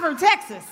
From 0.00 0.16
Texas. 0.18 0.64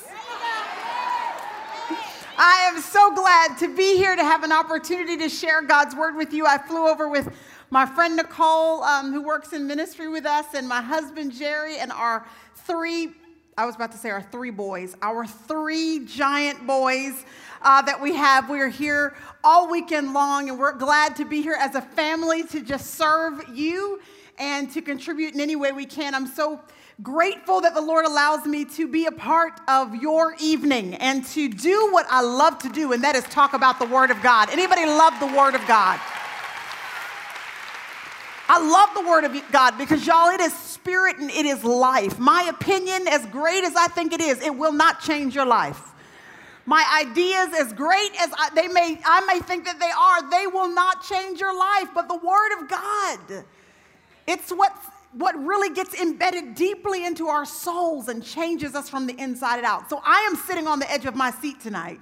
I 2.36 2.68
am 2.68 2.80
so 2.80 3.14
glad 3.14 3.56
to 3.58 3.74
be 3.74 3.96
here 3.96 4.14
to 4.14 4.22
have 4.22 4.44
an 4.44 4.52
opportunity 4.52 5.16
to 5.16 5.30
share 5.30 5.62
God's 5.62 5.96
word 5.96 6.14
with 6.14 6.34
you. 6.34 6.46
I 6.46 6.58
flew 6.58 6.86
over 6.86 7.08
with 7.08 7.34
my 7.70 7.86
friend 7.86 8.16
Nicole, 8.16 8.84
um, 8.84 9.12
who 9.12 9.22
works 9.22 9.54
in 9.54 9.66
ministry 9.66 10.08
with 10.08 10.26
us, 10.26 10.54
and 10.54 10.68
my 10.68 10.82
husband 10.82 11.32
Jerry, 11.32 11.78
and 11.78 11.90
our 11.90 12.26
three, 12.54 13.12
I 13.56 13.64
was 13.64 13.74
about 13.76 13.92
to 13.92 13.98
say 13.98 14.10
our 14.10 14.22
three 14.22 14.50
boys, 14.50 14.94
our 15.00 15.26
three 15.26 16.04
giant 16.04 16.66
boys 16.66 17.24
uh, 17.62 17.80
that 17.82 18.00
we 18.00 18.14
have. 18.14 18.50
We 18.50 18.60
are 18.60 18.68
here 18.68 19.16
all 19.42 19.70
weekend 19.70 20.12
long, 20.12 20.50
and 20.50 20.58
we're 20.58 20.76
glad 20.76 21.16
to 21.16 21.24
be 21.24 21.40
here 21.40 21.56
as 21.58 21.74
a 21.74 21.82
family 21.82 22.44
to 22.48 22.60
just 22.60 22.94
serve 22.94 23.42
you 23.52 24.00
and 24.38 24.70
to 24.72 24.82
contribute 24.82 25.34
in 25.34 25.40
any 25.40 25.56
way 25.56 25.72
we 25.72 25.86
can. 25.86 26.14
I'm 26.14 26.26
so 26.26 26.60
grateful 27.02 27.60
that 27.60 27.74
the 27.74 27.80
Lord 27.80 28.04
allows 28.04 28.46
me 28.46 28.64
to 28.64 28.86
be 28.86 29.06
a 29.06 29.12
part 29.12 29.60
of 29.68 29.96
your 29.96 30.36
evening 30.40 30.94
and 30.94 31.24
to 31.26 31.48
do 31.48 31.88
what 31.92 32.06
I 32.08 32.20
love 32.20 32.58
to 32.60 32.68
do, 32.68 32.92
and 32.92 33.02
that 33.04 33.16
is 33.16 33.24
talk 33.24 33.52
about 33.52 33.78
the 33.78 33.86
Word 33.86 34.10
of 34.10 34.22
God. 34.22 34.50
Anybody 34.50 34.86
love 34.86 35.18
the 35.20 35.26
Word 35.26 35.54
of 35.54 35.66
God? 35.66 36.00
I 38.46 38.60
love 38.60 38.90
the 38.94 39.08
Word 39.08 39.24
of 39.24 39.52
God 39.52 39.78
because, 39.78 40.06
y'all, 40.06 40.28
it 40.28 40.40
is 40.40 40.52
spirit 40.52 41.18
and 41.18 41.30
it 41.30 41.46
is 41.46 41.64
life. 41.64 42.18
My 42.18 42.42
opinion, 42.42 43.08
as 43.08 43.24
great 43.26 43.64
as 43.64 43.74
I 43.74 43.88
think 43.88 44.12
it 44.12 44.20
is, 44.20 44.40
it 44.42 44.54
will 44.54 44.72
not 44.72 45.00
change 45.00 45.34
your 45.34 45.46
life. 45.46 45.80
My 46.66 46.84
ideas, 47.02 47.48
as 47.58 47.72
great 47.72 48.10
as 48.20 48.30
I, 48.38 48.50
they 48.54 48.68
may, 48.68 48.98
I 49.04 49.24
may 49.26 49.40
think 49.40 49.64
that 49.64 49.80
they 49.80 49.90
are, 49.90 50.30
they 50.30 50.46
will 50.46 50.72
not 50.72 51.02
change 51.02 51.40
your 51.40 51.56
life. 51.58 51.88
But 51.94 52.08
the 52.08 52.16
Word 52.16 52.62
of 52.62 52.68
God, 52.68 53.44
it's 54.26 54.50
what 54.50 54.72
what 55.12 55.36
really 55.38 55.72
gets 55.72 55.94
embedded 55.94 56.56
deeply 56.56 57.06
into 57.06 57.28
our 57.28 57.44
souls 57.44 58.08
and 58.08 58.24
changes 58.24 58.74
us 58.74 58.88
from 58.88 59.06
the 59.06 59.14
inside 59.20 59.62
out. 59.62 59.88
So 59.88 60.00
I 60.04 60.26
am 60.28 60.34
sitting 60.34 60.66
on 60.66 60.80
the 60.80 60.90
edge 60.90 61.06
of 61.06 61.14
my 61.14 61.30
seat 61.30 61.60
tonight 61.60 62.00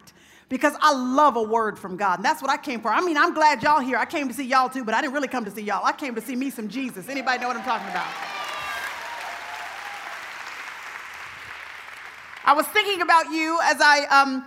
because 0.49 0.75
I 0.81 0.95
love 0.95 1.37
a 1.37 1.43
word 1.43 1.79
from 1.79 1.97
God. 1.97 2.19
And 2.19 2.25
that's 2.25 2.41
what 2.41 2.51
I 2.51 2.57
came 2.57 2.81
for. 2.81 2.91
I 2.91 3.01
mean, 3.01 3.17
I'm 3.19 3.35
glad 3.35 3.63
y'all 3.63 3.81
here. 3.81 3.99
I 3.99 4.07
came 4.07 4.29
to 4.29 4.35
see 4.35 4.45
y'all 4.45 4.69
too, 4.69 4.85
but 4.85 4.95
I 4.95 5.01
didn't 5.01 5.13
really 5.13 5.29
come 5.29 5.45
to 5.45 5.51
see 5.51 5.63
y'all. 5.63 5.85
I 5.85 5.93
came 5.93 6.15
to 6.15 6.21
see 6.21 6.37
me 6.37 6.51
some 6.51 6.69
Jesus. 6.69 7.09
Anybody 7.09 7.39
know 7.41 7.49
what 7.49 7.57
I'm 7.57 7.65
talking 7.65 7.89
about? 7.89 8.07
I 12.45 12.55
was 12.55 12.67
thinking 12.67 13.03
about 13.03 13.31
you 13.31 13.59
as 13.63 13.81
I 13.81 14.05
um, 14.07 14.45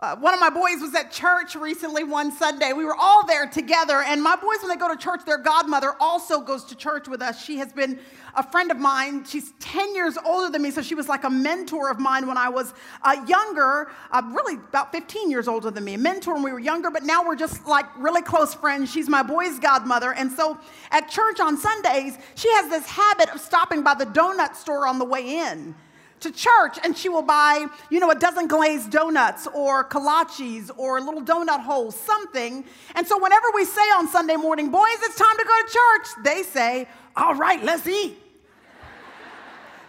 uh, 0.00 0.14
one 0.14 0.32
of 0.32 0.38
my 0.38 0.48
boys 0.48 0.80
was 0.80 0.94
at 0.94 1.10
church 1.10 1.56
recently 1.56 2.04
one 2.04 2.30
Sunday. 2.30 2.72
We 2.72 2.84
were 2.84 2.94
all 2.94 3.26
there 3.26 3.48
together, 3.48 4.00
and 4.00 4.22
my 4.22 4.36
boys, 4.36 4.58
when 4.60 4.68
they 4.68 4.76
go 4.76 4.88
to 4.88 4.96
church, 4.96 5.24
their 5.26 5.38
godmother 5.38 5.94
also 5.98 6.40
goes 6.40 6.62
to 6.66 6.76
church 6.76 7.08
with 7.08 7.20
us. 7.20 7.44
She 7.44 7.56
has 7.56 7.72
been 7.72 7.98
a 8.36 8.48
friend 8.48 8.70
of 8.70 8.78
mine. 8.78 9.24
She's 9.24 9.52
10 9.58 9.96
years 9.96 10.16
older 10.24 10.52
than 10.52 10.62
me, 10.62 10.70
so 10.70 10.82
she 10.82 10.94
was 10.94 11.08
like 11.08 11.24
a 11.24 11.30
mentor 11.30 11.90
of 11.90 11.98
mine 11.98 12.28
when 12.28 12.36
I 12.36 12.48
was 12.48 12.74
uh, 13.02 13.24
younger, 13.26 13.90
uh, 14.12 14.22
really 14.30 14.54
about 14.54 14.92
15 14.92 15.32
years 15.32 15.48
older 15.48 15.68
than 15.68 15.82
me. 15.82 15.94
A 15.94 15.98
mentor 15.98 16.34
when 16.34 16.44
we 16.44 16.52
were 16.52 16.60
younger, 16.60 16.92
but 16.92 17.02
now 17.02 17.26
we're 17.26 17.34
just 17.34 17.66
like 17.66 17.86
really 17.98 18.22
close 18.22 18.54
friends. 18.54 18.92
She's 18.92 19.08
my 19.08 19.24
boy's 19.24 19.58
godmother. 19.58 20.12
And 20.12 20.30
so 20.30 20.60
at 20.92 21.10
church 21.10 21.40
on 21.40 21.56
Sundays, 21.56 22.16
she 22.36 22.48
has 22.52 22.70
this 22.70 22.86
habit 22.86 23.30
of 23.30 23.40
stopping 23.40 23.82
by 23.82 23.94
the 23.94 24.06
donut 24.06 24.54
store 24.54 24.86
on 24.86 25.00
the 25.00 25.04
way 25.04 25.38
in 25.38 25.74
to 26.20 26.30
church 26.30 26.78
and 26.84 26.96
she 26.96 27.08
will 27.08 27.22
buy, 27.22 27.66
you 27.90 28.00
know, 28.00 28.10
a 28.10 28.14
dozen 28.14 28.46
glazed 28.46 28.90
donuts 28.90 29.46
or 29.54 29.84
kolaches 29.84 30.70
or 30.76 31.00
little 31.00 31.22
donut 31.22 31.60
holes, 31.60 31.98
something. 31.98 32.64
And 32.94 33.06
so 33.06 33.20
whenever 33.22 33.46
we 33.54 33.64
say 33.64 33.80
on 33.96 34.08
Sunday 34.08 34.36
morning, 34.36 34.70
boys, 34.70 34.98
it's 35.02 35.16
time 35.16 35.36
to 35.36 35.44
go 35.44 35.66
to 35.66 35.72
church, 35.72 36.24
they 36.24 36.42
say, 36.42 36.88
all 37.16 37.34
right, 37.34 37.62
let's 37.62 37.86
eat. 37.86 38.16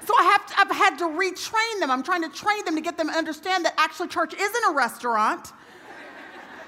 so 0.05 0.13
I 0.17 0.23
have 0.23 0.45
to, 0.47 0.53
I've 0.59 0.75
had 0.75 0.97
to 0.99 1.05
retrain 1.05 1.79
them. 1.79 1.91
I'm 1.91 2.03
trying 2.03 2.23
to 2.23 2.29
train 2.29 2.65
them 2.65 2.75
to 2.75 2.81
get 2.81 2.97
them 2.97 3.09
to 3.09 3.13
understand 3.13 3.65
that 3.65 3.73
actually 3.77 4.07
church 4.07 4.33
isn't 4.33 4.63
a 4.69 4.73
restaurant. 4.73 5.51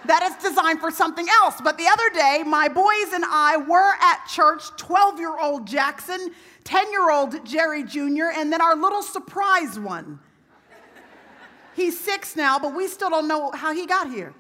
That 0.05 0.23
is 0.23 0.43
designed 0.43 0.79
for 0.79 0.91
something 0.91 1.27
else. 1.41 1.61
But 1.63 1.77
the 1.77 1.87
other 1.87 2.09
day, 2.09 2.43
my 2.45 2.67
boys 2.67 3.13
and 3.13 3.23
I 3.25 3.57
were 3.57 3.93
at 4.01 4.25
church, 4.27 4.63
12 4.77 5.19
year 5.19 5.37
old 5.39 5.67
Jackson 5.67 6.31
10 6.63 6.91
year 6.91 7.11
old 7.11 7.45
Jerry 7.45 7.83
Jr., 7.83 8.31
and 8.35 8.51
then 8.51 8.61
our 8.61 8.75
little 8.75 9.01
surprise 9.01 9.79
one. 9.79 10.19
He's 11.75 11.99
six 11.99 12.35
now, 12.35 12.59
but 12.59 12.75
we 12.75 12.87
still 12.87 13.09
don't 13.09 13.27
know 13.27 13.51
how 13.51 13.73
he 13.73 13.85
got 13.85 14.09
here. 14.09 14.33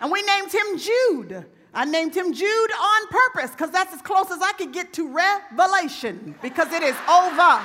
And 0.00 0.12
we 0.12 0.22
named 0.22 0.52
him 0.52 0.78
Jude. 0.78 1.46
I 1.72 1.84
named 1.84 2.14
him 2.14 2.32
Jude 2.32 2.70
on 2.72 3.08
purpose 3.08 3.50
because 3.50 3.70
that's 3.70 3.92
as 3.94 4.02
close 4.02 4.30
as 4.30 4.40
I 4.42 4.52
could 4.52 4.72
get 4.72 4.92
to 4.94 5.08
revelation 5.08 6.34
because 6.42 6.72
it 6.72 6.82
is 6.82 6.94
over. 7.08 7.60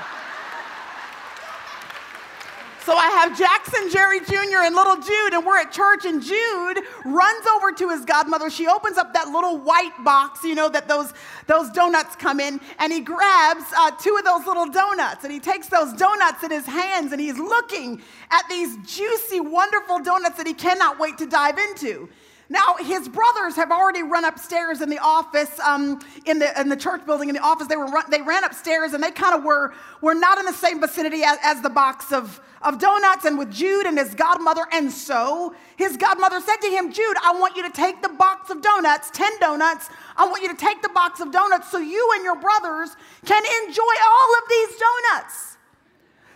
So 2.85 2.95
I 2.95 3.07
have 3.07 3.38
Jackson, 3.38 3.90
Jerry 3.91 4.19
Jr., 4.22 4.63
and 4.63 4.73
little 4.73 4.95
Jude, 4.95 5.34
and 5.34 5.45
we're 5.45 5.59
at 5.59 5.72
church, 5.72 6.06
and 6.06 6.22
Jude 6.22 6.79
runs 7.06 7.45
over 7.47 7.72
to 7.73 7.90
his 7.90 8.06
godmother. 8.06 8.50
She 8.50 8.67
opens 8.67 8.97
up 8.97 9.13
that 9.13 9.28
little 9.28 9.57
white 9.57 9.91
box, 10.03 10.44
you 10.44 10.56
know, 10.56 10.69
that 10.69 10.88
those, 10.88 11.13
those 11.47 11.69
donuts 11.72 12.16
come 12.16 12.40
in, 12.40 12.59
and 12.79 12.94
he 12.94 13.01
grabs 13.01 13.66
uh, 13.78 13.91
two 13.91 14.16
of 14.17 14.23
those 14.23 14.45
little 14.47 14.67
donuts, 14.67 15.23
and 15.23 15.34
he 15.34 15.40
takes 15.40 15.67
those 15.67 15.91
donuts 15.94 16.44
in 16.44 16.51
his 16.51 16.66
hands, 16.66 17.12
and 17.12 17.19
he's 17.19 17.38
looking 17.38 18.01
at 18.31 18.47
these 18.50 18.78
juicy, 18.85 19.41
wonderful 19.41 20.00
donuts 20.00 20.38
that 20.38 20.47
he 20.47 20.53
cannot 20.53 21.00
wait 21.00 21.17
to 21.17 21.25
dive 21.25 21.57
into. 21.57 22.09
Now, 22.51 22.77
his 22.79 23.07
brothers 23.07 23.55
have 23.57 23.71
already 23.71 24.01
run 24.01 24.25
upstairs 24.25 24.81
in 24.81 24.89
the 24.89 24.97
office, 24.97 25.59
um, 25.59 26.01
in, 26.25 26.39
the, 26.39 26.59
in 26.59 26.67
the 26.67 26.75
church 26.75 27.05
building, 27.05 27.29
in 27.29 27.35
the 27.35 27.41
office. 27.41 27.67
They, 27.67 27.75
were 27.75 27.85
run, 27.85 28.09
they 28.09 28.23
ran 28.23 28.43
upstairs 28.43 28.93
and 28.93 29.03
they 29.03 29.11
kind 29.11 29.35
of 29.35 29.43
were, 29.43 29.71
were 30.01 30.15
not 30.15 30.39
in 30.39 30.45
the 30.45 30.53
same 30.53 30.81
vicinity 30.81 31.21
as, 31.23 31.37
as 31.43 31.61
the 31.61 31.69
box 31.69 32.11
of, 32.11 32.41
of 32.63 32.79
donuts 32.79 33.25
and 33.25 33.37
with 33.37 33.51
Jude 33.51 33.85
and 33.85 33.99
his 33.99 34.15
godmother. 34.15 34.65
And 34.73 34.91
so 34.91 35.53
his 35.77 35.95
godmother 35.95 36.41
said 36.41 36.57
to 36.57 36.69
him, 36.69 36.91
Jude, 36.91 37.17
I 37.23 37.39
want 37.39 37.55
you 37.55 37.61
to 37.61 37.71
take 37.71 38.01
the 38.01 38.09
box 38.09 38.49
of 38.49 38.63
donuts, 38.63 39.11
10 39.11 39.39
donuts. 39.39 39.87
I 40.17 40.27
want 40.27 40.41
you 40.41 40.49
to 40.49 40.57
take 40.57 40.81
the 40.81 40.89
box 40.89 41.19
of 41.19 41.31
donuts 41.31 41.69
so 41.69 41.77
you 41.77 42.11
and 42.16 42.23
your 42.23 42.35
brothers 42.35 42.95
can 43.25 43.43
enjoy 43.63 43.83
all 43.83 44.33
of 44.37 44.49
these 44.49 44.69
donuts. 44.79 45.57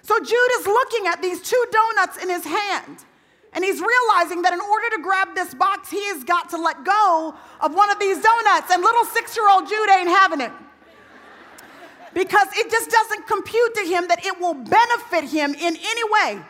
So 0.04 0.20
Jude 0.20 0.52
is 0.60 0.68
looking 0.68 1.08
at 1.08 1.24
these 1.24 1.42
two 1.42 1.66
donuts 1.72 2.22
in 2.22 2.30
his 2.30 2.44
hand. 2.44 3.04
And 3.56 3.64
he's 3.64 3.80
realizing 3.80 4.42
that 4.42 4.54
in 4.54 4.60
order 4.60 4.90
to 4.96 5.02
grab 5.02 5.36
this 5.36 5.54
box, 5.54 5.90
he 5.90 6.04
has 6.08 6.24
got 6.24 6.50
to 6.50 6.58
let 6.58 6.84
go 6.84 7.36
of 7.62 7.74
one 7.74 7.92
of 7.92 8.00
these 8.00 8.22
donuts. 8.22 8.72
And 8.72 8.82
little 8.82 9.06
six 9.06 9.36
year 9.36 9.50
old 9.50 9.68
Jude 9.68 9.90
ain't 9.90 10.10
having 10.10 10.42
it. 10.42 10.52
Because 12.14 12.48
it 12.56 12.70
just 12.70 12.90
doesn't 12.90 13.28
compute 13.28 13.76
to 13.76 13.82
him 13.82 14.08
that 14.08 14.26
it 14.26 14.40
will 14.40 14.54
benefit 14.54 15.30
him 15.30 15.54
in 15.54 15.76
any 15.76 16.04
way 16.12 16.44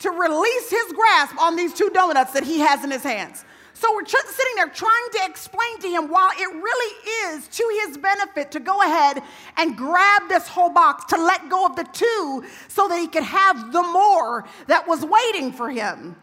to 0.00 0.10
release 0.10 0.70
his 0.70 0.92
grasp 0.92 1.40
on 1.40 1.56
these 1.56 1.72
two 1.72 1.90
donuts 1.90 2.32
that 2.32 2.44
he 2.44 2.58
has 2.60 2.84
in 2.84 2.90
his 2.90 3.02
hands. 3.02 3.44
So 3.76 3.92
we're 3.92 4.04
tr- 4.04 4.16
sitting 4.24 4.54
there 4.54 4.68
trying 4.68 5.08
to 5.14 5.20
explain 5.24 5.80
to 5.80 5.88
him 5.88 6.08
why 6.08 6.32
it 6.38 6.46
really 6.46 7.34
is 7.34 7.48
to 7.48 7.80
his 7.82 7.98
benefit 7.98 8.52
to 8.52 8.60
go 8.60 8.80
ahead 8.80 9.20
and 9.56 9.76
grab 9.76 10.28
this 10.28 10.46
whole 10.46 10.70
box, 10.70 11.04
to 11.06 11.20
let 11.20 11.48
go 11.50 11.66
of 11.66 11.74
the 11.74 11.86
two 11.92 12.44
so 12.68 12.86
that 12.86 12.98
he 13.00 13.08
could 13.08 13.24
have 13.24 13.72
the 13.72 13.82
more 13.82 14.44
that 14.68 14.86
was 14.86 15.04
waiting 15.04 15.52
for 15.52 15.70
him. 15.70 16.14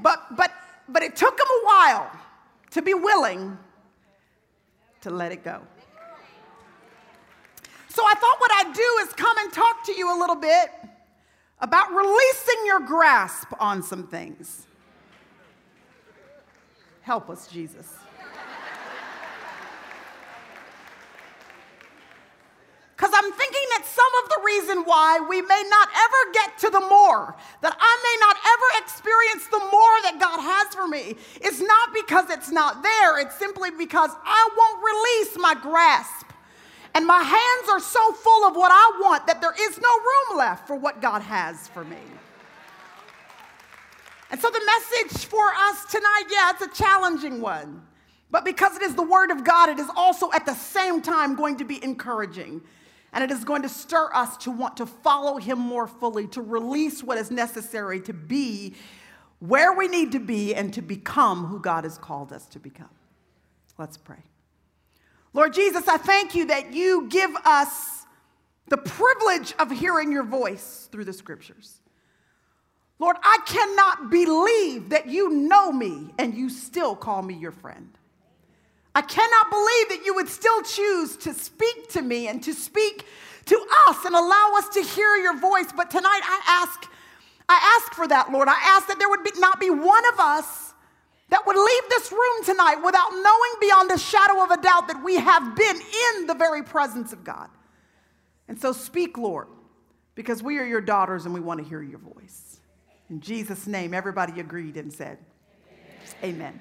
But, 0.00 0.36
but, 0.36 0.50
but 0.88 1.04
it 1.04 1.14
took 1.14 1.38
him 1.38 1.46
a 1.46 1.64
while 1.64 2.10
to 2.72 2.82
be 2.82 2.92
willing 2.92 3.56
to 5.02 5.10
let 5.10 5.30
it 5.30 5.44
go. 5.44 5.62
So 7.88 8.02
I 8.04 8.14
thought 8.14 8.36
what 8.38 8.50
I'd 8.52 8.74
do 8.74 8.98
is 9.02 9.12
come 9.14 9.38
and 9.38 9.52
talk 9.52 9.84
to 9.86 9.92
you 9.92 10.16
a 10.16 10.18
little 10.18 10.36
bit 10.36 10.70
about 11.60 11.90
releasing 11.92 12.66
your 12.66 12.80
grasp 12.80 13.48
on 13.60 13.82
some 13.82 14.08
things. 14.08 14.66
Help 17.10 17.28
us, 17.28 17.48
Jesus. 17.48 17.92
Because 22.94 23.12
I'm 23.12 23.32
thinking 23.32 23.66
that 23.70 23.84
some 23.84 24.12
of 24.22 24.28
the 24.28 24.40
reason 24.46 24.84
why 24.84 25.18
we 25.28 25.42
may 25.42 25.64
not 25.68 25.88
ever 25.88 26.32
get 26.32 26.56
to 26.58 26.70
the 26.70 26.78
more, 26.78 27.34
that 27.62 27.76
I 27.80 27.94
may 28.06 28.16
not 28.20 28.36
ever 28.36 28.84
experience 28.84 29.44
the 29.48 29.58
more 29.58 29.96
that 30.04 30.18
God 30.20 30.38
has 30.38 30.72
for 30.72 30.86
me, 30.86 31.16
is 31.44 31.60
not 31.60 31.92
because 31.92 32.30
it's 32.30 32.52
not 32.52 32.84
there. 32.84 33.18
It's 33.18 33.34
simply 33.34 33.72
because 33.72 34.10
I 34.24 34.48
won't 34.56 34.78
release 34.80 35.36
my 35.36 35.60
grasp. 35.60 36.26
And 36.94 37.04
my 37.04 37.24
hands 37.24 37.68
are 37.72 37.80
so 37.80 38.12
full 38.12 38.46
of 38.46 38.54
what 38.54 38.70
I 38.70 39.00
want 39.02 39.26
that 39.26 39.40
there 39.40 39.54
is 39.58 39.80
no 39.80 39.88
room 39.98 40.38
left 40.38 40.68
for 40.68 40.76
what 40.76 41.02
God 41.02 41.22
has 41.22 41.66
for 41.66 41.82
me. 41.82 41.98
And 44.30 44.40
so 44.40 44.48
the 44.48 44.62
message 44.64 45.24
for 45.26 45.52
us 45.54 45.84
tonight, 45.86 46.24
yeah, 46.30 46.50
it's 46.50 46.62
a 46.62 46.82
challenging 46.82 47.40
one. 47.40 47.82
But 48.30 48.44
because 48.44 48.76
it 48.76 48.82
is 48.82 48.94
the 48.94 49.02
word 49.02 49.30
of 49.30 49.44
God, 49.44 49.68
it 49.68 49.78
is 49.78 49.88
also 49.96 50.30
at 50.32 50.46
the 50.46 50.54
same 50.54 51.02
time 51.02 51.34
going 51.34 51.56
to 51.56 51.64
be 51.64 51.82
encouraging. 51.82 52.60
And 53.12 53.24
it 53.24 53.32
is 53.32 53.44
going 53.44 53.62
to 53.62 53.68
stir 53.68 54.08
us 54.14 54.36
to 54.38 54.52
want 54.52 54.76
to 54.76 54.86
follow 54.86 55.38
him 55.38 55.58
more 55.58 55.88
fully, 55.88 56.28
to 56.28 56.42
release 56.42 57.02
what 57.02 57.18
is 57.18 57.30
necessary 57.32 58.00
to 58.02 58.12
be 58.12 58.74
where 59.40 59.72
we 59.72 59.88
need 59.88 60.12
to 60.12 60.20
be 60.20 60.54
and 60.54 60.72
to 60.74 60.82
become 60.82 61.46
who 61.46 61.58
God 61.58 61.84
has 61.84 61.98
called 61.98 62.32
us 62.32 62.46
to 62.48 62.58
become. 62.60 62.90
Let's 63.78 63.96
pray. 63.96 64.22
Lord 65.32 65.54
Jesus, 65.54 65.88
I 65.88 65.96
thank 65.96 66.34
you 66.34 66.46
that 66.46 66.72
you 66.72 67.08
give 67.08 67.34
us 67.44 68.04
the 68.68 68.76
privilege 68.76 69.54
of 69.58 69.70
hearing 69.70 70.12
your 70.12 70.22
voice 70.22 70.88
through 70.92 71.06
the 71.06 71.12
scriptures. 71.12 71.79
Lord, 73.00 73.16
I 73.22 73.38
cannot 73.46 74.10
believe 74.10 74.90
that 74.90 75.08
you 75.08 75.30
know 75.30 75.72
me 75.72 76.10
and 76.18 76.34
you 76.34 76.50
still 76.50 76.94
call 76.94 77.22
me 77.22 77.34
your 77.34 77.50
friend. 77.50 77.88
I 78.94 79.00
cannot 79.00 79.50
believe 79.50 79.88
that 79.88 80.04
you 80.04 80.14
would 80.16 80.28
still 80.28 80.62
choose 80.62 81.16
to 81.18 81.32
speak 81.32 81.88
to 81.90 82.02
me 82.02 82.28
and 82.28 82.42
to 82.42 82.52
speak 82.52 83.06
to 83.46 83.66
us 83.88 84.04
and 84.04 84.14
allow 84.14 84.52
us 84.58 84.68
to 84.70 84.82
hear 84.82 85.16
your 85.16 85.38
voice. 85.38 85.72
But 85.74 85.90
tonight 85.90 86.20
I 86.22 86.40
ask, 86.62 86.90
I 87.48 87.78
ask 87.80 87.94
for 87.94 88.06
that, 88.06 88.30
Lord. 88.30 88.48
I 88.48 88.58
ask 88.76 88.86
that 88.88 88.98
there 88.98 89.08
would 89.08 89.24
be, 89.24 89.30
not 89.38 89.58
be 89.58 89.70
one 89.70 90.06
of 90.12 90.20
us 90.20 90.74
that 91.30 91.46
would 91.46 91.56
leave 91.56 91.82
this 91.88 92.12
room 92.12 92.44
tonight 92.44 92.82
without 92.84 93.12
knowing 93.12 93.52
beyond 93.60 93.90
a 93.92 93.98
shadow 93.98 94.42
of 94.42 94.50
a 94.50 94.60
doubt 94.60 94.88
that 94.88 95.02
we 95.02 95.16
have 95.16 95.56
been 95.56 95.76
in 95.76 96.26
the 96.26 96.34
very 96.34 96.62
presence 96.62 97.12
of 97.14 97.24
God. 97.24 97.48
And 98.48 98.60
so 98.60 98.72
speak, 98.72 99.16
Lord, 99.16 99.46
because 100.16 100.42
we 100.42 100.58
are 100.58 100.66
your 100.66 100.80
daughters 100.80 101.24
and 101.24 101.32
we 101.32 101.40
want 101.40 101.62
to 101.62 101.66
hear 101.66 101.80
your 101.80 102.00
voice. 102.00 102.49
In 103.10 103.20
Jesus' 103.20 103.66
name, 103.66 103.92
everybody 103.92 104.40
agreed 104.40 104.76
and 104.76 104.92
said, 104.92 105.18
Amen. 106.22 106.34
Amen. 106.34 106.60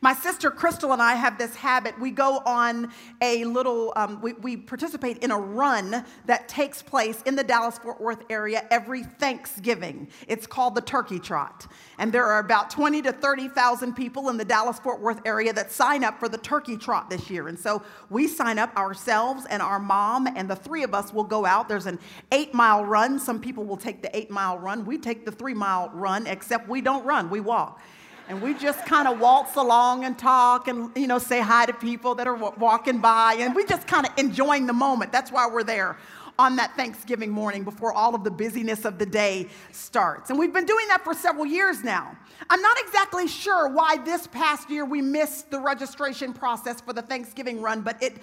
My 0.00 0.14
sister 0.14 0.50
Chrystal 0.50 0.92
and 0.92 1.02
I 1.02 1.14
have 1.14 1.38
this 1.38 1.54
habit. 1.54 1.98
We 1.98 2.10
go 2.10 2.38
on 2.38 2.92
a 3.20 3.44
little, 3.44 3.92
um, 3.96 4.20
we, 4.20 4.32
we 4.34 4.56
participate 4.56 5.18
in 5.18 5.30
a 5.30 5.38
run 5.38 6.04
that 6.26 6.48
takes 6.48 6.82
place 6.82 7.22
in 7.22 7.36
the 7.36 7.44
Dallas 7.44 7.78
Fort 7.78 8.00
Worth 8.00 8.22
area 8.30 8.66
every 8.70 9.02
Thanksgiving. 9.02 10.08
It's 10.28 10.46
called 10.46 10.74
the 10.74 10.80
Turkey 10.80 11.18
Trot. 11.18 11.66
And 11.98 12.12
there 12.12 12.24
are 12.24 12.40
about 12.40 12.70
20 12.70 13.02
to 13.02 13.12
30,000 13.12 13.94
people 13.94 14.28
in 14.28 14.36
the 14.36 14.44
Dallas 14.44 14.78
Fort 14.78 15.00
Worth 15.00 15.20
area 15.24 15.52
that 15.52 15.70
sign 15.70 16.04
up 16.04 16.18
for 16.18 16.28
the 16.28 16.38
Turkey 16.38 16.76
Trot 16.76 17.10
this 17.10 17.30
year. 17.30 17.48
And 17.48 17.58
so 17.58 17.82
we 18.10 18.28
sign 18.28 18.58
up 18.58 18.74
ourselves 18.76 19.46
and 19.48 19.62
our 19.62 19.78
mom, 19.78 20.26
and 20.26 20.48
the 20.48 20.56
three 20.56 20.82
of 20.82 20.94
us 20.94 21.12
will 21.12 21.24
go 21.24 21.46
out. 21.46 21.68
There's 21.68 21.86
an 21.86 21.98
eight 22.32 22.52
mile 22.54 22.84
run. 22.84 23.18
Some 23.18 23.40
people 23.40 23.64
will 23.64 23.76
take 23.76 24.02
the 24.02 24.14
eight 24.16 24.30
mile 24.30 24.58
run. 24.58 24.84
We 24.84 24.98
take 24.98 25.24
the 25.24 25.32
three 25.32 25.54
mile 25.54 25.90
run, 25.94 26.26
except 26.26 26.68
we 26.68 26.80
don't 26.80 27.04
run, 27.04 27.30
we 27.30 27.40
walk 27.40 27.80
and 28.28 28.40
we 28.40 28.54
just 28.54 28.84
kind 28.86 29.06
of 29.06 29.20
waltz 29.20 29.56
along 29.56 30.04
and 30.04 30.18
talk 30.18 30.68
and 30.68 30.90
you 30.96 31.06
know 31.06 31.18
say 31.18 31.40
hi 31.40 31.66
to 31.66 31.72
people 31.72 32.14
that 32.14 32.26
are 32.26 32.34
walking 32.34 32.98
by 32.98 33.36
and 33.38 33.54
we 33.54 33.64
just 33.64 33.86
kind 33.86 34.06
of 34.06 34.12
enjoying 34.18 34.66
the 34.66 34.72
moment 34.72 35.12
that's 35.12 35.30
why 35.30 35.46
we're 35.46 35.64
there 35.64 35.96
on 36.38 36.56
that 36.56 36.74
Thanksgiving 36.76 37.30
morning 37.30 37.62
before 37.62 37.92
all 37.92 38.14
of 38.14 38.24
the 38.24 38.30
busyness 38.30 38.84
of 38.84 38.98
the 38.98 39.06
day 39.06 39.48
starts. 39.70 40.30
And 40.30 40.38
we've 40.38 40.52
been 40.52 40.66
doing 40.66 40.88
that 40.88 41.04
for 41.04 41.14
several 41.14 41.46
years 41.46 41.84
now. 41.84 42.16
I'm 42.50 42.60
not 42.60 42.76
exactly 42.80 43.28
sure 43.28 43.68
why 43.68 43.98
this 43.98 44.26
past 44.26 44.68
year 44.68 44.84
we 44.84 45.00
missed 45.00 45.50
the 45.50 45.60
registration 45.60 46.32
process 46.32 46.80
for 46.80 46.92
the 46.92 47.02
Thanksgiving 47.02 47.62
run, 47.62 47.82
but 47.82 48.02
it 48.02 48.14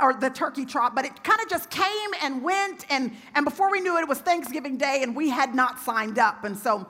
or 0.00 0.14
the 0.14 0.30
turkey 0.30 0.64
trot, 0.64 0.94
but 0.94 1.04
it 1.04 1.22
kind 1.22 1.40
of 1.42 1.48
just 1.50 1.68
came 1.68 2.10
and 2.22 2.42
went 2.42 2.86
and 2.90 3.12
and 3.34 3.44
before 3.44 3.70
we 3.70 3.80
knew 3.80 3.98
it 3.98 4.02
it 4.02 4.08
was 4.08 4.20
Thanksgiving 4.20 4.78
day 4.78 5.00
and 5.02 5.14
we 5.14 5.28
had 5.28 5.54
not 5.54 5.78
signed 5.78 6.18
up. 6.18 6.44
And 6.44 6.56
so 6.56 6.86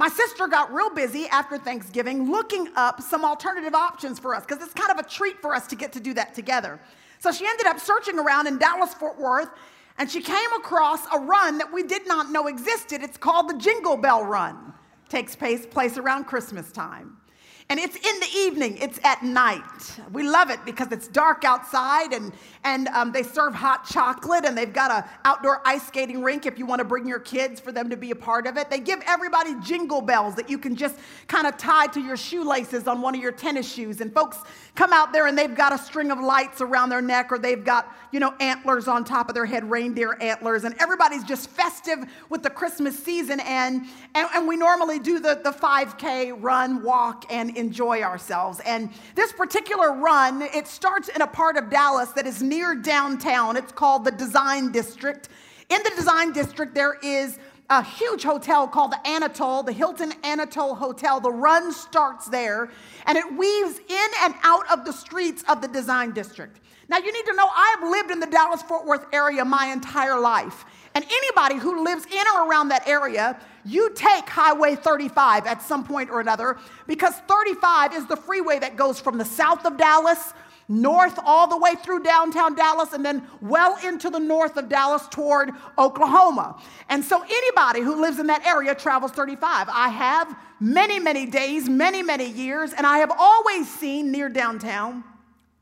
my 0.00 0.08
sister 0.08 0.48
got 0.48 0.72
real 0.72 0.88
busy 0.88 1.26
after 1.26 1.58
Thanksgiving 1.58 2.30
looking 2.30 2.68
up 2.74 3.02
some 3.02 3.22
alternative 3.22 3.74
options 3.74 4.18
for 4.18 4.34
us 4.34 4.46
because 4.46 4.64
it's 4.64 4.72
kind 4.72 4.90
of 4.90 5.04
a 5.04 5.06
treat 5.06 5.38
for 5.42 5.54
us 5.54 5.66
to 5.66 5.76
get 5.76 5.92
to 5.92 6.00
do 6.00 6.14
that 6.14 6.34
together. 6.34 6.80
So 7.18 7.30
she 7.30 7.46
ended 7.46 7.66
up 7.66 7.78
searching 7.78 8.18
around 8.18 8.46
in 8.46 8.56
Dallas, 8.56 8.94
Fort 8.94 9.20
Worth, 9.20 9.50
and 9.98 10.10
she 10.10 10.22
came 10.22 10.52
across 10.56 11.00
a 11.14 11.18
run 11.18 11.58
that 11.58 11.70
we 11.70 11.82
did 11.82 12.08
not 12.08 12.32
know 12.32 12.46
existed. 12.46 13.02
It's 13.02 13.18
called 13.18 13.50
the 13.50 13.58
Jingle 13.58 13.98
Bell 13.98 14.24
Run. 14.24 14.72
Takes 15.10 15.36
place, 15.36 15.66
place 15.66 15.98
around 15.98 16.24
Christmas 16.24 16.72
time. 16.72 17.18
And 17.70 17.78
it's 17.78 17.94
in 17.94 18.18
the 18.18 18.28
evening, 18.34 18.78
it's 18.78 18.98
at 19.04 19.22
night. 19.22 19.62
We 20.12 20.24
love 20.24 20.50
it 20.50 20.58
because 20.64 20.90
it's 20.90 21.06
dark 21.06 21.44
outside 21.44 22.12
and, 22.12 22.32
and 22.64 22.88
um, 22.88 23.12
they 23.12 23.22
serve 23.22 23.54
hot 23.54 23.84
chocolate 23.84 24.44
and 24.44 24.58
they've 24.58 24.72
got 24.72 24.90
an 24.90 25.08
outdoor 25.24 25.62
ice 25.64 25.86
skating 25.86 26.20
rink 26.20 26.46
if 26.46 26.58
you 26.58 26.66
want 26.66 26.80
to 26.80 26.84
bring 26.84 27.06
your 27.06 27.20
kids 27.20 27.60
for 27.60 27.70
them 27.70 27.88
to 27.88 27.96
be 27.96 28.10
a 28.10 28.16
part 28.16 28.48
of 28.48 28.56
it. 28.56 28.70
They 28.70 28.80
give 28.80 29.00
everybody 29.06 29.54
jingle 29.62 30.00
bells 30.00 30.34
that 30.34 30.50
you 30.50 30.58
can 30.58 30.74
just 30.74 30.96
kind 31.28 31.46
of 31.46 31.56
tie 31.58 31.86
to 31.86 32.00
your 32.00 32.16
shoelaces 32.16 32.88
on 32.88 33.02
one 33.02 33.14
of 33.14 33.20
your 33.20 33.30
tennis 33.30 33.72
shoes. 33.72 34.00
And 34.00 34.12
folks 34.12 34.38
come 34.74 34.92
out 34.92 35.12
there 35.12 35.26
and 35.26 35.36
they've 35.36 35.54
got 35.54 35.72
a 35.72 35.78
string 35.78 36.10
of 36.10 36.18
lights 36.18 36.60
around 36.60 36.90
their 36.90 37.02
neck 37.02 37.32
or 37.32 37.38
they've 37.38 37.64
got, 37.64 37.94
you 38.12 38.20
know, 38.20 38.34
antlers 38.40 38.88
on 38.88 39.04
top 39.04 39.28
of 39.28 39.34
their 39.34 39.46
head, 39.46 39.70
reindeer 39.70 40.16
antlers. 40.20 40.64
And 40.64 40.74
everybody's 40.80 41.24
just 41.24 41.50
festive 41.50 41.98
with 42.28 42.42
the 42.42 42.50
Christmas 42.50 42.98
season. 42.98 43.40
And, 43.40 43.86
and, 44.14 44.28
and 44.34 44.48
we 44.48 44.56
normally 44.56 44.98
do 44.98 45.18
the, 45.18 45.40
the 45.42 45.50
5K 45.50 46.36
run, 46.40 46.82
walk, 46.82 47.24
and 47.30 47.56
enjoy 47.56 48.02
ourselves. 48.02 48.60
And 48.64 48.90
this 49.14 49.32
particular 49.32 49.92
run, 49.92 50.42
it 50.42 50.66
starts 50.66 51.08
in 51.08 51.22
a 51.22 51.26
part 51.26 51.56
of 51.56 51.70
Dallas 51.70 52.10
that 52.12 52.26
is 52.26 52.42
near 52.42 52.74
downtown. 52.74 53.56
It's 53.56 53.72
called 53.72 54.04
the 54.04 54.12
Design 54.12 54.72
District. 54.72 55.28
In 55.68 55.80
the 55.84 55.90
Design 55.96 56.32
District, 56.32 56.74
there 56.74 56.98
is 57.00 57.38
a 57.70 57.84
huge 57.84 58.24
hotel 58.24 58.66
called 58.66 58.90
the 58.90 59.08
Anatole, 59.08 59.62
the 59.62 59.72
Hilton 59.72 60.12
Anatole 60.24 60.74
Hotel. 60.74 61.20
The 61.20 61.30
run 61.30 61.72
starts 61.72 62.26
there 62.26 62.70
and 63.06 63.16
it 63.16 63.24
weaves 63.36 63.78
in 63.78 64.08
and 64.22 64.34
out 64.42 64.68
of 64.70 64.84
the 64.84 64.92
streets 64.92 65.44
of 65.48 65.62
the 65.62 65.68
Design 65.68 66.10
District. 66.10 66.58
Now, 66.88 66.98
you 66.98 67.12
need 67.12 67.24
to 67.26 67.34
know 67.34 67.46
I 67.46 67.76
have 67.78 67.88
lived 67.88 68.10
in 68.10 68.18
the 68.18 68.26
Dallas 68.26 68.62
Fort 68.62 68.84
Worth 68.84 69.06
area 69.12 69.44
my 69.44 69.66
entire 69.66 70.18
life. 70.18 70.64
And 70.96 71.04
anybody 71.04 71.54
who 71.54 71.84
lives 71.84 72.04
in 72.06 72.24
or 72.34 72.50
around 72.50 72.70
that 72.70 72.88
area, 72.88 73.38
you 73.64 73.90
take 73.94 74.28
Highway 74.28 74.74
35 74.74 75.46
at 75.46 75.62
some 75.62 75.84
point 75.84 76.10
or 76.10 76.18
another 76.18 76.58
because 76.88 77.14
35 77.28 77.94
is 77.94 78.06
the 78.06 78.16
freeway 78.16 78.58
that 78.58 78.74
goes 78.74 78.98
from 78.98 79.16
the 79.16 79.24
south 79.24 79.64
of 79.64 79.76
Dallas 79.76 80.34
north 80.70 81.18
all 81.24 81.48
the 81.48 81.58
way 81.58 81.74
through 81.74 82.02
downtown 82.02 82.54
Dallas 82.54 82.92
and 82.92 83.04
then 83.04 83.26
well 83.42 83.76
into 83.84 84.08
the 84.08 84.20
north 84.20 84.56
of 84.56 84.68
Dallas 84.68 85.06
toward 85.08 85.50
Oklahoma. 85.76 86.62
And 86.88 87.04
so 87.04 87.22
anybody 87.22 87.80
who 87.80 88.00
lives 88.00 88.20
in 88.20 88.28
that 88.28 88.46
area 88.46 88.74
travels 88.74 89.10
35. 89.10 89.68
I 89.68 89.88
have 89.88 90.34
many, 90.60 91.00
many 91.00 91.26
days, 91.26 91.68
many, 91.68 92.02
many 92.02 92.30
years, 92.30 92.72
and 92.72 92.86
I 92.86 92.98
have 92.98 93.10
always 93.18 93.68
seen 93.68 94.12
near 94.12 94.28
downtown 94.28 95.02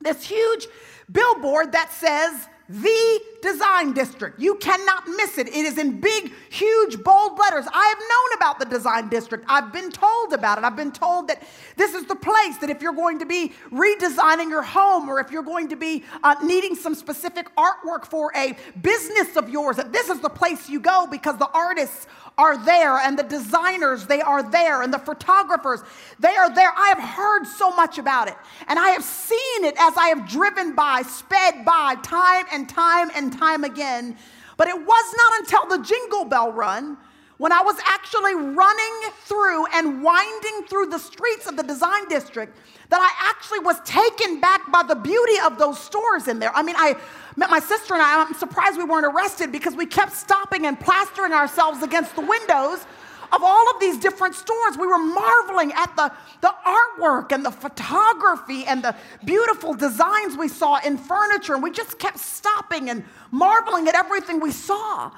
this 0.00 0.24
huge 0.24 0.66
billboard 1.10 1.72
that 1.72 1.90
says, 1.90 2.46
the 2.68 3.20
design 3.40 3.92
district. 3.92 4.38
You 4.38 4.56
cannot 4.56 5.08
miss 5.08 5.38
it. 5.38 5.48
It 5.48 5.64
is 5.64 5.78
in 5.78 6.00
big, 6.00 6.32
huge, 6.50 7.02
bold 7.02 7.38
letters. 7.38 7.64
I 7.72 7.86
have 7.86 7.98
known 7.98 8.36
about 8.36 8.58
the 8.58 8.66
design 8.66 9.08
district. 9.08 9.46
I've 9.48 9.72
been 9.72 9.90
told 9.90 10.34
about 10.34 10.58
it. 10.58 10.64
I've 10.64 10.76
been 10.76 10.92
told 10.92 11.28
that 11.28 11.42
this 11.76 11.94
is 11.94 12.04
the 12.06 12.16
place 12.16 12.58
that 12.58 12.68
if 12.68 12.82
you're 12.82 12.92
going 12.92 13.20
to 13.20 13.26
be 13.26 13.52
redesigning 13.70 14.50
your 14.50 14.62
home 14.62 15.08
or 15.08 15.18
if 15.18 15.30
you're 15.30 15.42
going 15.42 15.68
to 15.68 15.76
be 15.76 16.04
uh, 16.22 16.34
needing 16.42 16.74
some 16.74 16.94
specific 16.94 17.48
artwork 17.56 18.04
for 18.04 18.32
a 18.36 18.54
business 18.82 19.36
of 19.36 19.48
yours, 19.48 19.76
that 19.76 19.92
this 19.92 20.10
is 20.10 20.20
the 20.20 20.28
place 20.28 20.68
you 20.68 20.80
go 20.80 21.06
because 21.10 21.38
the 21.38 21.48
artists 21.54 22.06
are 22.38 22.56
there 22.64 22.96
and 22.98 23.18
the 23.18 23.24
designers, 23.24 24.06
they 24.06 24.22
are 24.22 24.48
there 24.48 24.82
and 24.82 24.94
the 24.94 24.98
photographers, 24.98 25.80
they 26.18 26.34
are 26.36 26.54
there. 26.54 26.72
I 26.74 26.88
have 26.88 27.02
heard 27.02 27.44
so 27.44 27.70
much 27.74 27.98
about 27.98 28.28
it 28.28 28.36
and 28.68 28.78
I 28.78 28.90
have 28.90 29.04
seen 29.04 29.64
it 29.64 29.74
as 29.78 29.96
I 29.96 30.08
have 30.08 30.28
driven 30.28 30.74
by, 30.74 31.02
sped 31.02 31.64
by 31.64 31.96
time 32.02 32.46
and 32.52 32.68
time 32.68 33.10
and 33.14 33.36
time 33.36 33.64
again. 33.64 34.16
But 34.56 34.68
it 34.68 34.76
was 34.76 35.14
not 35.16 35.40
until 35.40 35.78
the 35.78 35.84
Jingle 35.84 36.24
Bell 36.24 36.52
Run 36.52 36.96
when 37.38 37.52
I 37.52 37.62
was 37.62 37.76
actually 37.86 38.34
running 38.34 39.12
through 39.24 39.66
and 39.66 40.02
winding 40.02 40.66
through 40.68 40.86
the 40.86 40.98
streets 40.98 41.46
of 41.46 41.56
the 41.56 41.62
design 41.62 42.08
district 42.08 42.56
that 42.90 43.00
I 43.00 43.28
actually 43.30 43.60
was 43.60 43.80
taken 43.80 44.40
back 44.40 44.70
by 44.72 44.82
the 44.82 44.94
beauty 44.94 45.34
of 45.44 45.58
those 45.58 45.78
stores 45.78 46.26
in 46.26 46.38
there. 46.38 46.54
I 46.54 46.62
mean, 46.62 46.76
I 46.76 46.96
met 47.36 47.50
my 47.50 47.60
sister 47.60 47.94
and 47.94 48.02
I, 48.02 48.24
I'm 48.24 48.34
surprised 48.34 48.78
we 48.78 48.84
weren't 48.84 49.06
arrested 49.06 49.52
because 49.52 49.74
we 49.74 49.86
kept 49.86 50.12
stopping 50.12 50.66
and 50.66 50.78
plastering 50.78 51.32
ourselves 51.32 51.82
against 51.82 52.16
the 52.16 52.22
windows 52.22 52.86
of 53.30 53.42
all 53.42 53.70
of 53.70 53.80
these 53.80 53.98
different 53.98 54.34
stores. 54.34 54.78
We 54.78 54.86
were 54.86 54.98
marveling 54.98 55.72
at 55.72 55.94
the, 55.96 56.10
the 56.40 56.54
artwork 56.66 57.30
and 57.32 57.44
the 57.44 57.50
photography 57.50 58.64
and 58.64 58.82
the 58.82 58.96
beautiful 59.24 59.74
designs 59.74 60.36
we 60.36 60.48
saw 60.48 60.80
in 60.84 60.96
furniture. 60.96 61.54
And 61.54 61.62
we 61.62 61.70
just 61.70 61.98
kept 61.98 62.18
stopping 62.18 62.88
and 62.88 63.04
marveling 63.30 63.86
at 63.86 63.94
everything 63.94 64.40
we 64.40 64.50
saw. 64.50 65.10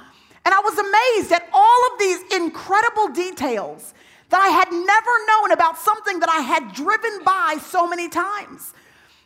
And 0.45 0.55
I 0.55 0.61
was 0.61 0.77
amazed 0.79 1.33
at 1.33 1.49
all 1.53 1.93
of 1.93 1.99
these 2.01 2.19
incredible 2.33 3.09
details 3.09 3.95
that 4.31 4.41
I 4.41 4.49
had 4.49 4.71
never 4.73 5.27
known 5.27 5.53
about 5.53 5.79
something 5.79 6.21
that 6.21 6.29
I 6.29 6.41
had 6.41 6.73
driven 6.73 7.23
by 7.25 7.59
so 7.61 7.87
many 7.87 8.09
times. 8.09 8.73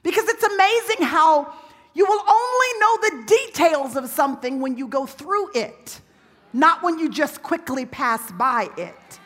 Because 0.03 0.29
it's 0.29 0.43
amazing 0.43 1.07
how 1.07 1.53
you 1.95 2.05
will 2.05 2.21
only 2.21 2.81
know 2.81 2.97
the 3.01 3.37
details 3.37 3.97
of 3.97 4.09
something 4.09 4.61
when 4.61 4.77
you 4.77 4.89
go 4.89 5.07
through 5.07 5.51
it, 5.55 6.01
not 6.53 6.83
when 6.83 6.99
you 6.99 7.11
just 7.11 7.43
quickly 7.43 7.87
pass 7.87 8.33
by 8.33 8.69
it. 8.77 9.21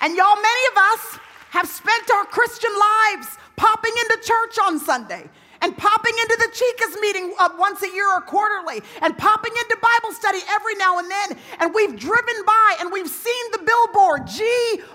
And 0.00 0.14
y'all, 0.16 0.36
many 0.36 0.66
of 0.72 0.76
us 0.76 1.18
have 1.50 1.66
spent 1.66 2.10
our 2.10 2.24
Christian 2.26 2.70
lives 2.72 3.38
popping 3.56 3.92
into 4.02 4.22
church 4.22 4.58
on 4.66 4.78
Sunday 4.78 5.28
and 5.64 5.74
popping 5.78 6.12
into 6.20 6.36
the 6.36 6.50
Chicas 6.52 7.00
meeting 7.00 7.34
uh, 7.40 7.48
once 7.58 7.82
a 7.82 7.88
year 7.88 8.06
or 8.06 8.20
quarterly 8.20 8.82
and 9.00 9.16
popping 9.16 9.52
into 9.62 9.78
Bible 9.80 10.14
study 10.14 10.40
every 10.50 10.74
now 10.74 10.98
and 10.98 11.10
then. 11.10 11.38
And 11.58 11.72
we've 11.74 11.98
driven 11.98 12.34
by 12.46 12.76
and 12.80 12.92
we've 12.92 13.08
seen 13.08 13.44
the 13.50 13.60
billboard 13.64 14.26
G 14.26 14.44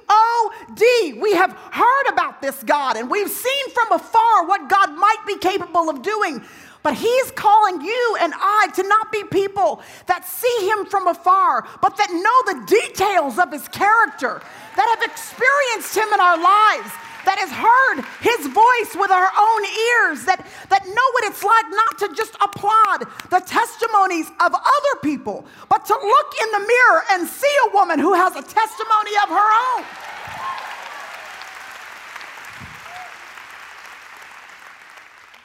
O 0.08 0.54
D. 0.76 1.18
We 1.20 1.34
have 1.34 1.54
heard 1.72 2.14
about 2.14 2.40
this 2.40 2.62
God 2.62 2.98
and 2.98 3.10
we've 3.10 3.32
seen 3.32 3.70
from 3.74 3.92
afar 3.94 4.46
what 4.46 4.70
God 4.70 4.96
might 4.96 5.24
be 5.26 5.40
capable 5.40 5.90
of 5.90 6.04
doing. 6.04 6.44
But 6.84 6.94
he's 6.94 7.32
calling 7.32 7.82
you 7.82 8.18
and 8.22 8.32
I 8.36 8.68
to 8.76 8.84
not 8.84 9.12
be 9.12 9.24
people 9.24 9.82
that 10.06 10.26
see 10.26 10.70
him 10.70 10.86
from 10.86 11.08
afar, 11.08 11.68
but 11.82 11.98
that 11.98 12.10
know 12.14 12.54
the 12.54 12.66
details 12.68 13.40
of 13.40 13.52
his 13.52 13.68
character, 13.68 14.40
that 14.78 14.98
have 14.98 15.12
experienced 15.12 15.98
him 15.98 16.08
in 16.14 16.20
our 16.22 16.38
lives, 16.38 16.92
that 17.30 17.38
has 17.38 17.54
heard 17.54 18.02
his 18.26 18.48
voice 18.48 19.00
with 19.00 19.12
our 19.12 19.30
own 19.38 19.62
ears, 19.62 20.26
that, 20.26 20.42
that 20.70 20.82
know 20.88 21.08
what 21.14 21.24
it's 21.30 21.44
like 21.44 21.70
not 21.70 22.00
to 22.00 22.10
just 22.18 22.34
applaud 22.42 23.06
the 23.30 23.40
testimonies 23.46 24.26
of 24.42 24.52
other 24.52 24.96
people, 25.04 25.46
but 25.70 25.86
to 25.86 25.94
look 25.94 26.34
in 26.42 26.52
the 26.58 26.66
mirror 26.66 27.04
and 27.12 27.28
see 27.28 27.56
a 27.70 27.74
woman 27.76 28.00
who 28.00 28.14
has 28.16 28.36
a 28.36 28.42
testimony 28.42 29.12
of 29.22 29.30
her 29.30 29.50
own. 29.78 29.86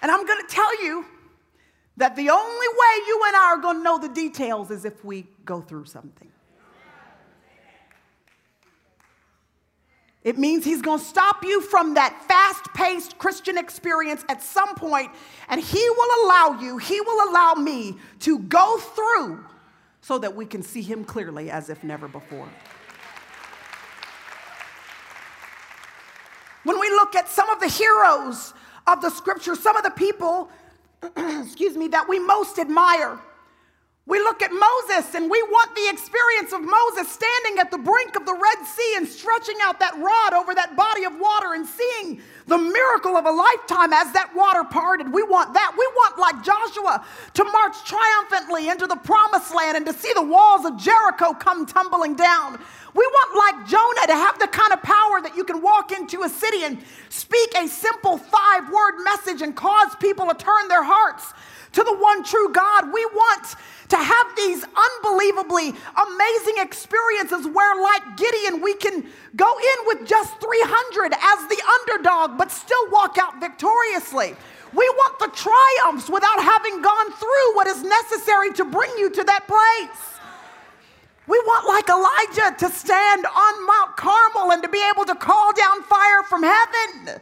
And 0.00 0.10
I'm 0.10 0.24
going 0.24 0.40
to 0.40 0.48
tell 0.48 0.82
you 0.82 1.04
that 1.98 2.16
the 2.16 2.30
only 2.30 2.68
way 2.68 2.94
you 3.06 3.20
and 3.26 3.36
I 3.36 3.44
are 3.52 3.58
going 3.58 3.76
to 3.76 3.82
know 3.82 3.98
the 3.98 4.08
details 4.08 4.70
is 4.70 4.86
if 4.86 5.04
we 5.04 5.26
go 5.44 5.60
through 5.60 5.84
something. 5.84 6.32
It 10.24 10.38
means 10.38 10.64
he's 10.64 10.80
going 10.80 10.98
to 10.98 11.04
stop 11.04 11.44
you 11.44 11.60
from 11.60 11.94
that 11.94 12.24
fast 12.26 12.72
paced 12.72 13.18
Christian 13.18 13.58
experience 13.58 14.24
at 14.30 14.42
some 14.42 14.74
point, 14.74 15.10
and 15.50 15.60
he 15.60 15.90
will 15.90 16.24
allow 16.24 16.58
you, 16.60 16.78
he 16.78 16.98
will 17.02 17.30
allow 17.30 17.54
me 17.54 17.98
to 18.20 18.38
go 18.38 18.78
through 18.78 19.44
so 20.00 20.18
that 20.18 20.34
we 20.34 20.46
can 20.46 20.62
see 20.62 20.80
him 20.80 21.04
clearly 21.04 21.50
as 21.50 21.68
if 21.68 21.84
never 21.84 22.08
before. 22.08 22.48
When 26.64 26.80
we 26.80 26.88
look 26.88 27.14
at 27.14 27.28
some 27.28 27.50
of 27.50 27.60
the 27.60 27.68
heroes 27.68 28.54
of 28.86 29.02
the 29.02 29.10
scripture, 29.10 29.54
some 29.54 29.76
of 29.76 29.82
the 29.82 29.90
people, 29.90 30.50
excuse 31.16 31.76
me, 31.76 31.88
that 31.88 32.08
we 32.08 32.18
most 32.18 32.58
admire, 32.58 33.18
we 34.06 34.18
look 34.18 34.42
at 34.42 34.52
Moses 34.52 35.14
and 35.14 35.30
we 35.30 35.40
want 35.44 35.74
the 35.74 35.88
experience 35.88 36.52
of 36.52 36.60
Moses 36.60 37.10
standing 37.10 37.58
at 37.58 37.70
the 37.70 37.78
brink 37.78 38.16
of 38.16 38.26
the 38.26 38.34
Red 38.34 38.66
Sea 38.66 38.94
and 38.96 39.08
stretching 39.08 39.56
out 39.62 39.80
that 39.80 39.96
rod 39.96 40.34
over 40.34 40.54
that 40.54 40.76
body 40.76 41.04
of 41.04 41.18
water 41.18 41.54
and 41.54 41.64
seeing 41.66 42.20
the 42.46 42.58
miracle 42.58 43.16
of 43.16 43.24
a 43.24 43.30
lifetime 43.30 43.94
as 43.94 44.12
that 44.12 44.28
water 44.36 44.62
parted. 44.62 45.10
We 45.10 45.22
want 45.22 45.54
that. 45.54 45.72
We 45.72 45.86
want, 45.96 46.18
like 46.18 46.44
Joshua, 46.44 47.02
to 47.32 47.44
march 47.44 47.76
triumphantly 47.88 48.68
into 48.68 48.86
the 48.86 48.96
promised 48.96 49.54
land 49.54 49.78
and 49.78 49.86
to 49.86 49.94
see 49.94 50.12
the 50.14 50.22
walls 50.22 50.66
of 50.66 50.76
Jericho 50.76 51.32
come 51.32 51.64
tumbling 51.64 52.14
down. 52.14 52.60
We 52.92 53.08
want, 53.08 53.30
like 53.40 53.66
Jonah, 53.66 54.06
to 54.06 54.20
have 54.20 54.38
the 54.38 54.48
kind 54.48 54.74
of 54.74 54.82
power 54.82 55.22
that 55.22 55.32
you 55.34 55.44
can 55.44 55.62
walk 55.62 55.92
into 55.92 56.24
a 56.24 56.28
city 56.28 56.64
and 56.64 56.76
speak 57.08 57.56
a 57.56 57.66
simple 57.66 58.18
five 58.18 58.68
word 58.68 59.02
message 59.02 59.40
and 59.40 59.56
cause 59.56 59.96
people 59.96 60.28
to 60.28 60.34
turn 60.34 60.68
their 60.68 60.84
hearts 60.84 61.32
to 61.74 61.82
the 61.82 61.96
one 61.96 62.24
true 62.24 62.52
God. 62.52 62.92
We 62.92 63.04
want 63.06 63.56
to 63.88 63.96
have 63.96 64.26
these 64.36 64.64
unbelievably 64.64 65.68
amazing 65.70 66.54
experiences 66.58 67.46
where, 67.46 67.82
like 67.82 68.16
Gideon, 68.16 68.62
we 68.62 68.74
can 68.74 69.04
go 69.36 69.58
in 69.58 69.78
with 69.86 70.08
just 70.08 70.40
300 70.40 71.12
as 71.12 71.48
the 71.48 71.62
underdog, 71.80 72.38
but 72.38 72.50
still 72.50 72.90
walk 72.90 73.18
out 73.18 73.40
victoriously. 73.40 74.34
We 74.72 74.88
want 74.96 75.18
the 75.18 75.30
triumphs 75.34 76.08
without 76.08 76.42
having 76.42 76.82
gone 76.82 77.12
through 77.12 77.54
what 77.54 77.66
is 77.66 77.82
necessary 77.82 78.52
to 78.54 78.64
bring 78.64 78.90
you 78.98 79.10
to 79.10 79.24
that 79.24 79.46
place. 79.46 80.14
We 81.26 81.38
want, 81.38 81.66
like 81.66 81.88
Elijah, 81.88 82.58
to 82.58 82.70
stand 82.70 83.24
on 83.24 83.66
Mount 83.66 83.96
Carmel 83.96 84.52
and 84.52 84.62
to 84.62 84.68
be 84.68 84.82
able 84.92 85.06
to 85.06 85.14
call 85.14 85.52
down 85.54 85.82
fire 85.84 86.22
from 86.28 86.42
heaven. 86.42 87.20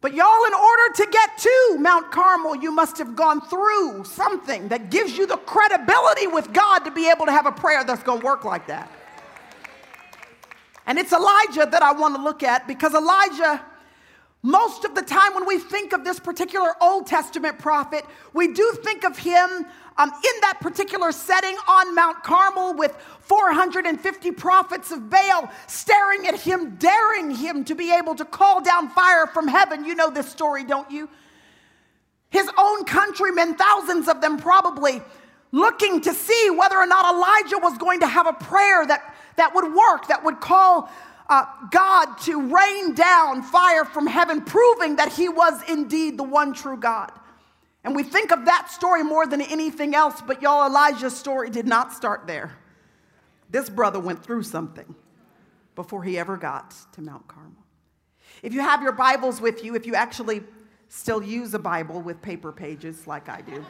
But 0.00 0.14
y'all, 0.14 0.44
in 0.46 0.54
order 0.54 0.94
to 0.94 1.08
get 1.10 1.38
to 1.38 1.76
Mount 1.80 2.12
Carmel, 2.12 2.54
you 2.54 2.70
must 2.70 2.98
have 2.98 3.16
gone 3.16 3.40
through 3.40 4.04
something 4.04 4.68
that 4.68 4.90
gives 4.90 5.18
you 5.18 5.26
the 5.26 5.38
credibility 5.38 6.28
with 6.28 6.52
God 6.52 6.80
to 6.80 6.92
be 6.92 7.10
able 7.10 7.26
to 7.26 7.32
have 7.32 7.46
a 7.46 7.52
prayer 7.52 7.82
that's 7.82 8.04
going 8.04 8.20
to 8.20 8.24
work 8.24 8.44
like 8.44 8.68
that. 8.68 8.90
And 10.86 10.98
it's 10.98 11.12
Elijah 11.12 11.68
that 11.70 11.82
I 11.82 11.92
want 11.92 12.14
to 12.14 12.22
look 12.22 12.44
at 12.44 12.68
because 12.68 12.94
Elijah, 12.94 13.60
most 14.42 14.84
of 14.84 14.94
the 14.94 15.02
time 15.02 15.34
when 15.34 15.46
we 15.46 15.58
think 15.58 15.92
of 15.92 16.04
this 16.04 16.20
particular 16.20 16.74
Old 16.80 17.08
Testament 17.08 17.58
prophet, 17.58 18.04
we 18.32 18.52
do 18.52 18.78
think 18.84 19.04
of 19.04 19.18
him 19.18 19.66
um, 19.98 20.10
in 20.10 20.40
that 20.42 20.58
particular 20.60 21.10
setting 21.10 21.56
on 21.68 21.94
Mount 21.94 22.22
Carmel 22.22 22.74
with 22.74 22.96
450 23.20 24.30
prophets 24.32 24.92
of 24.92 25.10
Baal 25.10 25.50
staring 25.66 26.26
at 26.26 26.40
him, 26.40 26.76
daring 26.76 27.30
him 27.32 27.64
to 27.64 27.74
be 27.74 27.92
able 27.92 28.14
to 28.14 28.24
call 28.24 28.60
down 28.62 28.88
fire 28.90 29.26
from 29.26 29.48
heaven. 29.48 29.84
You 29.84 29.96
know 29.96 30.08
this 30.08 30.28
story, 30.28 30.64
don't 30.64 30.90
you? 30.90 31.08
His 32.30 32.48
own 32.56 32.84
countrymen, 32.84 33.56
thousands 33.56 34.08
of 34.08 34.20
them 34.20 34.38
probably, 34.38 35.02
looking 35.50 36.00
to 36.02 36.14
see 36.14 36.50
whether 36.50 36.76
or 36.76 36.86
not 36.86 37.14
Elijah 37.14 37.58
was 37.58 37.76
going 37.78 38.00
to 38.00 38.06
have 38.06 38.26
a 38.26 38.32
prayer 38.32 38.86
that, 38.86 39.14
that 39.36 39.54
would 39.54 39.74
work, 39.74 40.06
that 40.08 40.22
would 40.22 40.40
call 40.40 40.90
uh, 41.28 41.44
God 41.70 42.14
to 42.22 42.54
rain 42.54 42.94
down 42.94 43.42
fire 43.42 43.84
from 43.84 44.06
heaven, 44.06 44.42
proving 44.42 44.96
that 44.96 45.12
he 45.12 45.28
was 45.28 45.60
indeed 45.68 46.18
the 46.18 46.22
one 46.22 46.52
true 46.54 46.76
God. 46.76 47.10
And 47.88 47.96
we 47.96 48.02
think 48.02 48.32
of 48.32 48.44
that 48.44 48.70
story 48.70 49.02
more 49.02 49.26
than 49.26 49.40
anything 49.40 49.94
else, 49.94 50.20
but 50.20 50.42
y'all, 50.42 50.68
Elijah's 50.68 51.16
story 51.16 51.48
did 51.48 51.66
not 51.66 51.90
start 51.90 52.26
there. 52.26 52.52
This 53.48 53.70
brother 53.70 53.98
went 53.98 54.22
through 54.22 54.42
something 54.42 54.94
before 55.74 56.04
he 56.04 56.18
ever 56.18 56.36
got 56.36 56.74
to 56.92 57.00
Mount 57.00 57.26
Carmel. 57.28 57.64
If 58.42 58.52
you 58.52 58.60
have 58.60 58.82
your 58.82 58.92
Bibles 58.92 59.40
with 59.40 59.64
you, 59.64 59.74
if 59.74 59.86
you 59.86 59.94
actually 59.94 60.42
still 60.90 61.22
use 61.22 61.54
a 61.54 61.58
Bible 61.58 62.02
with 62.02 62.20
paper 62.20 62.52
pages 62.52 63.06
like 63.06 63.30
I 63.30 63.40
do, 63.40 63.64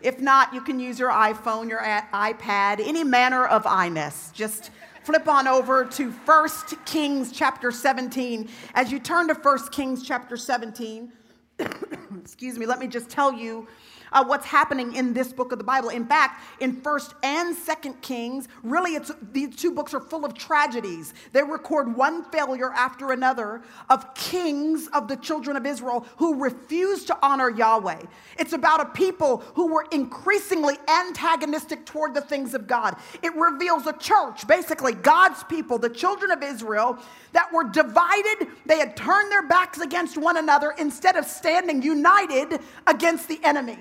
if 0.00 0.18
not, 0.18 0.54
you 0.54 0.62
can 0.62 0.80
use 0.80 0.98
your 0.98 1.10
iPhone, 1.10 1.68
your 1.68 1.80
iPad, 1.82 2.80
any 2.80 3.04
manner 3.04 3.44
of 3.44 3.64
iNess. 3.64 4.32
Just 4.32 4.70
flip 5.02 5.28
on 5.28 5.46
over 5.46 5.84
to 5.84 6.10
1 6.10 6.48
Kings 6.86 7.32
chapter 7.32 7.70
17. 7.70 8.48
As 8.72 8.90
you 8.90 8.98
turn 8.98 9.28
to 9.28 9.34
1 9.34 9.68
Kings 9.72 10.02
chapter 10.02 10.38
17, 10.38 11.12
excuse 12.20 12.58
me, 12.58 12.66
let 12.66 12.78
me 12.78 12.86
just 12.86 13.08
tell 13.08 13.32
you 13.32 13.66
uh, 14.12 14.24
what's 14.24 14.46
happening 14.46 14.94
in 14.94 15.12
this 15.12 15.32
book 15.32 15.52
of 15.52 15.58
the 15.58 15.64
Bible. 15.64 15.88
In 15.88 16.06
fact, 16.06 16.42
in 16.60 16.80
First 16.80 17.14
and 17.22 17.54
Second 17.54 18.00
Kings, 18.02 18.48
really, 18.62 18.92
it's 18.92 19.10
these 19.32 19.56
two 19.56 19.72
books 19.72 19.94
are 19.94 20.00
full 20.00 20.24
of 20.24 20.34
tragedies. 20.34 21.14
They 21.32 21.42
record 21.42 21.96
one 21.96 22.24
failure 22.30 22.72
after 22.72 23.12
another 23.12 23.62
of 23.88 24.14
kings 24.14 24.88
of 24.88 25.08
the 25.08 25.16
children 25.16 25.56
of 25.56 25.66
Israel 25.66 26.06
who 26.16 26.42
refused 26.42 27.06
to 27.08 27.18
honor 27.22 27.50
Yahweh. 27.50 28.02
It's 28.38 28.52
about 28.52 28.80
a 28.80 28.86
people 28.86 29.38
who 29.54 29.72
were 29.72 29.86
increasingly 29.90 30.76
antagonistic 30.88 31.86
toward 31.86 32.14
the 32.14 32.20
things 32.20 32.54
of 32.54 32.66
God. 32.66 32.96
It 33.22 33.34
reveals 33.36 33.86
a 33.86 33.92
church, 33.92 34.46
basically 34.46 34.92
God's 34.92 35.42
people, 35.44 35.78
the 35.78 35.90
children 35.90 36.30
of 36.30 36.42
Israel, 36.42 36.98
that 37.32 37.52
were 37.52 37.64
divided. 37.64 38.48
They 38.64 38.78
had 38.78 38.96
turned 38.96 39.30
their 39.30 39.46
backs 39.46 39.80
against 39.80 40.16
one 40.16 40.36
another 40.36 40.74
instead 40.78 41.16
of 41.16 41.24
standing 41.26 41.82
united 41.82 42.60
against 42.86 43.28
the 43.28 43.40
enemy. 43.44 43.78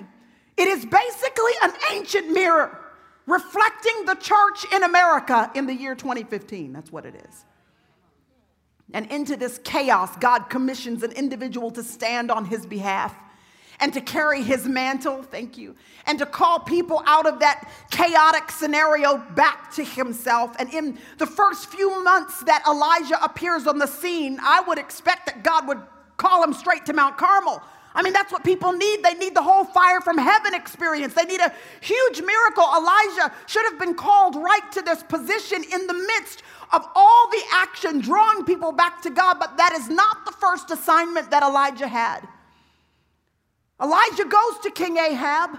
It 0.57 0.67
is 0.67 0.85
basically 0.85 1.51
an 1.61 1.71
ancient 1.91 2.29
mirror 2.31 2.79
reflecting 3.27 4.05
the 4.05 4.15
church 4.15 4.71
in 4.73 4.83
America 4.83 5.51
in 5.55 5.65
the 5.65 5.73
year 5.73 5.95
2015. 5.95 6.71
That's 6.73 6.91
what 6.91 7.05
it 7.05 7.15
is. 7.15 7.45
And 8.93 9.11
into 9.11 9.35
this 9.35 9.59
chaos, 9.63 10.15
God 10.17 10.49
commissions 10.49 11.03
an 11.03 11.11
individual 11.11 11.71
to 11.71 11.83
stand 11.83 12.31
on 12.31 12.45
his 12.45 12.65
behalf 12.65 13.15
and 13.79 13.93
to 13.93 13.99
carry 13.99 14.41
his 14.41 14.65
mantle, 14.65 15.21
thank 15.23 15.57
you, 15.57 15.75
and 16.05 16.17
to 16.19 16.25
call 16.25 16.59
people 16.59 17.03
out 17.05 17.25
of 17.25 17.39
that 17.39 17.69
chaotic 17.91 18.49
scenario 18.49 19.17
back 19.17 19.73
to 19.73 19.83
himself. 19.83 20.55
And 20.59 20.73
in 20.73 20.97
the 21.17 21.25
first 21.25 21.69
few 21.69 22.01
months 22.03 22.41
that 22.43 22.63
Elijah 22.67 23.21
appears 23.21 23.67
on 23.67 23.79
the 23.79 23.87
scene, 23.87 24.39
I 24.41 24.61
would 24.61 24.77
expect 24.77 25.25
that 25.25 25.43
God 25.43 25.67
would 25.67 25.81
call 26.15 26.43
him 26.43 26.53
straight 26.53 26.85
to 26.85 26.93
Mount 26.93 27.17
Carmel 27.17 27.61
I 27.95 28.01
mean, 28.01 28.11
that's 28.11 28.31
what 28.31 28.43
people 28.43 28.73
need. 28.73 29.03
They 29.03 29.13
need 29.13 29.33
the 29.33 29.41
whole 29.41 29.63
fire 29.63 30.01
from 30.01 30.17
heaven 30.17 30.53
experience. 30.53 31.13
They 31.13 31.23
need 31.23 31.39
a 31.39 31.51
huge 31.79 32.21
miracle. 32.21 32.65
Elijah 32.77 33.33
should 33.47 33.63
have 33.63 33.79
been 33.79 33.95
called 33.95 34.35
right 34.35 34.69
to 34.73 34.81
this 34.81 35.01
position 35.03 35.63
in 35.63 35.87
the 35.87 35.93
midst 35.93 36.43
of 36.73 36.85
all 36.93 37.29
the 37.31 37.41
action 37.53 38.01
drawing 38.01 38.43
people 38.43 38.73
back 38.73 39.01
to 39.03 39.09
God, 39.09 39.37
but 39.39 39.55
that 39.55 39.71
is 39.71 39.87
not 39.87 40.25
the 40.25 40.33
first 40.33 40.71
assignment 40.71 41.31
that 41.31 41.41
Elijah 41.41 41.87
had. 41.87 42.27
Elijah 43.81 44.25
goes 44.25 44.59
to 44.63 44.71
King 44.71 44.97
Ahab 44.97 45.57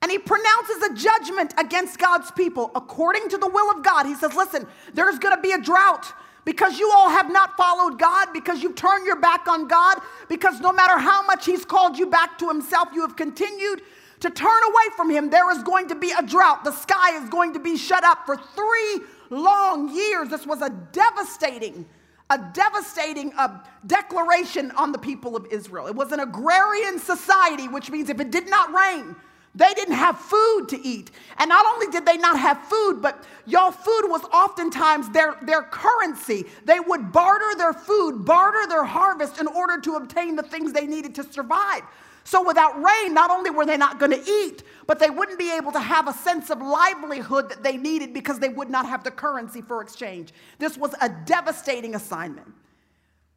and 0.00 0.10
he 0.10 0.18
pronounces 0.18 0.82
a 0.82 0.94
judgment 0.94 1.54
against 1.58 1.98
God's 1.98 2.30
people 2.30 2.70
according 2.74 3.28
to 3.30 3.38
the 3.38 3.48
will 3.48 3.70
of 3.70 3.82
God. 3.82 4.06
He 4.06 4.14
says, 4.14 4.34
Listen, 4.34 4.66
there's 4.94 5.18
going 5.18 5.34
to 5.36 5.42
be 5.42 5.52
a 5.52 5.60
drought 5.60 6.12
because 6.44 6.78
you 6.78 6.90
all 6.94 7.08
have 7.08 7.30
not 7.30 7.56
followed 7.56 7.98
God, 7.98 8.28
because 8.32 8.62
you've 8.62 8.74
turned 8.74 9.06
your 9.06 9.20
back 9.20 9.48
on 9.48 9.66
God, 9.66 9.98
because 10.28 10.60
no 10.60 10.72
matter 10.72 10.98
how 10.98 11.24
much 11.26 11.46
He's 11.46 11.64
called 11.64 11.98
you 11.98 12.06
back 12.06 12.38
to 12.38 12.48
Himself, 12.48 12.88
you 12.94 13.00
have 13.02 13.16
continued 13.16 13.82
to 14.20 14.30
turn 14.30 14.62
away 14.64 14.84
from 14.96 15.10
Him. 15.10 15.30
There 15.30 15.50
is 15.52 15.62
going 15.62 15.88
to 15.88 15.94
be 15.94 16.12
a 16.12 16.22
drought. 16.22 16.64
The 16.64 16.72
sky 16.72 17.22
is 17.22 17.28
going 17.28 17.52
to 17.54 17.60
be 17.60 17.76
shut 17.76 18.04
up 18.04 18.26
for 18.26 18.36
three 18.36 19.00
long 19.30 19.94
years. 19.94 20.28
This 20.28 20.46
was 20.46 20.62
a 20.62 20.70
devastating 20.92 21.86
a 22.30 22.38
devastating 22.54 23.32
uh, 23.36 23.58
declaration 23.86 24.70
on 24.72 24.92
the 24.92 24.98
people 24.98 25.36
of 25.36 25.46
Israel. 25.50 25.86
It 25.86 25.94
was 25.94 26.10
an 26.10 26.20
agrarian 26.20 26.98
society, 26.98 27.68
which 27.68 27.90
means 27.90 28.08
if 28.08 28.18
it 28.18 28.30
did 28.30 28.48
not 28.48 28.72
rain, 28.72 29.14
they 29.54 29.72
didn't 29.74 29.94
have 29.94 30.18
food 30.18 30.66
to 30.70 30.86
eat. 30.86 31.10
And 31.38 31.48
not 31.48 31.64
only 31.64 31.86
did 31.88 32.04
they 32.04 32.16
not 32.16 32.38
have 32.38 32.58
food, 32.64 33.00
but 33.00 33.24
y'all, 33.46 33.70
food 33.70 34.08
was 34.08 34.22
oftentimes 34.24 35.08
their, 35.10 35.36
their 35.42 35.62
currency. 35.62 36.46
They 36.64 36.80
would 36.80 37.12
barter 37.12 37.56
their 37.56 37.72
food, 37.72 38.24
barter 38.24 38.66
their 38.68 38.84
harvest 38.84 39.40
in 39.40 39.46
order 39.46 39.80
to 39.82 39.94
obtain 39.94 40.34
the 40.34 40.42
things 40.42 40.72
they 40.72 40.86
needed 40.86 41.14
to 41.16 41.32
survive. 41.32 41.82
So 42.24 42.42
without 42.44 42.82
rain, 42.82 43.14
not 43.14 43.30
only 43.30 43.50
were 43.50 43.66
they 43.66 43.76
not 43.76 44.00
going 44.00 44.10
to 44.10 44.30
eat, 44.30 44.64
but 44.86 44.98
they 44.98 45.10
wouldn't 45.10 45.38
be 45.38 45.52
able 45.52 45.72
to 45.72 45.80
have 45.80 46.08
a 46.08 46.12
sense 46.12 46.50
of 46.50 46.60
livelihood 46.60 47.50
that 47.50 47.62
they 47.62 47.76
needed 47.76 48.14
because 48.14 48.38
they 48.38 48.48
would 48.48 48.70
not 48.70 48.86
have 48.86 49.04
the 49.04 49.10
currency 49.10 49.60
for 49.60 49.82
exchange. 49.82 50.32
This 50.58 50.76
was 50.76 50.94
a 51.00 51.08
devastating 51.26 51.94
assignment. 51.94 52.52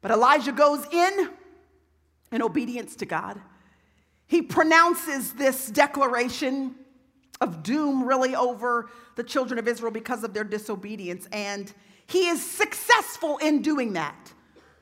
But 0.00 0.10
Elijah 0.10 0.52
goes 0.52 0.84
in 0.90 1.30
in 2.32 2.42
obedience 2.42 2.96
to 2.96 3.06
God. 3.06 3.38
He 4.28 4.42
pronounces 4.42 5.32
this 5.32 5.68
declaration 5.68 6.76
of 7.40 7.62
doom 7.62 8.04
really 8.04 8.34
over 8.36 8.90
the 9.16 9.24
children 9.24 9.58
of 9.58 9.66
Israel 9.66 9.90
because 9.90 10.22
of 10.22 10.34
their 10.34 10.44
disobedience. 10.44 11.26
And 11.32 11.72
he 12.06 12.28
is 12.28 12.44
successful 12.44 13.38
in 13.38 13.62
doing 13.62 13.94
that 13.94 14.32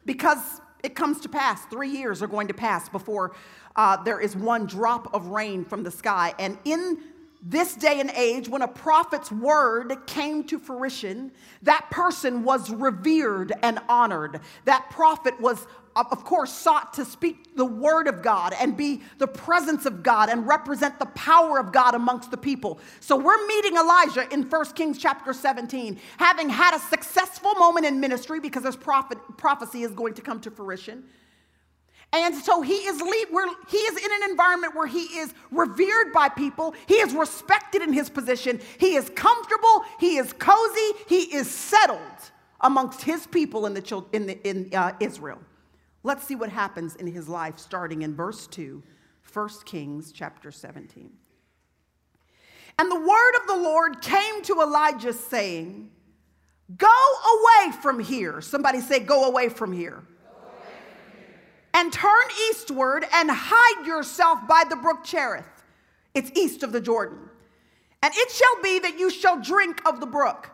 because 0.05 0.61
it 0.83 0.95
comes 0.95 1.21
to 1.21 1.29
pass. 1.29 1.65
Three 1.67 1.91
years 1.91 2.23
are 2.23 2.27
going 2.27 2.49
to 2.49 2.55
pass 2.55 2.89
before 2.89 3.35
uh, 3.77 4.03
there 4.03 4.21
is 4.21 4.37
one 4.37 4.67
drop 4.67 5.13
of 5.15 5.29
rain 5.29 5.65
from 5.65 5.83
the 5.83 5.91
sky. 5.91 6.35
And 6.39 6.59
in 6.65 6.99
this 7.43 7.75
day 7.75 8.01
and 8.01 8.11
age, 8.11 8.49
when 8.49 8.63
a 8.63 8.69
prophet's 8.69 9.31
word 9.31 9.95
came 10.07 10.43
to 10.45 10.59
fruition, 10.59 11.31
that 11.63 11.89
person 11.91 12.43
was 12.43 12.71
revered 12.71 13.53
and 13.63 13.79
honored. 13.89 14.41
That 14.65 14.89
prophet 14.91 15.39
was, 15.41 15.67
of 15.97 16.25
course, 16.25 16.53
sought 16.53 16.93
to 16.95 17.05
speak 17.05 17.57
the 17.57 17.65
word 17.65 18.07
of 18.07 18.23
God 18.23 18.55
and 18.61 18.77
be 18.77 19.01
the 19.17 19.27
presence 19.27 19.87
of 19.87 20.03
God 20.03 20.29
and 20.29 20.47
represent 20.47 20.99
the 20.99 21.07
power 21.07 21.59
of 21.59 21.73
God 21.73 21.95
amongst 21.95 22.31
the 22.31 22.37
people. 22.37 22.79
So 23.01 23.17
we're 23.17 23.47
meeting 23.47 23.77
Elijah 23.77 24.31
in 24.31 24.43
1 24.43 24.65
Kings 24.75 24.99
chapter 24.99 25.33
17, 25.33 25.99
having 26.19 26.51
had 26.51 26.77
a 26.77 26.79
successful 26.79 27.55
moment 27.55 27.87
in 27.87 27.99
ministry 27.99 28.41
because 28.41 28.65
his 28.65 28.77
prophet, 28.77 29.19
prophecy 29.39 29.83
is 29.83 29.93
going 29.93 30.15
to 30.15 30.23
come 30.23 30.41
to 30.41 30.51
fruition. 30.51 31.05
And 32.13 32.35
so 32.35 32.63
he 32.63 32.75
is, 32.75 33.01
he 33.01 33.77
is 33.77 34.05
in 34.05 34.23
an 34.23 34.31
environment 34.31 34.75
where 34.75 34.87
he 34.87 35.03
is 35.19 35.35
revered 35.51 36.13
by 36.13 36.29
people. 36.29 36.75
He 36.87 36.95
is 36.95 37.15
respected 37.15 37.83
in 37.83 37.93
his 37.93 38.09
position. 38.09 38.61
He 38.79 38.95
is 38.95 39.11
comfortable. 39.11 39.85
He 39.99 40.17
is 40.17 40.33
cozy. 40.35 40.93
He 41.09 41.35
is 41.35 41.51
settled 41.51 42.01
amongst 42.61 43.03
his 43.03 43.27
people 43.27 43.67
in, 43.67 43.75
the, 43.75 44.05
in, 44.13 44.27
the, 44.27 44.49
in 44.49 44.75
uh, 44.75 44.93
Israel. 45.01 45.39
Let's 46.07 46.25
see 46.25 46.37
what 46.37 46.51
happens 46.51 46.95
in 46.95 47.09
his 47.09 47.29
life 47.29 47.59
starting 47.59 48.03
in 48.03 48.15
verse 48.15 48.47
2, 48.47 48.81
1 49.33 49.49
Kings 49.65 50.13
chapter 50.13 50.53
17. 50.53 51.11
And 52.79 52.91
the 52.93 53.01
word 53.01 53.33
of 53.41 53.49
the 53.49 53.57
Lord 53.57 54.01
came 54.01 54.41
to 54.43 54.61
Elijah 54.61 55.13
saying, 55.13 55.91
Go 56.77 56.87
away 56.87 57.73
from 57.83 57.99
here. 57.99 58.41
Somebody 58.41 58.79
say, 58.79 59.01
Go 59.01 59.25
away 59.25 59.49
from 59.49 59.73
here 59.73 60.05
and 61.75 61.93
turn 61.93 62.25
eastward 62.51 63.05
and 63.13 63.29
hide 63.29 63.85
yourself 63.85 64.39
by 64.49 64.63
the 64.71 64.77
brook 64.77 65.03
Cherith. 65.03 65.65
It's 66.15 66.31
east 66.39 66.63
of 66.63 66.71
the 66.71 66.81
Jordan. 66.81 67.19
And 68.01 68.15
it 68.15 68.31
shall 68.31 68.63
be 68.63 68.79
that 68.79 68.97
you 68.97 69.11
shall 69.11 69.41
drink 69.41 69.81
of 69.85 69.99
the 69.99 70.07
brook. 70.07 70.51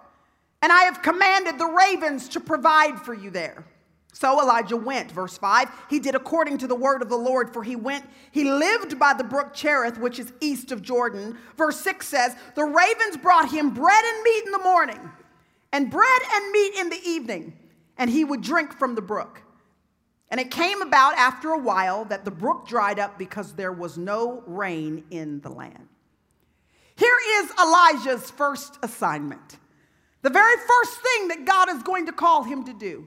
And 0.62 0.72
I 0.72 0.84
have 0.84 1.02
commanded 1.02 1.58
the 1.58 1.66
ravens 1.66 2.30
to 2.30 2.40
provide 2.40 2.98
for 2.98 3.12
you 3.12 3.28
there. 3.28 3.66
So 4.12 4.40
Elijah 4.40 4.76
went, 4.76 5.10
verse 5.10 5.38
5. 5.38 5.70
He 5.88 5.98
did 5.98 6.14
according 6.14 6.58
to 6.58 6.66
the 6.66 6.74
word 6.74 7.00
of 7.00 7.08
the 7.08 7.16
Lord, 7.16 7.52
for 7.52 7.64
he 7.64 7.76
went, 7.76 8.04
he 8.30 8.44
lived 8.44 8.98
by 8.98 9.14
the 9.14 9.24
brook 9.24 9.54
Cherith, 9.54 9.98
which 9.98 10.18
is 10.18 10.32
east 10.40 10.70
of 10.70 10.82
Jordan. 10.82 11.38
Verse 11.56 11.80
6 11.80 12.06
says, 12.06 12.36
The 12.54 12.64
ravens 12.64 13.16
brought 13.16 13.50
him 13.50 13.70
bread 13.70 14.04
and 14.04 14.22
meat 14.22 14.42
in 14.44 14.52
the 14.52 14.58
morning, 14.58 15.00
and 15.72 15.90
bread 15.90 16.22
and 16.30 16.52
meat 16.52 16.74
in 16.78 16.90
the 16.90 17.00
evening, 17.04 17.54
and 17.96 18.10
he 18.10 18.22
would 18.24 18.42
drink 18.42 18.78
from 18.78 18.94
the 18.94 19.02
brook. 19.02 19.42
And 20.28 20.38
it 20.40 20.50
came 20.50 20.82
about 20.82 21.14
after 21.14 21.50
a 21.50 21.58
while 21.58 22.04
that 22.06 22.24
the 22.24 22.30
brook 22.30 22.66
dried 22.66 22.98
up 22.98 23.18
because 23.18 23.54
there 23.54 23.72
was 23.72 23.96
no 23.96 24.42
rain 24.46 25.04
in 25.10 25.40
the 25.40 25.50
land. 25.50 25.88
Here 26.96 27.18
is 27.38 27.50
Elijah's 27.58 28.30
first 28.30 28.78
assignment. 28.82 29.58
The 30.20 30.30
very 30.30 30.56
first 30.56 31.00
thing 31.00 31.28
that 31.28 31.44
God 31.44 31.70
is 31.70 31.82
going 31.82 32.06
to 32.06 32.12
call 32.12 32.44
him 32.44 32.64
to 32.64 32.72
do. 32.72 33.06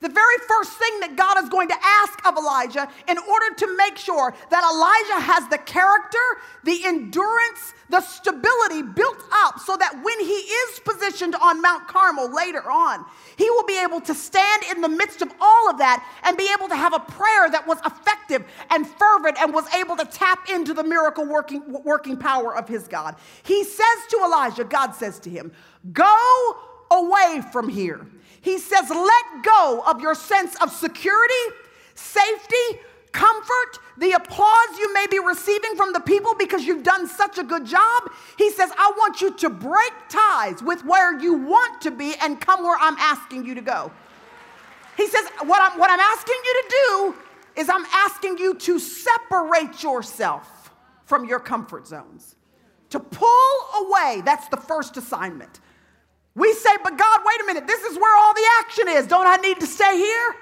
The 0.00 0.08
very 0.08 0.38
first 0.46 0.72
thing 0.78 1.00
that 1.00 1.16
God 1.16 1.42
is 1.42 1.48
going 1.48 1.68
to 1.68 1.76
ask 1.82 2.24
of 2.24 2.36
Elijah 2.36 2.88
in 3.08 3.18
order 3.18 3.54
to 3.56 3.76
make 3.76 3.96
sure 3.96 4.32
that 4.50 4.62
Elijah 4.62 5.24
has 5.26 5.48
the 5.48 5.58
character, 5.58 6.18
the 6.62 6.84
endurance, 6.84 7.74
the 7.90 8.00
stability 8.00 8.82
built 8.82 9.20
up 9.32 9.58
so 9.58 9.76
that 9.76 9.94
when 10.02 10.20
he 10.20 10.26
is 10.26 10.80
positioned 10.80 11.34
on 11.34 11.60
Mount 11.60 11.88
Carmel 11.88 12.32
later 12.32 12.70
on, 12.70 13.04
he 13.36 13.50
will 13.50 13.64
be 13.64 13.82
able 13.82 14.00
to 14.02 14.14
stand 14.14 14.62
in 14.70 14.82
the 14.82 14.88
midst 14.88 15.20
of 15.20 15.32
all 15.40 15.68
of 15.68 15.78
that 15.78 16.06
and 16.22 16.36
be 16.36 16.48
able 16.56 16.68
to 16.68 16.76
have 16.76 16.94
a 16.94 17.00
prayer 17.00 17.50
that 17.50 17.66
was 17.66 17.78
effective 17.84 18.44
and 18.70 18.86
fervent 18.86 19.36
and 19.40 19.52
was 19.52 19.66
able 19.74 19.96
to 19.96 20.04
tap 20.04 20.48
into 20.48 20.74
the 20.74 20.84
miracle 20.84 21.26
working, 21.26 21.62
working 21.84 22.16
power 22.16 22.56
of 22.56 22.68
his 22.68 22.86
God. 22.86 23.16
He 23.42 23.64
says 23.64 23.98
to 24.10 24.20
Elijah, 24.24 24.62
God 24.62 24.92
says 24.92 25.18
to 25.20 25.30
him, 25.30 25.50
Go 25.92 26.56
away 26.90 27.42
from 27.52 27.68
here. 27.68 28.06
He 28.48 28.56
says, 28.56 28.88
let 28.88 29.42
go 29.42 29.84
of 29.86 30.00
your 30.00 30.14
sense 30.14 30.56
of 30.62 30.72
security, 30.72 31.34
safety, 31.94 32.80
comfort, 33.12 33.78
the 33.98 34.12
applause 34.12 34.78
you 34.78 34.90
may 34.94 35.06
be 35.10 35.18
receiving 35.18 35.76
from 35.76 35.92
the 35.92 36.00
people 36.00 36.34
because 36.34 36.64
you've 36.64 36.82
done 36.82 37.06
such 37.06 37.36
a 37.36 37.44
good 37.44 37.66
job. 37.66 38.10
He 38.38 38.50
says, 38.50 38.70
I 38.78 38.90
want 38.96 39.20
you 39.20 39.34
to 39.34 39.50
break 39.50 39.92
ties 40.08 40.62
with 40.62 40.82
where 40.86 41.20
you 41.20 41.34
want 41.34 41.82
to 41.82 41.90
be 41.90 42.14
and 42.22 42.40
come 42.40 42.62
where 42.62 42.78
I'm 42.80 42.96
asking 42.96 43.44
you 43.44 43.54
to 43.54 43.60
go. 43.60 43.92
He 44.96 45.06
says, 45.08 45.26
What 45.44 45.70
I'm, 45.70 45.78
what 45.78 45.90
I'm 45.90 46.00
asking 46.00 46.36
you 46.42 46.62
to 46.62 46.68
do 46.70 47.60
is 47.60 47.68
I'm 47.68 47.84
asking 47.92 48.38
you 48.38 48.54
to 48.54 48.78
separate 48.78 49.82
yourself 49.82 50.70
from 51.04 51.26
your 51.26 51.38
comfort 51.38 51.86
zones, 51.86 52.34
to 52.88 52.98
pull 52.98 53.58
away. 53.76 54.22
That's 54.24 54.48
the 54.48 54.56
first 54.56 54.96
assignment. 54.96 55.60
We 56.38 56.52
say, 56.54 56.70
but 56.84 56.96
God, 56.96 57.20
wait 57.26 57.40
a 57.42 57.46
minute, 57.46 57.66
this 57.66 57.82
is 57.82 57.98
where 57.98 58.16
all 58.16 58.32
the 58.32 58.46
action 58.60 58.88
is. 58.88 59.08
Don't 59.08 59.26
I 59.26 59.36
need 59.36 59.58
to 59.58 59.66
stay 59.66 59.96
here? 59.96 60.36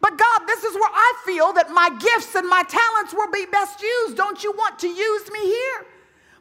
But 0.00 0.16
God, 0.16 0.46
this 0.46 0.64
is 0.64 0.74
where 0.74 0.90
I 0.90 1.12
feel 1.26 1.52
that 1.52 1.70
my 1.70 1.90
gifts 2.00 2.34
and 2.34 2.48
my 2.48 2.62
talents 2.62 3.12
will 3.12 3.30
be 3.30 3.44
best 3.44 3.82
used. 3.82 4.16
Don't 4.16 4.42
you 4.42 4.52
want 4.52 4.78
to 4.78 4.88
use 4.88 5.30
me 5.30 5.40
here? 5.40 5.86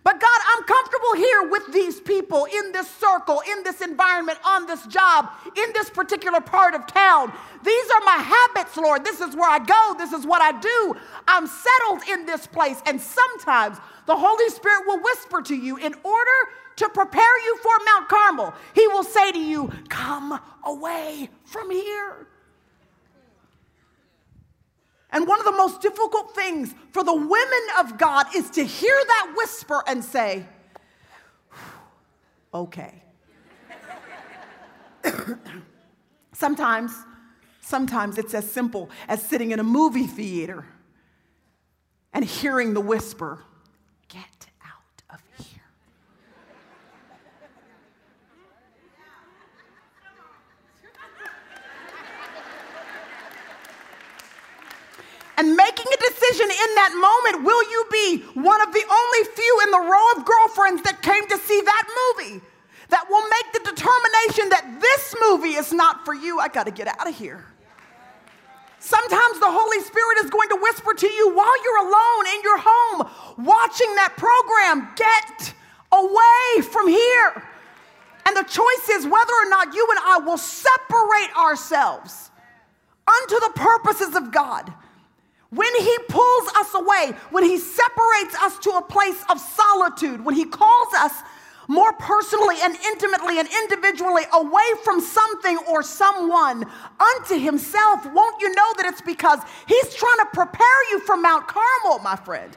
But 0.02 0.22
God, 0.22 0.40
I'm 0.56 0.64
comfortable 0.64 1.16
here 1.16 1.50
with 1.50 1.74
these 1.74 2.00
people 2.00 2.46
in 2.46 2.72
this 2.72 2.90
circle, 2.90 3.44
in 3.52 3.64
this 3.64 3.82
environment, 3.82 4.40
on 4.46 4.66
this 4.66 4.86
job, 4.88 5.30
in 5.58 5.74
this 5.74 5.90
particular 5.90 6.40
part 6.40 6.74
of 6.74 6.88
town. 6.88 7.34
These 7.64 7.92
are 7.92 8.00
my 8.06 8.18
habits, 8.18 8.78
Lord. 8.78 9.04
This 9.04 9.20
is 9.20 9.36
where 9.36 9.50
I 9.50 9.60
go. 9.60 9.96
This 9.98 10.14
is 10.14 10.26
what 10.26 10.42
I 10.42 10.58
do. 10.58 10.96
I'm 11.28 11.48
settled 11.48 12.04
in 12.10 12.26
this 12.26 12.48
place. 12.48 12.82
And 12.86 13.00
sometimes 13.02 13.78
the 14.06 14.16
Holy 14.16 14.50
Spirit 14.50 14.88
will 14.88 15.02
whisper 15.04 15.42
to 15.42 15.56
you 15.56 15.76
in 15.76 15.94
order 16.04 16.40
to 16.80 16.90
prepare 16.90 17.46
you 17.46 17.58
for 17.58 17.72
Mount 17.86 18.10
Carmel, 18.10 18.54
He 18.74 18.88
will 18.88 19.04
say 19.04 19.32
to 19.32 19.40
you, 19.40 19.72
Come 19.88 20.40
away 20.66 21.30
from 21.46 21.72
here. 21.72 22.28
And 25.12 25.28
one 25.28 25.40
of 25.40 25.46
the 25.46 25.52
most 25.52 25.82
difficult 25.82 26.36
things 26.36 26.74
for 26.92 27.04
the 27.04 27.16
women 27.16 27.68
of 27.80 27.98
God 27.98 28.28
is 28.36 28.50
to 28.52 28.64
hear 28.64 28.96
that 29.08 29.34
whisper 29.36 29.84
and 29.88 30.04
say, 30.04 30.46
okay. 32.54 33.02
sometimes, 36.34 36.94
sometimes 37.62 38.18
it's 38.20 38.34
as 38.36 38.50
simple 38.50 38.90
as 39.08 39.22
sitting 39.24 39.52
in 39.52 39.60
a 39.60 39.64
movie 39.64 40.08
theater 40.08 40.66
and 42.14 42.24
hearing 42.24 42.74
the 42.74 42.82
whisper, 42.82 43.44
get 44.10 44.48
out 44.64 45.02
of 45.10 45.22
here. 45.46 45.64
And 55.40 55.56
making 55.56 55.86
a 55.88 55.98
decision 56.04 56.52
in 56.52 56.70
that 56.76 56.92
moment 57.00 57.48
will 57.48 57.64
you 57.72 57.86
be 57.90 58.18
one 58.36 58.60
of 58.60 58.74
the 58.74 58.84
only 58.84 59.24
few 59.34 59.62
in 59.64 59.72
the 59.72 59.80
row 59.80 60.06
of 60.18 60.26
girlfriends 60.28 60.84
that 60.84 61.02
came 61.02 61.26
to 61.30 61.38
see 61.38 61.62
that 61.64 61.86
movie 61.88 62.44
that 62.90 63.08
will 63.10 63.24
make 63.24 63.48
the 63.56 63.64
determination 63.72 64.50
that 64.52 64.68
this 64.84 65.16
movie 65.24 65.56
is 65.56 65.72
not 65.72 66.04
for 66.04 66.14
you? 66.14 66.40
I 66.40 66.50
got 66.50 66.66
to 66.66 66.72
get 66.72 66.88
out 66.88 67.08
of 67.08 67.16
here. 67.16 67.46
Sometimes 68.80 69.40
the 69.40 69.48
Holy 69.48 69.80
Spirit 69.80 70.26
is 70.26 70.30
going 70.30 70.50
to 70.50 70.60
whisper 70.60 70.94
to 70.94 71.08
you 71.08 71.34
while 71.34 71.64
you're 71.64 71.88
alone 71.88 72.26
in 72.36 72.40
your 72.44 72.60
home 72.60 73.00
watching 73.40 73.96
that 73.96 74.20
program 74.20 74.92
get 75.00 75.54
away 75.96 76.68
from 76.68 76.90
here. 76.90 77.48
And 78.28 78.36
the 78.36 78.44
choice 78.44 78.90
is 78.92 79.08
whether 79.08 79.34
or 79.34 79.50
not 79.50 79.74
you 79.74 79.88
and 79.90 80.00
I 80.04 80.20
will 80.20 80.38
separate 80.38 81.32
ourselves 81.38 82.30
unto 83.08 83.40
the 83.40 83.52
purposes 83.56 84.16
of 84.16 84.34
God. 84.34 84.74
When 85.50 85.76
He 85.80 85.98
pulls 86.08 86.48
us 86.58 86.74
away, 86.76 87.14
when 87.32 87.44
He 87.44 87.58
separates 87.58 88.36
us 88.42 88.60
to 88.60 88.72
a 88.72 88.82
place 88.82 89.24
of 89.30 89.40
solitude, 89.40 90.24
when 90.24 90.36
He 90.36 90.46
calls 90.46 90.94
us 90.96 91.14
more 91.68 91.94
personally 91.94 92.56
and 92.64 92.76
intimately 92.76 93.40
and 93.40 93.48
individually 93.64 94.24
away 94.34 94.64
from 94.84 95.00
something 95.00 95.58
or 95.70 95.84
someone 95.84 96.66
unto 97.00 97.38
Himself, 97.40 98.06
won't 98.14 98.42
you 98.42 98.54
know 98.54 98.74
that 98.78 98.86
it's 98.86 99.02
because 99.02 99.40
He's 99.68 99.94
trying 99.96 100.20
to 100.20 100.28
prepare 100.34 100.92
you 100.92 101.00
for 101.02 101.18
Mount 101.18 101.48
Carmel, 101.48 102.00
my 102.00 102.16
friend? 102.16 102.56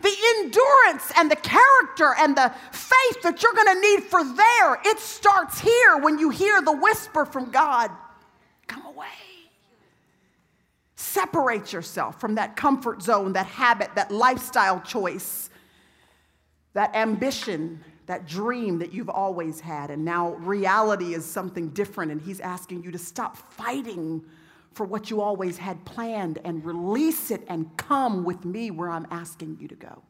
The 0.00 0.14
endurance 0.36 1.12
and 1.16 1.30
the 1.30 1.36
character 1.36 2.14
and 2.18 2.36
the 2.36 2.52
faith 2.70 3.22
that 3.22 3.42
you're 3.42 3.52
going 3.52 3.74
to 3.74 3.80
need 3.80 4.04
for 4.04 4.24
there, 4.24 4.80
it 4.84 4.98
starts 5.00 5.60
here 5.60 5.98
when 5.98 6.18
you 6.18 6.30
hear 6.30 6.62
the 6.62 6.72
whisper 6.72 7.24
from 7.24 7.50
God 7.50 7.90
come 8.68 8.86
away. 8.86 9.06
Separate 11.18 11.72
yourself 11.72 12.20
from 12.20 12.36
that 12.36 12.54
comfort 12.54 13.02
zone, 13.02 13.32
that 13.32 13.46
habit, 13.46 13.90
that 13.96 14.12
lifestyle 14.12 14.80
choice, 14.80 15.50
that 16.74 16.94
ambition, 16.94 17.82
that 18.06 18.24
dream 18.28 18.78
that 18.78 18.92
you've 18.92 19.08
always 19.08 19.58
had. 19.58 19.90
And 19.90 20.04
now 20.04 20.34
reality 20.34 21.14
is 21.14 21.24
something 21.24 21.70
different, 21.70 22.12
and 22.12 22.22
He's 22.22 22.38
asking 22.38 22.84
you 22.84 22.92
to 22.92 22.98
stop 22.98 23.36
fighting 23.36 24.24
for 24.74 24.86
what 24.86 25.10
you 25.10 25.20
always 25.20 25.58
had 25.58 25.84
planned 25.84 26.38
and 26.44 26.64
release 26.64 27.32
it 27.32 27.42
and 27.48 27.76
come 27.76 28.22
with 28.22 28.44
me 28.44 28.70
where 28.70 28.88
I'm 28.88 29.08
asking 29.10 29.58
you 29.60 29.66
to 29.66 29.74
go. 29.74 30.04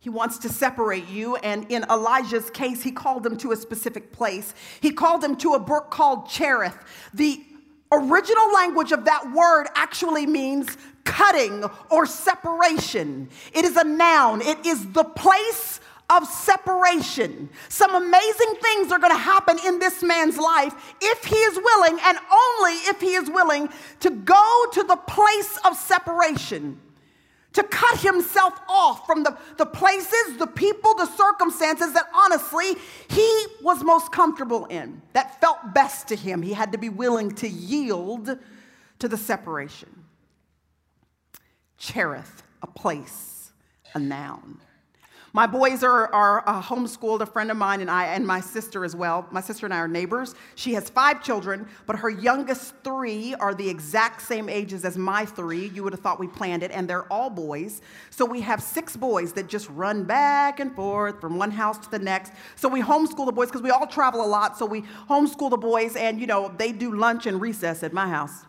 He 0.00 0.10
wants 0.10 0.38
to 0.38 0.48
separate 0.48 1.08
you, 1.08 1.36
and 1.36 1.70
in 1.70 1.84
Elijah's 1.84 2.50
case, 2.50 2.82
he 2.82 2.90
called 2.90 3.24
him 3.24 3.36
to 3.38 3.52
a 3.52 3.56
specific 3.56 4.12
place. 4.12 4.54
He 4.80 4.90
called 4.90 5.22
him 5.22 5.36
to 5.36 5.54
a 5.54 5.60
brook 5.60 5.90
called 5.90 6.28
Cherith. 6.28 6.76
The 7.14 7.44
original 7.92 8.52
language 8.52 8.92
of 8.92 9.04
that 9.06 9.32
word 9.32 9.68
actually 9.74 10.26
means 10.26 10.76
cutting 11.04 11.64
or 11.90 12.06
separation. 12.06 13.28
It 13.54 13.64
is 13.64 13.76
a 13.76 13.84
noun, 13.84 14.42
it 14.42 14.64
is 14.66 14.92
the 14.92 15.04
place 15.04 15.80
of 16.10 16.26
separation. 16.26 17.50
Some 17.68 17.94
amazing 17.94 18.54
things 18.62 18.92
are 18.92 18.98
going 18.98 19.12
to 19.12 19.18
happen 19.18 19.58
in 19.66 19.78
this 19.78 20.02
man's 20.02 20.38
life 20.38 20.94
if 21.02 21.24
he 21.24 21.36
is 21.36 21.56
willing, 21.56 21.98
and 22.02 22.18
only 22.32 22.72
if 22.88 23.00
he 23.00 23.14
is 23.14 23.28
willing, 23.30 23.68
to 24.00 24.10
go 24.10 24.66
to 24.72 24.82
the 24.84 24.96
place 24.96 25.58
of 25.66 25.76
separation 25.76 26.80
to 27.58 27.64
cut 27.64 27.98
himself 27.98 28.54
off 28.68 29.04
from 29.04 29.24
the, 29.24 29.36
the 29.56 29.66
places, 29.66 30.36
the 30.38 30.46
people, 30.46 30.94
the 30.94 31.06
circumstances 31.06 31.92
that 31.92 32.06
honestly 32.14 32.76
he 33.08 33.46
was 33.62 33.82
most 33.82 34.12
comfortable 34.12 34.66
in, 34.66 35.02
that 35.12 35.40
felt 35.40 35.74
best 35.74 36.06
to 36.06 36.14
him. 36.14 36.40
He 36.40 36.52
had 36.52 36.70
to 36.70 36.78
be 36.78 36.88
willing 36.88 37.32
to 37.32 37.48
yield 37.48 38.38
to 39.00 39.08
the 39.08 39.16
separation. 39.16 40.04
Cherith, 41.78 42.44
a 42.62 42.68
place, 42.68 43.50
a 43.92 43.98
noun. 43.98 44.60
My 45.38 45.46
boys 45.46 45.84
are, 45.84 46.12
are 46.12 46.42
uh, 46.48 46.60
homeschooled, 46.60 47.20
a 47.20 47.26
friend 47.26 47.52
of 47.52 47.56
mine 47.56 47.80
and 47.80 47.88
I, 47.88 48.06
and 48.06 48.26
my 48.26 48.40
sister 48.40 48.84
as 48.84 48.96
well. 48.96 49.24
My 49.30 49.40
sister 49.40 49.66
and 49.66 49.72
I 49.72 49.78
are 49.78 49.86
neighbors. 49.86 50.34
She 50.56 50.74
has 50.74 50.90
five 50.90 51.22
children, 51.22 51.68
but 51.86 51.94
her 51.94 52.10
youngest 52.10 52.74
three 52.82 53.36
are 53.36 53.54
the 53.54 53.68
exact 53.68 54.20
same 54.20 54.48
ages 54.48 54.84
as 54.84 54.98
my 54.98 55.24
three. 55.24 55.68
You 55.68 55.84
would 55.84 55.92
have 55.92 56.00
thought 56.00 56.18
we 56.18 56.26
planned 56.26 56.64
it, 56.64 56.72
and 56.72 56.90
they're 56.90 57.04
all 57.04 57.30
boys. 57.30 57.82
So 58.10 58.24
we 58.24 58.40
have 58.40 58.60
six 58.60 58.96
boys 58.96 59.32
that 59.34 59.46
just 59.46 59.70
run 59.70 60.02
back 60.02 60.58
and 60.58 60.74
forth 60.74 61.20
from 61.20 61.38
one 61.38 61.52
house 61.52 61.78
to 61.78 61.88
the 61.88 62.00
next. 62.00 62.32
So 62.56 62.68
we 62.68 62.82
homeschool 62.82 63.24
the 63.24 63.30
boys 63.30 63.46
because 63.46 63.62
we 63.62 63.70
all 63.70 63.86
travel 63.86 64.24
a 64.24 64.26
lot. 64.26 64.58
So 64.58 64.66
we 64.66 64.82
homeschool 65.08 65.50
the 65.50 65.56
boys, 65.56 65.94
and 65.94 66.20
you 66.20 66.26
know, 66.26 66.52
they 66.58 66.72
do 66.72 66.96
lunch 66.96 67.26
and 67.26 67.40
recess 67.40 67.84
at 67.84 67.92
my 67.92 68.08
house. 68.08 68.44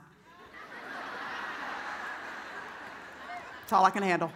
That's 3.59 3.73
all 3.73 3.85
I 3.85 3.91
can 3.91 4.01
handle. 4.01 4.31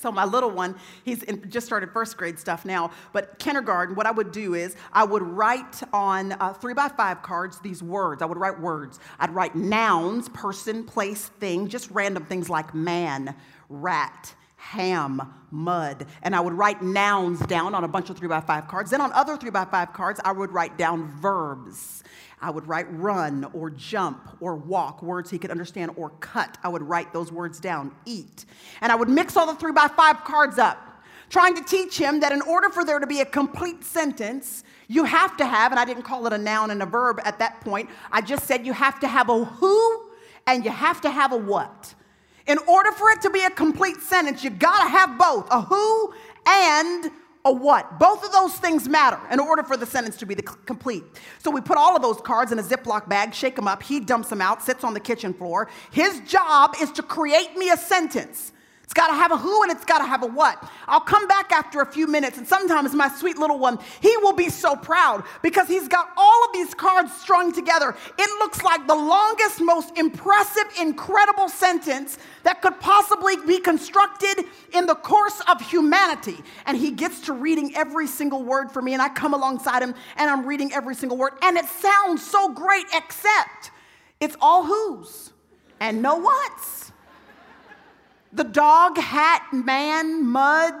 So 0.00 0.10
my 0.10 0.24
little 0.24 0.50
one, 0.50 0.74
he's 1.04 1.22
in, 1.24 1.50
just 1.50 1.66
started 1.66 1.92
first 1.92 2.16
grade 2.16 2.38
stuff 2.38 2.64
now, 2.64 2.90
but 3.12 3.38
kindergarten, 3.38 3.94
what 3.94 4.06
I 4.06 4.10
would 4.10 4.32
do 4.32 4.54
is 4.54 4.74
I 4.92 5.04
would 5.04 5.22
write 5.22 5.82
on 5.92 6.32
uh, 6.32 6.54
three 6.54 6.72
by 6.74 6.88
five 6.88 7.22
cards 7.22 7.60
these 7.60 7.82
words. 7.82 8.22
I 8.22 8.26
would 8.26 8.38
write 8.38 8.58
words. 8.58 8.98
I'd 9.18 9.34
write 9.34 9.54
nouns, 9.54 10.28
person, 10.30 10.84
place, 10.84 11.26
thing, 11.40 11.68
just 11.68 11.90
random 11.90 12.24
things 12.24 12.48
like 12.48 12.74
man, 12.74 13.34
rat, 13.68 14.34
ham, 14.56 15.34
mud. 15.50 16.06
And 16.22 16.34
I 16.34 16.40
would 16.40 16.54
write 16.54 16.82
nouns 16.82 17.40
down 17.40 17.74
on 17.74 17.84
a 17.84 17.88
bunch 17.88 18.10
of 18.10 18.16
three 18.16 18.28
by 18.28 18.40
five 18.40 18.68
cards. 18.68 18.90
Then 18.90 19.00
on 19.00 19.12
other 19.12 19.36
three 19.36 19.50
by 19.50 19.64
five 19.64 19.92
cards, 19.92 20.20
I 20.24 20.32
would 20.32 20.52
write 20.52 20.78
down 20.78 21.10
verbs. 21.20 22.04
I 22.42 22.50
would 22.50 22.66
write 22.66 22.86
run 22.90 23.50
or 23.52 23.70
jump 23.70 24.36
or 24.40 24.56
walk, 24.56 25.02
words 25.02 25.30
he 25.30 25.38
could 25.38 25.50
understand, 25.50 25.92
or 25.96 26.10
cut. 26.20 26.56
I 26.62 26.68
would 26.68 26.82
write 26.82 27.12
those 27.12 27.30
words 27.30 27.60
down, 27.60 27.94
eat. 28.06 28.46
And 28.80 28.90
I 28.90 28.94
would 28.94 29.08
mix 29.08 29.36
all 29.36 29.46
the 29.46 29.54
three 29.54 29.72
by 29.72 29.88
five 29.88 30.24
cards 30.24 30.58
up, 30.58 30.78
trying 31.28 31.54
to 31.56 31.62
teach 31.62 31.98
him 31.98 32.20
that 32.20 32.32
in 32.32 32.40
order 32.42 32.70
for 32.70 32.84
there 32.84 32.98
to 32.98 33.06
be 33.06 33.20
a 33.20 33.26
complete 33.26 33.84
sentence, 33.84 34.64
you 34.88 35.04
have 35.04 35.36
to 35.36 35.44
have, 35.44 35.70
and 35.70 35.78
I 35.78 35.84
didn't 35.84 36.02
call 36.02 36.26
it 36.26 36.32
a 36.32 36.38
noun 36.38 36.70
and 36.70 36.82
a 36.82 36.86
verb 36.86 37.20
at 37.24 37.38
that 37.38 37.60
point, 37.60 37.90
I 38.10 38.20
just 38.22 38.46
said 38.46 38.66
you 38.66 38.72
have 38.72 38.98
to 39.00 39.08
have 39.08 39.28
a 39.28 39.44
who 39.44 40.10
and 40.46 40.64
you 40.64 40.70
have 40.70 41.00
to 41.02 41.10
have 41.10 41.32
a 41.32 41.36
what. 41.36 41.94
In 42.46 42.58
order 42.66 42.90
for 42.92 43.10
it 43.10 43.20
to 43.22 43.30
be 43.30 43.44
a 43.44 43.50
complete 43.50 43.98
sentence, 43.98 44.42
you 44.42 44.50
gotta 44.50 44.88
have 44.88 45.16
both 45.18 45.46
a 45.50 45.60
who 45.60 46.14
and 46.46 47.10
a 47.44 47.52
what. 47.52 47.98
Both 47.98 48.24
of 48.24 48.32
those 48.32 48.54
things 48.54 48.88
matter 48.88 49.18
in 49.30 49.40
order 49.40 49.62
for 49.62 49.76
the 49.76 49.86
sentence 49.86 50.16
to 50.18 50.26
be 50.26 50.34
complete. 50.34 51.04
So 51.38 51.50
we 51.50 51.60
put 51.60 51.78
all 51.78 51.96
of 51.96 52.02
those 52.02 52.20
cards 52.20 52.52
in 52.52 52.58
a 52.58 52.62
Ziploc 52.62 53.08
bag, 53.08 53.34
shake 53.34 53.56
them 53.56 53.66
up. 53.66 53.82
He 53.82 54.00
dumps 54.00 54.28
them 54.28 54.40
out, 54.40 54.62
sits 54.62 54.84
on 54.84 54.94
the 54.94 55.00
kitchen 55.00 55.32
floor. 55.32 55.68
His 55.90 56.20
job 56.20 56.74
is 56.80 56.90
to 56.92 57.02
create 57.02 57.56
me 57.56 57.70
a 57.70 57.76
sentence. 57.76 58.52
It's 58.90 58.98
got 58.98 59.06
to 59.06 59.14
have 59.14 59.30
a 59.30 59.36
who 59.36 59.62
and 59.62 59.70
it's 59.70 59.84
got 59.84 59.98
to 59.98 60.04
have 60.04 60.24
a 60.24 60.26
what. 60.26 60.68
I'll 60.88 61.00
come 61.00 61.28
back 61.28 61.52
after 61.52 61.80
a 61.80 61.86
few 61.86 62.08
minutes, 62.08 62.38
and 62.38 62.48
sometimes 62.48 62.92
my 62.92 63.08
sweet 63.08 63.38
little 63.38 63.56
one, 63.56 63.78
he 64.00 64.16
will 64.16 64.32
be 64.32 64.48
so 64.48 64.74
proud 64.74 65.22
because 65.42 65.68
he's 65.68 65.86
got 65.86 66.10
all 66.16 66.44
of 66.46 66.52
these 66.52 66.74
cards 66.74 67.12
strung 67.12 67.52
together. 67.52 67.94
It 68.18 68.38
looks 68.40 68.64
like 68.64 68.88
the 68.88 68.96
longest, 68.96 69.60
most 69.60 69.96
impressive, 69.96 70.64
incredible 70.80 71.48
sentence 71.48 72.18
that 72.42 72.62
could 72.62 72.80
possibly 72.80 73.36
be 73.46 73.60
constructed 73.60 74.44
in 74.74 74.86
the 74.86 74.96
course 74.96 75.40
of 75.48 75.60
humanity. 75.60 76.38
And 76.66 76.76
he 76.76 76.90
gets 76.90 77.20
to 77.26 77.32
reading 77.32 77.76
every 77.76 78.08
single 78.08 78.42
word 78.42 78.72
for 78.72 78.82
me, 78.82 78.94
and 78.94 79.00
I 79.00 79.08
come 79.10 79.34
alongside 79.34 79.84
him 79.84 79.94
and 80.16 80.28
I'm 80.28 80.44
reading 80.44 80.72
every 80.72 80.96
single 80.96 81.16
word, 81.16 81.34
and 81.42 81.56
it 81.56 81.66
sounds 81.66 82.28
so 82.28 82.52
great, 82.52 82.86
except 82.92 83.70
it's 84.18 84.36
all 84.40 84.64
who's 84.64 85.32
and 85.78 86.02
no 86.02 86.16
what's. 86.16 86.79
The 88.32 88.44
dog, 88.44 88.96
hat, 88.96 89.48
man, 89.52 90.24
mud, 90.26 90.72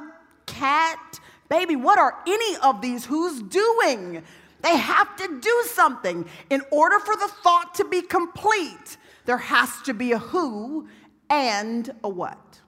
cat. 0.46 1.20
Baby, 1.48 1.76
what 1.76 1.98
are 1.98 2.16
any 2.26 2.56
of 2.62 2.80
these 2.80 3.04
who's 3.04 3.42
doing? 3.42 4.22
They 4.62 4.76
have 4.76 5.16
to 5.16 5.40
do 5.40 5.62
something. 5.66 6.26
In 6.50 6.62
order 6.70 6.98
for 7.00 7.16
the 7.16 7.28
thought 7.42 7.74
to 7.76 7.84
be 7.84 8.02
complete, 8.02 8.98
there 9.24 9.38
has 9.38 9.82
to 9.82 9.94
be 9.94 10.12
a 10.12 10.18
who 10.18 10.88
and 11.28 11.90
a 12.04 12.08
what. 12.08 12.60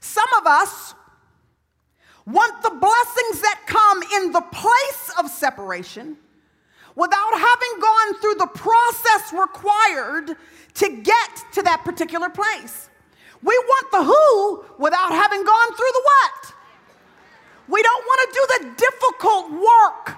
Some 0.00 0.28
of 0.40 0.46
us 0.46 0.94
want 2.26 2.62
the 2.62 2.70
blessings 2.70 3.40
that 3.42 3.62
come 3.66 4.02
in 4.14 4.32
the 4.32 4.40
place 4.40 5.12
of 5.18 5.30
separation 5.30 6.16
without 6.96 7.32
having 7.32 7.80
gone 7.80 8.20
through 8.20 8.34
the 8.34 8.46
process 8.46 9.32
required 9.32 10.36
to 10.74 10.88
get 11.02 11.44
to 11.52 11.62
that 11.62 11.82
particular 11.84 12.30
place. 12.30 12.88
We 13.42 13.56
want 13.56 13.90
the 13.92 14.02
who 14.02 14.64
without 14.82 15.12
having 15.12 15.44
gone 15.44 15.68
through 15.76 15.92
the 15.92 16.02
what. 16.04 16.54
We 17.68 17.82
don't 17.82 18.04
want 18.04 18.20
to 18.20 18.34
do 18.34 18.46
the 18.58 18.74
difficult 18.76 19.52
work 19.52 20.16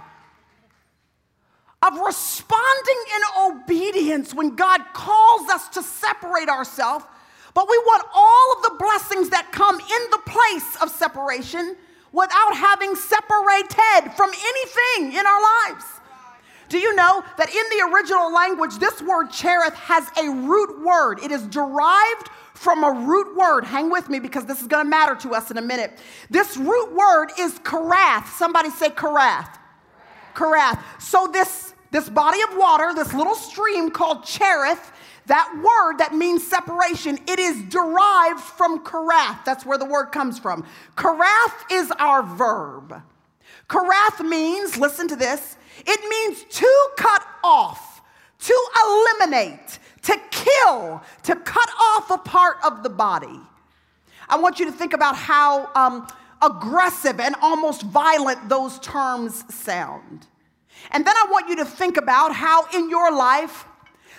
of 1.82 1.98
responding 1.98 3.04
in 3.14 3.52
obedience 3.52 4.34
when 4.34 4.56
God 4.56 4.80
calls 4.92 5.48
us 5.48 5.68
to 5.70 5.82
separate 5.82 6.48
ourselves, 6.48 7.04
but 7.54 7.68
we 7.68 7.78
want 7.78 8.04
all 8.14 8.56
of 8.56 8.62
the 8.62 8.76
blessings 8.78 9.30
that 9.30 9.50
come 9.52 9.76
in 9.76 10.10
the 10.10 10.20
place 10.26 10.76
of 10.82 10.90
separation 10.90 11.76
without 12.12 12.54
having 12.54 12.94
separated 12.94 14.12
from 14.16 14.30
anything 14.30 15.18
in 15.18 15.26
our 15.26 15.40
lives. 15.40 15.84
Do 16.68 16.78
you 16.78 16.94
know 16.94 17.24
that 17.38 17.48
in 17.48 17.78
the 17.78 17.94
original 17.94 18.32
language, 18.32 18.78
this 18.78 19.00
word 19.02 19.30
cherith 19.30 19.74
has 19.74 20.08
a 20.18 20.30
root 20.30 20.84
word? 20.84 21.20
It 21.22 21.30
is 21.30 21.42
derived 21.46 22.28
from 22.54 22.84
a 22.84 22.90
root 22.92 23.36
word. 23.36 23.64
Hang 23.64 23.90
with 23.90 24.08
me 24.08 24.18
because 24.18 24.44
this 24.46 24.60
is 24.60 24.66
going 24.66 24.84
to 24.84 24.90
matter 24.90 25.14
to 25.16 25.34
us 25.34 25.50
in 25.50 25.58
a 25.58 25.62
minute. 25.62 25.98
This 26.30 26.56
root 26.56 26.92
word 26.94 27.30
is 27.38 27.58
karath. 27.60 28.26
Somebody 28.36 28.70
say 28.70 28.90
karath. 28.90 29.58
Karath. 30.34 30.82
So 31.00 31.28
this 31.32 31.74
this 31.90 32.08
body 32.08 32.40
of 32.42 32.50
water, 32.56 32.92
this 32.94 33.14
little 33.14 33.34
stream 33.34 33.90
called 33.90 34.24
Cherith, 34.24 34.92
that 35.26 35.50
word 35.56 35.98
that 35.98 36.14
means 36.14 36.46
separation, 36.46 37.18
it 37.26 37.38
is 37.38 37.62
derived 37.64 38.40
from 38.40 38.84
karath. 38.84 39.44
That's 39.44 39.64
where 39.64 39.78
the 39.78 39.84
word 39.84 40.06
comes 40.06 40.38
from. 40.38 40.64
Karath 40.96 41.72
is 41.72 41.90
our 41.92 42.22
verb. 42.22 43.02
Karath 43.68 44.26
means, 44.26 44.78
listen 44.78 45.08
to 45.08 45.16
this, 45.16 45.56
it 45.86 46.08
means 46.08 46.44
to 46.56 46.88
cut 46.96 47.26
off, 47.42 48.02
to 48.40 48.68
eliminate, 48.84 49.78
to 50.02 50.18
kill, 50.30 51.02
to 51.24 51.36
cut 51.36 51.68
off 51.80 52.10
a 52.10 52.18
part 52.18 52.56
of 52.64 52.82
the 52.82 52.90
body. 52.90 53.40
I 54.28 54.38
want 54.38 54.58
you 54.58 54.66
to 54.66 54.72
think 54.72 54.92
about 54.92 55.16
how 55.16 55.70
um, 55.74 56.06
aggressive 56.42 57.20
and 57.20 57.34
almost 57.40 57.82
violent 57.82 58.48
those 58.48 58.78
terms 58.80 59.44
sound. 59.54 60.26
And 60.90 61.06
then 61.06 61.14
I 61.16 61.26
want 61.30 61.48
you 61.48 61.56
to 61.56 61.64
think 61.64 61.96
about 61.96 62.34
how 62.34 62.66
in 62.74 62.88
your 62.88 63.14
life, 63.14 63.66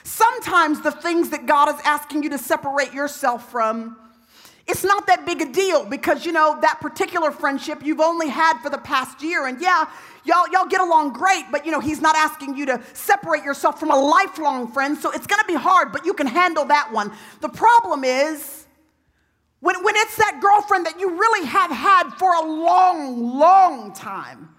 sometimes 0.03 0.81
the 0.81 0.91
things 0.91 1.29
that 1.29 1.45
God 1.45 1.73
is 1.73 1.81
asking 1.85 2.23
you 2.23 2.29
to 2.31 2.37
separate 2.37 2.93
yourself 2.93 3.49
from, 3.51 3.97
it's 4.69 4.83
not 4.83 5.07
that 5.07 5.25
big 5.25 5.41
a 5.41 5.51
deal 5.51 5.83
because 5.83 6.25
you 6.25 6.31
know 6.31 6.59
that 6.61 6.79
particular 6.79 7.31
friendship 7.31 7.83
you've 7.83 7.99
only 7.99 8.29
had 8.29 8.59
for 8.61 8.69
the 8.69 8.77
past 8.77 9.23
year. 9.23 9.47
And 9.47 9.59
yeah 9.59 9.89
y'all 10.23 10.47
y'all 10.51 10.67
get 10.67 10.79
along 10.79 11.13
great 11.13 11.45
but 11.51 11.65
you 11.65 11.71
know 11.71 11.79
he's 11.79 12.01
not 12.01 12.15
asking 12.15 12.55
you 12.55 12.67
to 12.67 12.81
separate 12.93 13.43
yourself 13.43 13.79
from 13.79 13.89
a 13.89 13.99
lifelong 13.99 14.71
friend. 14.71 14.95
So 14.97 15.09
it's 15.11 15.25
going 15.25 15.41
to 15.41 15.47
be 15.47 15.55
hard 15.55 15.91
but 15.91 16.05
you 16.05 16.13
can 16.13 16.27
handle 16.27 16.65
that 16.65 16.93
one. 16.93 17.11
The 17.41 17.49
problem 17.49 18.03
is 18.03 18.67
when, 19.59 19.83
when 19.83 19.95
it's 19.97 20.15
that 20.17 20.39
girlfriend 20.39 20.85
that 20.85 20.99
you 20.99 21.09
really 21.09 21.47
have 21.47 21.71
had 21.71 22.11
for 22.11 22.31
a 22.35 22.41
long 22.45 23.39
long 23.39 23.91
time 23.93 24.49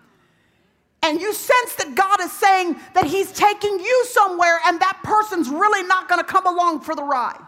and 1.02 1.20
you 1.20 1.32
sense 1.32 1.76
that 1.76 1.94
God 1.94 2.20
is 2.20 2.32
saying 2.32 2.78
that 2.94 3.04
He's 3.04 3.30
taking 3.32 3.78
you 3.78 4.06
somewhere 4.10 4.58
and 4.66 4.80
that 4.80 4.98
person's 5.04 5.48
really 5.48 5.86
not 5.86 6.08
going 6.08 6.18
to 6.18 6.26
come 6.26 6.46
along 6.46 6.80
for 6.80 6.96
the 6.96 7.04
ride. 7.04 7.46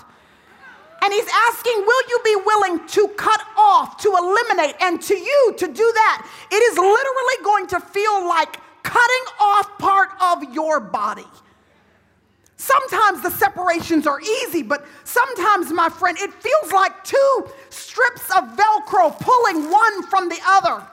And 1.03 1.13
He's 1.13 1.29
asking, 1.51 1.75
Will 1.79 2.03
you 2.09 2.21
be 2.25 2.37
willing 2.47 2.87
to 2.87 3.09
cut 3.17 3.43
off, 3.59 3.97
to 3.99 4.09
eliminate, 4.17 4.77
and 4.81 5.03
to 5.03 5.17
you 5.17 5.55
to 5.59 5.67
do 5.67 5.93
that? 5.95 6.27
It 6.51 6.63
is 6.73 6.79
literally 6.79 7.45
going 7.45 7.67
to 7.69 7.81
feel 7.81 8.27
like 8.29 8.57
cutting 8.85 9.25
off 9.41 9.79
part 9.79 10.11
of 10.21 10.55
your 10.55 10.79
body. 10.79 11.27
Sometimes 12.57 13.23
the 13.23 13.31
separations 13.31 14.07
are 14.07 14.21
easy, 14.21 14.63
but 14.63 14.87
sometimes, 15.03 15.73
my 15.73 15.89
friend, 15.89 16.17
it 16.21 16.33
feels 16.33 16.73
like 16.73 17.03
two 17.03 17.49
strips 17.71 18.31
of 18.37 18.57
Velcro 18.57 19.19
pulling 19.19 19.69
one 19.69 20.03
from 20.05 20.29
the 20.29 20.39
other. 20.47 20.87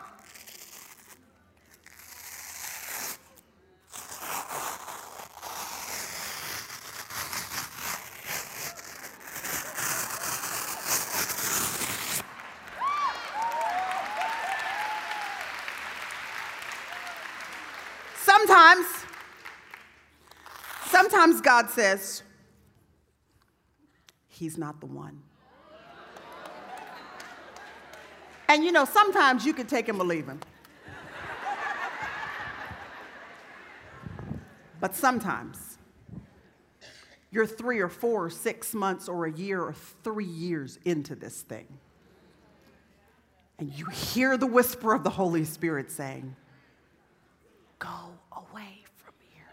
Sometimes, 20.90 21.29
God 21.42 21.70
says, 21.70 22.24
He's 24.28 24.58
not 24.58 24.80
the 24.80 24.86
one. 24.86 25.22
And 28.48 28.64
you 28.64 28.72
know, 28.72 28.86
sometimes 28.86 29.46
you 29.46 29.54
can 29.54 29.68
take 29.68 29.88
him 29.88 30.02
or 30.02 30.06
leave 30.06 30.26
him. 30.26 30.40
But 34.80 34.96
sometimes 34.96 35.78
you're 37.32 37.46
three 37.46 37.80
or 37.80 37.90
four 37.90 38.26
or 38.26 38.30
six 38.30 38.74
months 38.74 39.08
or 39.08 39.26
a 39.26 39.32
year 39.32 39.62
or 39.62 39.74
three 40.04 40.26
years 40.26 40.80
into 40.86 41.16
this 41.16 41.42
thing. 41.42 41.68
And 43.60 43.72
you 43.74 43.86
hear 43.88 44.38
the 44.38 44.48
whisper 44.48 44.94
of 44.94 45.04
the 45.04 45.10
Holy 45.10 45.44
Spirit 45.44 45.92
saying, 45.92 46.36
Go 47.78 47.90
away 48.32 48.84
from 48.96 49.14
here. 49.34 49.46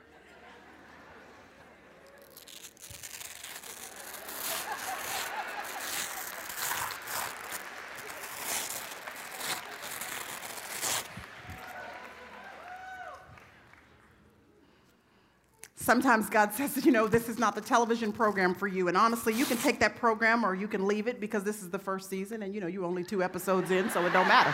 Sometimes 15.87 16.29
God 16.29 16.53
says, 16.53 16.85
you 16.85 16.91
know, 16.91 17.07
this 17.07 17.29
is 17.29 17.39
not 17.39 17.55
the 17.55 17.61
television 17.61 18.11
program 18.11 18.57
for 18.57 18.67
you. 18.67 18.89
And 18.89 18.97
honestly, 18.97 19.33
you 19.33 19.45
can 19.45 19.57
take 19.57 19.79
that 19.79 19.95
program 19.95 20.45
or 20.45 20.53
you 20.53 20.67
can 20.67 20.89
leave 20.89 21.07
it 21.07 21.21
because 21.21 21.45
this 21.45 21.63
is 21.63 21.71
the 21.71 21.79
first 21.79 22.11
season 22.11 22.43
and, 22.43 22.53
you 22.53 22.61
know, 22.61 22.67
you're 22.67 22.85
only 22.85 23.05
two 23.05 23.23
episodes 23.23 23.71
in, 23.71 23.89
so 23.91 24.05
it 24.05 24.13
don't 24.13 24.27
matter. 24.27 24.53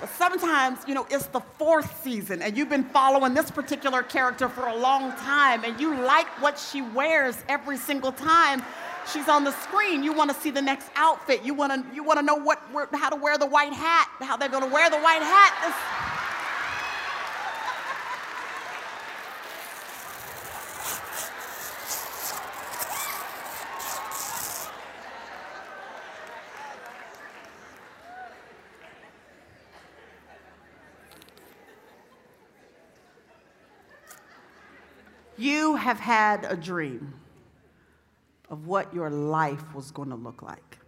But 0.00 0.08
sometimes, 0.08 0.78
you 0.86 0.94
know, 0.94 1.06
it's 1.10 1.26
the 1.26 1.40
fourth 1.58 2.02
season 2.02 2.40
and 2.40 2.56
you've 2.56 2.70
been 2.70 2.84
following 2.84 3.34
this 3.34 3.50
particular 3.50 4.02
character 4.02 4.48
for 4.48 4.68
a 4.68 4.76
long 4.76 5.12
time 5.12 5.62
and 5.62 5.78
you 5.78 5.94
like 5.94 6.28
what 6.40 6.58
she 6.58 6.80
wears 6.80 7.36
every 7.50 7.76
single 7.76 8.12
time 8.12 8.62
she's 9.12 9.28
on 9.28 9.44
the 9.44 9.52
screen. 9.52 10.02
You 10.02 10.12
want 10.12 10.30
to 10.30 10.36
see 10.40 10.50
the 10.50 10.62
next 10.62 10.90
outfit. 10.94 11.42
You 11.42 11.54
want 11.54 11.72
to 11.72 11.94
you 11.94 12.02
want 12.02 12.18
to 12.18 12.24
know 12.24 12.36
what 12.36 12.60
how 12.92 13.10
to 13.10 13.16
wear 13.16 13.38
the 13.38 13.46
white 13.46 13.72
hat, 13.72 14.08
how 14.20 14.36
they're 14.36 14.48
going 14.48 14.64
to 14.64 14.72
wear 14.72 14.90
the 14.90 14.98
white 14.98 15.22
hat. 15.22 15.94
You 35.40 35.76
have 35.76 36.00
had 36.00 36.44
a 36.50 36.56
dream 36.56 37.14
of 38.50 38.66
what 38.66 38.92
your 38.94 39.10
life 39.10 39.74
was 39.74 39.90
going 39.90 40.10
to 40.10 40.16
look 40.16 40.42
like. 40.42 40.78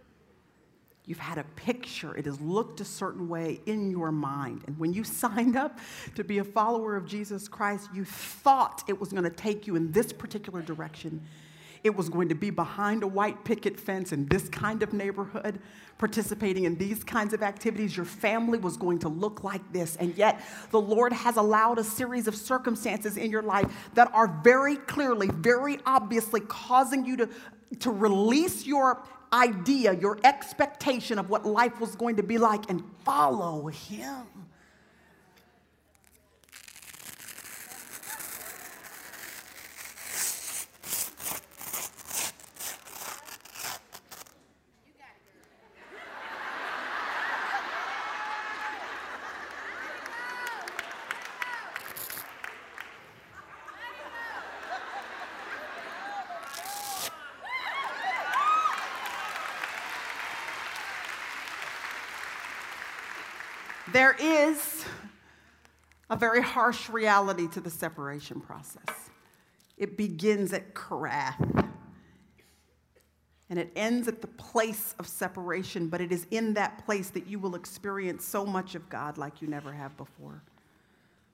You've 1.05 1.19
had 1.19 1.39
a 1.39 1.43
picture, 1.55 2.15
it 2.15 2.25
has 2.25 2.39
looked 2.39 2.79
a 2.79 2.85
certain 2.85 3.27
way 3.27 3.59
in 3.65 3.89
your 3.89 4.11
mind. 4.11 4.63
And 4.67 4.77
when 4.77 4.93
you 4.93 5.03
signed 5.23 5.55
up 5.55 5.79
to 6.15 6.23
be 6.23 6.37
a 6.37 6.43
follower 6.43 6.95
of 6.95 7.05
Jesus 7.05 7.47
Christ, 7.47 7.89
you 7.93 8.05
thought 8.05 8.83
it 8.87 8.99
was 8.99 9.09
going 9.09 9.23
to 9.23 9.29
take 9.29 9.67
you 9.67 9.75
in 9.75 9.91
this 9.91 10.13
particular 10.13 10.61
direction. 10.61 11.21
It 11.83 11.95
was 11.95 12.09
going 12.09 12.29
to 12.29 12.35
be 12.35 12.51
behind 12.51 13.01
a 13.01 13.07
white 13.07 13.43
picket 13.43 13.79
fence 13.79 14.11
in 14.11 14.27
this 14.27 14.47
kind 14.49 14.83
of 14.83 14.93
neighborhood, 14.93 15.59
participating 15.97 16.65
in 16.65 16.77
these 16.77 17.03
kinds 17.03 17.33
of 17.33 17.41
activities. 17.41 17.97
Your 17.97 18.05
family 18.05 18.59
was 18.59 18.77
going 18.77 18.99
to 18.99 19.09
look 19.09 19.43
like 19.43 19.73
this. 19.73 19.95
And 19.95 20.15
yet, 20.15 20.41
the 20.69 20.79
Lord 20.79 21.11
has 21.11 21.37
allowed 21.37 21.79
a 21.79 21.83
series 21.83 22.27
of 22.27 22.35
circumstances 22.35 23.17
in 23.17 23.31
your 23.31 23.41
life 23.41 23.71
that 23.95 24.11
are 24.13 24.27
very 24.43 24.75
clearly, 24.75 25.27
very 25.29 25.79
obviously 25.85 26.41
causing 26.41 27.03
you 27.03 27.17
to, 27.17 27.29
to 27.79 27.89
release 27.89 28.65
your 28.65 29.01
idea, 29.33 29.93
your 29.93 30.19
expectation 30.23 31.17
of 31.17 31.29
what 31.29 31.45
life 31.45 31.79
was 31.79 31.95
going 31.95 32.17
to 32.17 32.23
be 32.23 32.37
like, 32.37 32.69
and 32.69 32.83
follow 33.03 33.67
Him. 33.67 34.27
There 63.91 64.15
is 64.17 64.85
a 66.09 66.10
very 66.21 66.41
harsh 66.41 66.89
reality 66.89 67.47
to 67.49 67.59
the 67.59 67.69
separation 67.69 68.39
process. 68.39 69.09
It 69.77 69.97
begins 69.97 70.53
at 70.53 70.73
Karath 70.73 71.67
and 73.49 73.59
it 73.59 73.71
ends 73.75 74.07
at 74.07 74.21
the 74.21 74.27
place 74.27 74.95
of 74.99 75.07
separation, 75.07 75.89
but 75.89 75.99
it 75.99 76.13
is 76.13 76.25
in 76.31 76.53
that 76.53 76.85
place 76.85 77.09
that 77.09 77.27
you 77.27 77.39
will 77.39 77.55
experience 77.55 78.23
so 78.23 78.45
much 78.45 78.75
of 78.75 78.87
God 78.87 79.17
like 79.17 79.41
you 79.41 79.49
never 79.49 79.73
have 79.73 79.97
before. 79.97 80.41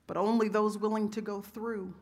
But 0.08 0.16
only 0.16 0.48
those 0.48 0.76
willing 0.76 1.10
to 1.10 1.20
go 1.20 1.40
through 1.40 1.94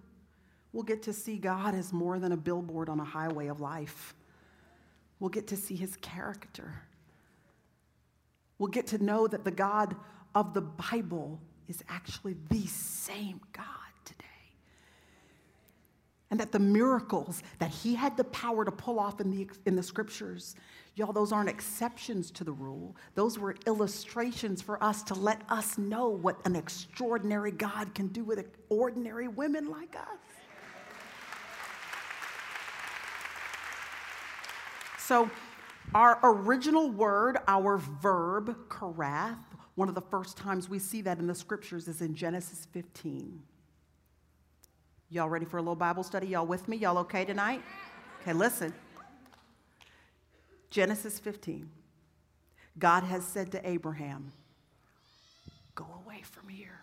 will 0.72 0.84
get 0.84 1.02
to 1.02 1.12
see 1.12 1.36
God 1.36 1.74
as 1.74 1.92
more 1.92 2.18
than 2.18 2.32
a 2.32 2.36
billboard 2.38 2.88
on 2.88 3.00
a 3.00 3.04
highway 3.04 3.48
of 3.48 3.60
life. 3.60 4.14
We'll 5.20 5.30
get 5.30 5.46
to 5.48 5.56
see 5.56 5.76
his 5.76 5.96
character 5.96 6.72
We'll 8.58 8.70
get 8.70 8.86
to 8.88 9.02
know 9.02 9.26
that 9.26 9.44
the 9.44 9.50
God 9.50 9.96
of 10.34 10.54
the 10.54 10.62
Bible 10.62 11.40
is 11.68 11.82
actually 11.88 12.36
the 12.50 12.66
same 12.66 13.40
God 13.52 13.64
today. 14.04 14.24
And 16.30 16.40
that 16.40 16.52
the 16.52 16.58
miracles 16.58 17.42
that 17.58 17.70
he 17.70 17.94
had 17.94 18.16
the 18.16 18.24
power 18.24 18.64
to 18.64 18.72
pull 18.72 18.98
off 18.98 19.20
in 19.20 19.30
the, 19.30 19.48
in 19.64 19.76
the 19.76 19.82
scriptures, 19.82 20.56
y'all, 20.94 21.12
those 21.12 21.32
aren't 21.32 21.48
exceptions 21.48 22.30
to 22.32 22.44
the 22.44 22.52
rule. 22.52 22.96
Those 23.14 23.38
were 23.38 23.54
illustrations 23.66 24.60
for 24.60 24.82
us 24.82 25.02
to 25.04 25.14
let 25.14 25.42
us 25.48 25.78
know 25.78 26.08
what 26.08 26.44
an 26.44 26.56
extraordinary 26.56 27.52
God 27.52 27.94
can 27.94 28.08
do 28.08 28.24
with 28.24 28.44
ordinary 28.68 29.28
women 29.28 29.70
like 29.70 29.94
us. 29.96 30.18
So, 34.98 35.30
our 35.94 36.18
original 36.24 36.90
word, 36.90 37.38
our 37.46 37.78
verb, 37.78 38.56
karath, 38.68 39.38
one 39.76 39.88
of 39.88 39.94
the 39.94 40.00
first 40.00 40.36
times 40.36 40.68
we 40.68 40.78
see 40.78 41.02
that 41.02 41.18
in 41.18 41.26
the 41.26 41.34
scriptures 41.34 41.86
is 41.86 42.00
in 42.00 42.14
Genesis 42.14 42.66
15. 42.72 43.40
Y'all 45.10 45.28
ready 45.28 45.44
for 45.44 45.58
a 45.58 45.60
little 45.60 45.76
Bible 45.76 46.02
study? 46.02 46.28
Y'all 46.28 46.46
with 46.46 46.66
me? 46.66 46.78
Y'all 46.78 46.98
okay 46.98 47.24
tonight? 47.24 47.62
Okay, 48.22 48.32
listen. 48.32 48.74
Genesis 50.70 51.18
15. 51.20 51.70
God 52.78 53.04
has 53.04 53.24
said 53.24 53.52
to 53.52 53.68
Abraham, 53.68 54.32
Go 55.74 55.86
away 56.04 56.22
from 56.22 56.48
here. 56.48 56.75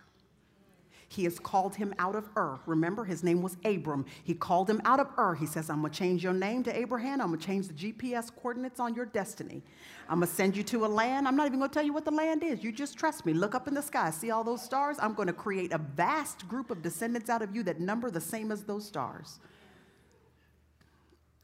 He 1.14 1.22
has 1.24 1.38
called 1.38 1.76
him 1.76 1.94
out 2.00 2.16
of 2.16 2.28
Ur. 2.36 2.58
Remember, 2.66 3.04
his 3.04 3.22
name 3.22 3.40
was 3.40 3.56
Abram. 3.64 4.04
He 4.24 4.34
called 4.34 4.68
him 4.68 4.82
out 4.84 4.98
of 4.98 5.08
Ur. 5.16 5.36
He 5.36 5.46
says, 5.46 5.70
I'm 5.70 5.80
going 5.80 5.92
to 5.92 5.98
change 5.98 6.24
your 6.24 6.32
name 6.32 6.64
to 6.64 6.76
Abraham. 6.76 7.20
I'm 7.20 7.28
going 7.28 7.38
to 7.38 7.46
change 7.46 7.68
the 7.68 7.74
GPS 7.74 8.34
coordinates 8.34 8.80
on 8.80 8.96
your 8.96 9.06
destiny. 9.06 9.62
I'm 10.08 10.18
going 10.18 10.28
to 10.28 10.34
send 10.34 10.56
you 10.56 10.64
to 10.64 10.84
a 10.84 10.88
land. 10.88 11.28
I'm 11.28 11.36
not 11.36 11.46
even 11.46 11.60
going 11.60 11.70
to 11.70 11.74
tell 11.74 11.84
you 11.84 11.92
what 11.92 12.04
the 12.04 12.10
land 12.10 12.42
is. 12.42 12.64
You 12.64 12.72
just 12.72 12.98
trust 12.98 13.24
me. 13.24 13.32
Look 13.32 13.54
up 13.54 13.68
in 13.68 13.74
the 13.74 13.82
sky. 13.82 14.10
See 14.10 14.32
all 14.32 14.42
those 14.42 14.60
stars? 14.60 14.96
I'm 15.00 15.14
going 15.14 15.28
to 15.28 15.32
create 15.32 15.72
a 15.72 15.78
vast 15.78 16.48
group 16.48 16.72
of 16.72 16.82
descendants 16.82 17.30
out 17.30 17.42
of 17.42 17.54
you 17.54 17.62
that 17.62 17.78
number 17.78 18.10
the 18.10 18.20
same 18.20 18.50
as 18.50 18.64
those 18.64 18.84
stars. 18.84 19.38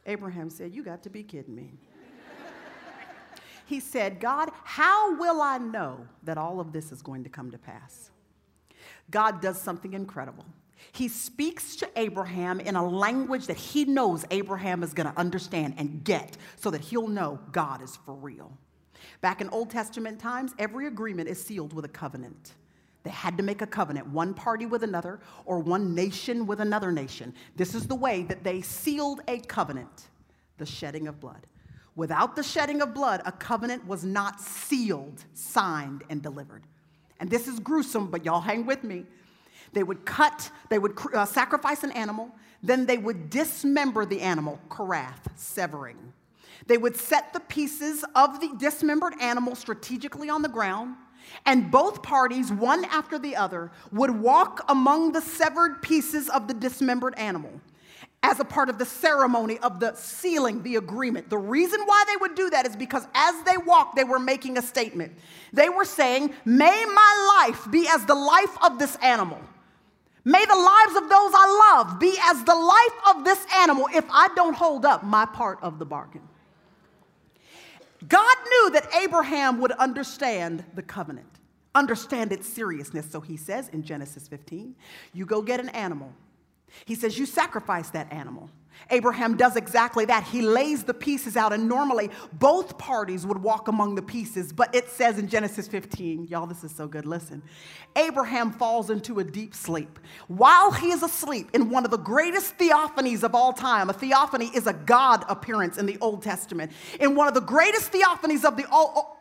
Abraham 0.05 0.51
said, 0.51 0.75
You 0.75 0.83
got 0.83 1.05
to 1.05 1.11
be 1.11 1.23
kidding 1.23 1.55
me. 1.55 1.75
he 3.67 3.79
said, 3.79 4.19
God, 4.19 4.51
how 4.65 5.17
will 5.17 5.41
I 5.41 5.59
know 5.59 6.09
that 6.25 6.39
all 6.39 6.59
of 6.59 6.73
this 6.73 6.91
is 6.91 7.03
going 7.03 7.23
to 7.23 7.31
come 7.31 7.53
to 7.53 7.59
pass? 7.59 8.10
God 9.11 9.41
does 9.41 9.61
something 9.61 9.93
incredible. 9.93 10.45
He 10.93 11.09
speaks 11.09 11.77
to 11.77 11.91
Abraham 11.97 12.61
in 12.61 12.75
a 12.75 12.87
language 12.87 13.47
that 13.47 13.57
he 13.57 13.85
knows 13.85 14.25
Abraham 14.31 14.83
is 14.83 14.95
going 14.95 15.11
to 15.11 15.19
understand 15.19 15.75
and 15.77 16.03
get 16.05 16.37
so 16.57 16.71
that 16.71 16.81
he'll 16.81 17.09
know 17.09 17.39
God 17.53 17.83
is 17.83 17.97
for 17.97 18.15
real. 18.15 18.57
Back 19.21 19.41
in 19.41 19.49
Old 19.51 19.71
Testament 19.71 20.19
times, 20.19 20.55
every 20.59 20.87
agreement 20.87 21.29
is 21.29 21.43
sealed 21.43 21.73
with 21.73 21.85
a 21.85 21.89
covenant. 21.89 22.55
They 23.03 23.11
had 23.11 23.37
to 23.39 23.43
make 23.43 23.63
a 23.63 23.67
covenant, 23.67 24.09
one 24.09 24.35
party 24.35 24.67
with 24.67 24.83
another 24.83 25.21
or 25.47 25.59
one 25.61 25.95
nation 25.95 26.47
with 26.47 26.61
another 26.61 26.93
nation. 26.93 27.35
This 27.57 27.75
is 27.75 27.87
the 27.87 27.95
way 27.95 28.25
that 28.25 28.45
they 28.45 28.61
sealed 28.61 29.21
a 29.29 29.39
covenant 29.41 30.09
the 30.59 30.67
shedding 30.67 31.09
of 31.09 31.19
blood. 31.19 31.47
Without 31.97 32.37
the 32.37 32.43
shedding 32.43 32.83
of 32.83 32.93
blood, 32.93 33.23
a 33.25 33.33
covenant 33.33 33.87
was 33.87 34.05
not 34.05 34.41
sealed, 34.41 35.25
signed, 35.33 36.05
and 36.11 36.23
delivered 36.23 36.65
and 37.21 37.31
this 37.31 37.47
is 37.47 37.61
gruesome, 37.61 38.11
but 38.11 38.25
y'all 38.25 38.41
hang 38.41 38.67
with 38.67 38.83
me. 38.83 39.05
They 39.73 39.83
would 39.83 40.05
cut, 40.05 40.51
they 40.69 40.79
would 40.79 40.99
uh, 41.15 41.27
sacrifice 41.27 41.85
an 41.85 41.93
animal, 41.93 42.35
then 42.63 42.87
they 42.87 42.99
would 42.99 43.31
dismember 43.31 44.05
the 44.05 44.21
animal, 44.21 44.59
karath, 44.69 45.37
severing. 45.37 46.13
They 46.67 46.79
would 46.79 46.97
set 46.97 47.33
the 47.33 47.41
pieces 47.41 48.05
of 48.15 48.41
the 48.41 48.51
dismembered 48.59 49.15
animal 49.21 49.55
strategically 49.55 50.29
on 50.29 50.43
the 50.43 50.49
ground, 50.49 50.97
and 51.47 51.71
both 51.71 52.03
parties, 52.03 52.51
one 52.51 52.85
after 52.87 53.19
the 53.19 53.37
other, 53.37 53.71
would 53.93 54.11
walk 54.11 54.65
among 54.69 55.13
the 55.13 55.21
severed 55.21 55.83
pieces 55.83 56.29
of 56.29 56.49
the 56.49 56.55
dismembered 56.55 57.15
animal 57.17 57.61
as 58.23 58.39
a 58.39 58.45
part 58.45 58.69
of 58.69 58.79
the 58.79 58.85
ceremony 58.85 59.59
of 59.59 59.81
the 59.81 59.95
sealing 59.95 60.63
the 60.63 60.77
agreement. 60.77 61.31
The 61.31 61.39
reason 61.39 61.81
why 61.87 62.05
they 62.07 62.17
would 62.17 62.35
do 62.35 62.51
that 62.51 62.67
is 62.67 62.77
because 62.77 63.07
as 63.15 63.43
they 63.45 63.57
walked, 63.57 63.97
they 63.97 64.05
were 64.05 64.19
making 64.19 64.59
a 64.59 64.63
statement. 64.63 65.13
They 65.53 65.69
were 65.69 65.87
saying, 65.87 66.35
May 66.45 66.85
my 66.85 67.47
life 67.47 67.71
be 67.71 67.89
as 67.89 68.05
the 68.05 68.15
life 68.15 68.57
of 68.63 68.79
this 68.79 68.97
animal. 68.97 69.41
May 70.25 70.45
the 70.45 70.55
lives 70.55 70.97
of 70.97 71.09
those 71.09 71.33
I 71.35 71.73
love 71.73 71.99
be 71.99 72.15
as 72.25 72.45
the 72.45 72.55
life 72.55 73.17
of 73.17 73.25
this 73.25 73.47
animal 73.57 73.89
if 73.95 74.05
I 74.11 74.29
don't 74.37 74.55
hold 74.55 74.85
up 74.85 75.03
my 75.03 75.25
part 75.25 75.59
of 75.63 75.79
the 75.79 75.87
bargain. 75.87 76.23
God 78.07 78.37
knew 78.45 78.71
that 78.71 78.95
Abraham 79.03 79.61
would 79.61 79.73
understand 79.73 80.65
the 80.75 80.83
covenant, 80.83 81.39
understand 81.75 82.33
its 82.33 82.47
seriousness. 82.47 83.11
So 83.11 83.21
he 83.21 83.39
says 83.39 83.69
in 83.69 83.83
Genesis 83.83 84.29
15, 84.29 84.75
You 85.15 85.25
go 85.25 85.41
get 85.41 85.59
an 85.59 85.71
animal 85.71 86.13
he 86.85 86.95
says, 86.95 87.19
You 87.19 87.27
sacrifice 87.27 87.91
that 87.91 88.13
animal. 88.13 88.51
Abraham 88.91 89.37
does 89.37 89.57
exactly 89.57 90.05
that. 90.07 90.25
He 90.25 90.43
lays 90.43 90.85
the 90.85 90.95
pieces 90.95 91.37
out, 91.37 91.53
and 91.53 91.69
normally 91.69 92.11
both 92.33 92.79
parties 92.79 93.27
would 93.27 93.43
walk 93.43 93.69
among 93.69 93.95
the 93.95 94.03
pieces. 94.03 94.53
But 94.53 94.75
it 94.75 94.89
says 94.89 95.19
in 95.19 95.29
Genesis 95.29 95.69
15, 95.69 96.25
y'all, 96.25 96.47
this 96.47 96.65
is 96.65 96.75
so 96.75 96.89
good. 96.89 97.05
Listen. 97.07 97.43
Abraham 97.97 98.53
falls 98.53 98.89
into 98.89 99.19
a 99.19 99.25
deep 99.25 99.55
sleep. 99.55 99.99
While 100.29 100.71
he 100.71 100.91
is 100.91 101.03
asleep, 101.03 101.51
in 101.53 101.71
one 101.71 101.85
of 101.85 101.91
the 101.91 101.99
greatest 101.99 102.57
theophanies 102.57 103.25
of 103.25 103.35
all 103.35 103.53
time, 103.53 103.91
a 103.91 103.93
theophany 103.93 104.51
is 104.55 104.69
a 104.69 104.73
God 104.73 105.25
appearance 105.29 105.77
in 105.77 105.87
the 105.87 105.99
Old 106.01 106.23
Testament. 106.23 106.71
In 107.01 107.17
one 107.17 107.27
of 107.27 107.35
the 107.35 107.41
greatest 107.41 107.93
theophanies 107.93 108.45
of 108.45 108.57
the, 108.57 108.65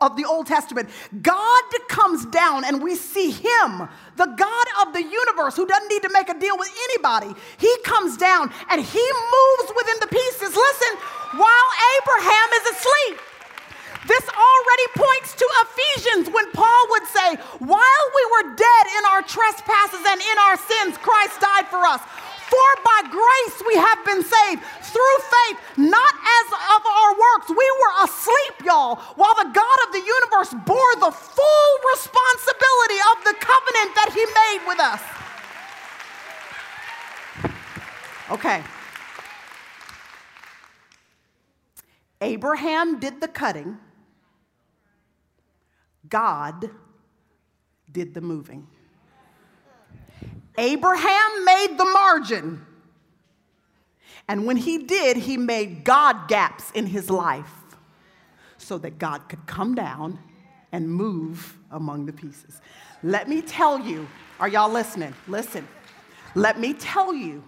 of 0.00 0.16
the 0.16 0.24
Old 0.24 0.46
Testament, 0.46 0.88
God 1.20 1.62
comes 1.88 2.24
down 2.26 2.64
and 2.64 2.80
we 2.80 2.94
see 2.94 3.32
him, 3.32 3.88
the 4.20 4.28
God 4.36 4.66
of 4.84 4.92
the 4.92 5.00
universe, 5.00 5.56
who 5.56 5.64
doesn't 5.64 5.88
need 5.88 6.02
to 6.04 6.12
make 6.12 6.28
a 6.28 6.36
deal 6.36 6.52
with 6.60 6.68
anybody. 6.92 7.32
He 7.56 7.72
comes 7.84 8.18
down 8.20 8.52
and 8.68 8.84
he 8.84 9.00
moves 9.00 9.72
within 9.72 9.96
the 10.04 10.12
pieces. 10.12 10.52
Listen, 10.52 10.92
while 11.40 11.68
Abraham 11.96 12.48
is 12.60 12.64
asleep. 12.76 13.16
This 14.08 14.24
already 14.28 14.88
points 14.96 15.34
to 15.36 15.46
Ephesians 15.64 16.34
when 16.34 16.50
Paul 16.52 16.82
would 16.90 17.06
say, 17.08 17.36
While 17.60 18.04
we 18.16 18.24
were 18.32 18.56
dead 18.56 18.84
in 18.98 19.04
our 19.12 19.22
trespasses 19.22 20.00
and 20.04 20.20
in 20.20 20.36
our 20.38 20.56
sins, 20.56 20.96
Christ 20.98 21.40
died 21.40 21.66
for 21.68 21.84
us. 21.84 22.00
For 22.50 22.70
by 22.82 23.00
grace 23.08 23.62
we 23.64 23.76
have 23.78 24.04
been 24.04 24.22
saved 24.22 24.62
through 24.82 25.18
faith, 25.22 25.58
not 25.78 26.14
as 26.18 26.46
of 26.50 26.82
our 26.82 27.12
works. 27.14 27.48
We 27.48 27.68
were 27.78 28.04
asleep, 28.04 28.66
y'all, 28.66 28.96
while 29.14 29.34
the 29.36 29.50
God 29.54 29.78
of 29.86 29.92
the 29.92 30.02
universe 30.02 30.52
bore 30.66 30.94
the 30.98 31.12
full 31.14 31.72
responsibility 31.94 33.00
of 33.14 33.24
the 33.24 33.34
covenant 33.38 33.90
that 33.94 34.10
he 34.14 34.24
made 34.26 34.66
with 34.66 34.80
us. 34.80 35.02
Okay. 38.30 38.62
Abraham 42.20 42.98
did 42.98 43.20
the 43.20 43.28
cutting, 43.28 43.78
God 46.08 46.70
did 47.90 48.12
the 48.12 48.20
moving. 48.20 48.66
Abraham 50.60 51.44
made 51.44 51.76
the 51.78 51.86
margin. 51.86 52.66
And 54.28 54.46
when 54.46 54.58
he 54.58 54.78
did, 54.78 55.16
he 55.16 55.38
made 55.38 55.84
God 55.84 56.28
gaps 56.28 56.70
in 56.72 56.86
his 56.86 57.08
life 57.08 57.50
so 58.58 58.76
that 58.78 58.98
God 58.98 59.28
could 59.30 59.46
come 59.46 59.74
down 59.74 60.18
and 60.70 60.88
move 60.88 61.56
among 61.70 62.04
the 62.04 62.12
pieces. 62.12 62.60
Let 63.02 63.26
me 63.26 63.40
tell 63.40 63.80
you, 63.80 64.06
are 64.38 64.48
y'all 64.48 64.70
listening? 64.70 65.14
Listen. 65.26 65.66
Let 66.34 66.60
me 66.60 66.74
tell 66.74 67.14
you 67.14 67.42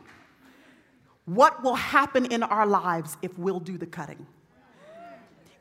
what 1.27 1.63
will 1.63 1.77
happen 1.77 2.25
in 2.33 2.43
our 2.43 2.67
lives 2.67 3.17
if 3.21 3.39
we'll 3.39 3.61
do 3.61 3.77
the 3.77 3.87
cutting. 3.87 4.27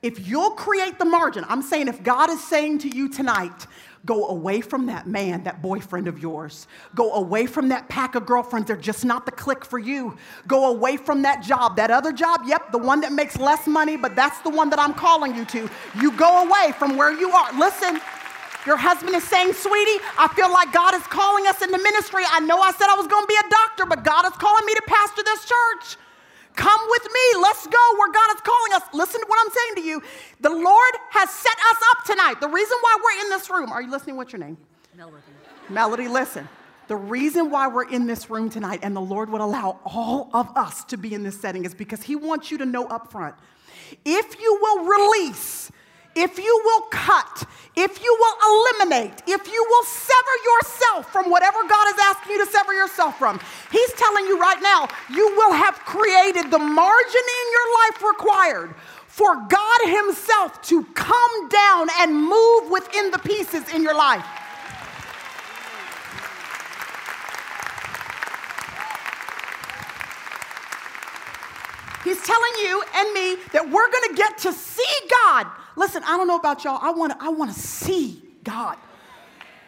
If 0.02 0.28
you'll 0.28 0.52
create 0.52 0.98
the 0.98 1.06
margin, 1.06 1.46
I'm 1.48 1.62
saying 1.62 1.88
if 1.88 2.02
God 2.02 2.32
is 2.32 2.44
saying 2.44 2.80
to 2.80 2.90
you 2.90 3.08
tonight, 3.08 3.68
go 4.04 4.30
away 4.30 4.60
from 4.62 4.88
that 4.88 5.06
man, 5.06 5.44
that 5.44 5.62
boyfriend 5.62 6.08
of 6.08 6.18
yours. 6.18 6.66
Go 6.96 7.14
away 7.14 7.46
from 7.46 7.70
that 7.70 7.88
pack 7.88 8.16
of 8.16 8.26
girlfriends. 8.26 8.68
They're 8.68 8.78
just 8.78 9.06
not 9.06 9.28
the 9.28 9.32
click 9.32 9.64
for 9.64 9.78
you. 9.78 10.18
Go 10.48 10.72
away 10.72 10.98
from 10.98 11.22
that 11.22 11.44
job. 11.44 11.76
That 11.76 11.92
other 11.92 12.12
job, 12.12 12.42
yep, 12.48 12.72
the 12.72 12.80
one 12.80 13.02
that 13.02 13.12
makes 13.12 13.38
less 13.38 13.68
money, 13.68 13.96
but 13.96 14.16
that's 14.16 14.40
the 14.40 14.50
one 14.50 14.72
that 14.72 14.80
I'm 14.80 14.96
calling 14.96 15.36
you 15.36 15.46
to. 15.46 15.70
You 16.00 16.12
go 16.14 16.48
away 16.48 16.72
from 16.80 16.98
where 16.98 17.12
you 17.12 17.30
are. 17.30 17.54
Listen, 17.60 18.02
your 18.66 18.78
husband 18.78 19.16
is 19.16 19.24
saying, 19.24 19.54
Sweetie, 19.54 20.02
I 20.18 20.28
feel 20.36 20.52
like 20.52 20.74
God 20.74 20.96
is 20.96 21.04
calling 21.04 21.46
us 21.46 21.62
into 21.62 21.78
ministry. 21.78 22.24
I 22.28 22.40
know 22.40 22.60
I 22.60 22.72
said 22.72 22.88
I 22.90 22.96
was 22.96 23.06
going 23.06 23.24
to 23.24 23.28
be 23.28 23.38
a 23.38 23.50
doctor, 23.50 23.86
but 23.86 24.04
God 24.04 24.26
is 24.26 24.34
calling 24.34 24.66
me 24.66 24.74
to 24.74 24.82
pastor 24.88 25.22
this 25.24 25.46
church. 25.46 25.98
Come 26.56 26.82
with 26.90 27.04
me. 27.06 27.42
Let's 27.42 27.66
go 27.68 27.80
where 27.98 28.12
God 28.12 28.36
is 28.36 28.42
calling 28.42 28.74
us. 28.74 28.84
Listen 28.94 29.22
to 29.22 29.28
what 29.28 29.40
I'm 29.44 29.52
saying 29.52 29.76
to 29.76 29.82
you. 29.82 30.02
The 30.42 30.50
Lord 30.50 30.94
has 31.12 31.30
set 31.30 31.54
us 31.54 31.78
up 31.92 32.06
tonight. 32.06 32.42
The 32.42 32.48
reason 32.48 32.78
why 32.82 32.98
we're 33.04 33.26
in 33.26 33.30
this 33.30 33.50
room, 33.50 33.72
are 33.72 33.82
you 33.82 33.90
listening? 33.90 34.18
What's 34.18 34.34
your 34.34 34.40
name? 34.40 34.58
Melody. 34.96 35.18
Melody, 35.70 36.08
listen. 36.08 36.48
The 36.88 36.96
reason 36.98 37.50
why 37.50 37.68
we're 37.68 37.90
in 37.90 38.06
this 38.06 38.30
room 38.30 38.50
tonight 38.50 38.80
and 38.84 38.96
the 38.96 39.02
Lord 39.02 39.30
would 39.30 39.42
allow 39.42 39.80
all 39.86 40.30
of 40.34 40.50
us 40.58 40.84
to 40.86 40.98
be 40.98 41.14
in 41.14 41.24
this 41.24 41.40
setting 41.40 41.64
is 41.64 41.74
because 41.74 42.04
He 42.04 42.16
wants 42.16 42.52
you 42.52 42.58
to 42.58 42.66
know 42.66 42.86
up 42.88 43.12
front 43.12 43.36
if 44.06 44.40
you 44.40 44.60
will 44.62 44.86
release 44.86 45.72
if 46.16 46.38
you 46.38 46.62
will 46.66 46.82
cut, 46.92 47.46
if 47.76 48.04
you 48.04 48.18
will 48.20 48.36
eliminate, 48.50 49.24
if 49.28 49.48
you 49.48 49.66
will 49.70 49.84
sever 49.86 50.36
yourself 50.46 51.12
from 51.12 51.30
whatever 51.30 51.60
God 51.68 51.88
is 51.88 52.00
asking 52.04 52.34
you 52.34 52.46
to 52.46 52.52
sever 52.52 52.74
yourself 52.74 53.18
from, 53.18 53.40
He's 53.72 53.94
telling 53.94 54.26
you 54.26 54.40
right 54.40 54.62
now, 54.62 54.88
you 55.10 55.28
will 55.38 55.54
have 55.54 55.76
created 55.80 56.52
the 56.52 56.60
margin 56.60 57.26
in 57.40 57.48
your 57.52 57.68
life 57.82 58.04
required 58.04 58.76
for 59.08 59.36
God 59.48 59.80
Himself 59.86 60.62
to 60.64 60.84
come 60.94 61.50
down 61.50 61.88
and 62.00 62.16
move 62.16 62.70
within 62.70 63.12
the 63.12 63.20
pieces 63.20 63.74
in 63.74 63.84
your 63.84 63.96
life. 63.96 64.26
He's 72.04 72.22
telling 72.24 72.52
you 72.64 72.84
and 72.96 73.14
me 73.14 73.36
that 73.54 73.70
we're 73.70 73.90
to 74.10 74.16
get 74.16 74.38
to 74.40 74.54
see 74.54 74.84
God. 75.24 75.48
Listen, 75.76 76.04
I 76.04 76.18
don't 76.18 76.28
know 76.28 76.38
about 76.38 76.64
y'all. 76.64 76.80
I 76.82 76.92
want 76.92 77.14
to 77.14 77.24
I 77.24 77.30
want 77.30 77.54
to 77.54 77.60
see 77.60 78.22
God. 78.44 78.78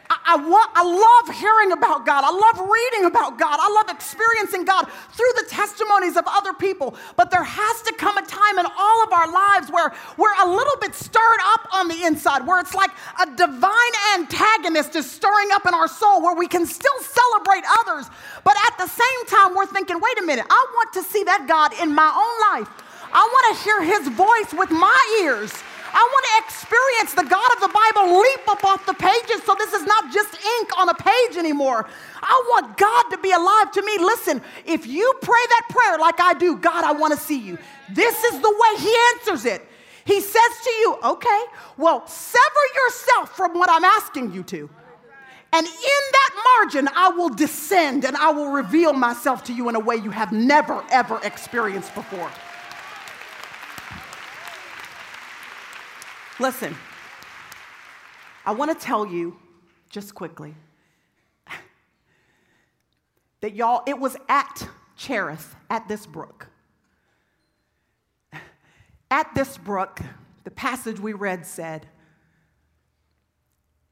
I, 0.09 0.35
I, 0.35 0.35
want, 0.35 0.69
I 0.75 0.83
love 0.83 1.35
hearing 1.39 1.71
about 1.71 2.05
God. 2.05 2.23
I 2.25 2.31
love 2.31 2.69
reading 2.69 3.05
about 3.05 3.39
God. 3.39 3.57
I 3.59 3.69
love 3.71 3.89
experiencing 3.89 4.65
God 4.65 4.85
through 5.13 5.33
the 5.37 5.45
testimonies 5.49 6.17
of 6.17 6.25
other 6.27 6.53
people. 6.53 6.95
But 7.15 7.31
there 7.31 7.43
has 7.43 7.81
to 7.83 7.93
come 7.93 8.17
a 8.17 8.25
time 8.25 8.59
in 8.59 8.65
all 8.65 9.03
of 9.03 9.13
our 9.13 9.31
lives 9.31 9.71
where 9.71 9.93
we're 10.17 10.35
a 10.43 10.49
little 10.49 10.77
bit 10.81 10.93
stirred 10.93 11.41
up 11.55 11.67
on 11.73 11.87
the 11.87 12.03
inside, 12.03 12.45
where 12.45 12.59
it's 12.59 12.75
like 12.75 12.91
a 13.21 13.25
divine 13.35 13.93
antagonist 14.13 14.95
is 14.95 15.09
stirring 15.09 15.49
up 15.53 15.65
in 15.65 15.73
our 15.73 15.87
soul, 15.87 16.21
where 16.21 16.35
we 16.35 16.47
can 16.47 16.65
still 16.65 16.99
celebrate 17.01 17.63
others. 17.79 18.05
But 18.43 18.55
at 18.67 18.77
the 18.77 18.87
same 18.87 19.25
time, 19.27 19.55
we're 19.55 19.65
thinking, 19.65 19.99
wait 19.99 20.19
a 20.19 20.23
minute, 20.23 20.45
I 20.49 20.65
want 20.75 20.93
to 20.93 21.03
see 21.03 21.23
that 21.23 21.47
God 21.47 21.73
in 21.81 21.95
my 21.95 22.11
own 22.11 22.59
life. 22.59 22.69
I 23.13 23.23
want 23.23 23.57
to 23.57 23.63
hear 23.63 23.81
his 23.81 24.07
voice 24.09 24.53
with 24.53 24.69
my 24.69 25.21
ears. 25.23 25.53
I 25.93 26.01
want 26.01 26.25
to 26.25 26.45
experience 26.45 27.13
the 27.13 27.29
God 27.29 27.49
of 27.53 27.59
the 27.61 27.69
Bible 27.69 28.19
leap 28.19 28.47
up 28.47 28.63
off 28.63 28.85
the 28.85 28.95
pages 28.95 29.43
so 29.45 29.55
this 29.55 29.73
is 29.73 29.85
not 29.85 30.11
just 30.11 30.33
ink 30.33 30.69
on 30.77 30.89
a 30.89 30.93
page 30.93 31.37
anymore. 31.37 31.87
I 32.21 32.43
want 32.49 32.77
God 32.77 33.03
to 33.11 33.17
be 33.19 33.31
alive 33.31 33.71
to 33.71 33.81
me. 33.83 33.97
Listen, 33.99 34.41
if 34.65 34.87
you 34.87 35.13
pray 35.21 35.43
that 35.49 35.67
prayer 35.69 35.99
like 35.99 36.19
I 36.19 36.33
do, 36.33 36.57
God, 36.57 36.83
I 36.83 36.93
want 36.93 37.13
to 37.13 37.19
see 37.19 37.39
you. 37.39 37.57
This 37.91 38.23
is 38.23 38.39
the 38.39 38.49
way 38.49 38.81
He 38.81 38.95
answers 39.13 39.45
it. 39.45 39.61
He 40.05 40.19
says 40.19 40.51
to 40.63 40.69
you, 40.69 40.97
okay, 41.03 41.41
well, 41.77 42.05
sever 42.07 42.65
yourself 42.75 43.35
from 43.37 43.53
what 43.53 43.69
I'm 43.69 43.85
asking 43.85 44.33
you 44.33 44.43
to. 44.43 44.69
And 45.53 45.67
in 45.67 45.71
that 45.73 46.57
margin, 46.57 46.89
I 46.95 47.09
will 47.09 47.29
descend 47.29 48.05
and 48.05 48.17
I 48.17 48.31
will 48.31 48.49
reveal 48.49 48.93
myself 48.93 49.43
to 49.45 49.53
you 49.53 49.69
in 49.69 49.75
a 49.75 49.79
way 49.79 49.95
you 49.95 50.09
have 50.09 50.31
never, 50.31 50.83
ever 50.89 51.19
experienced 51.23 51.93
before. 51.93 52.31
Listen, 56.43 56.75
I 58.45 58.51
want 58.51 58.77
to 58.77 58.85
tell 58.85 59.05
you 59.05 59.39
just 59.89 60.13
quickly 60.13 60.53
that 63.39 63.55
y'all, 63.55 63.81
it 63.87 63.97
was 63.97 64.17
at 64.27 64.67
Cherith, 64.97 65.55
at 65.69 65.87
this 65.87 66.05
brook. 66.05 66.47
At 69.09 69.33
this 69.33 69.57
brook, 69.57 70.01
the 70.43 70.51
passage 70.51 70.99
we 70.99 71.13
read 71.13 71.45
said 71.45 71.87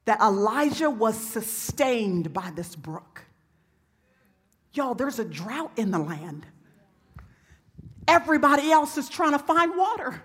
that 0.04 0.20
Elijah 0.20 0.89
was 0.89 1.16
sustained 1.16 2.34
by 2.34 2.52
this 2.54 2.76
brook. 2.76 3.22
Y'all, 4.74 4.93
there's 4.93 5.20
a 5.20 5.26
drought 5.26 5.72
in 5.78 5.91
the 5.91 5.99
land. 5.99 6.45
Everybody 8.10 8.74
else 8.74 8.97
is 8.97 9.08
trying 9.08 9.32
to 9.32 9.39
find 9.39 9.78
water. 9.78 10.22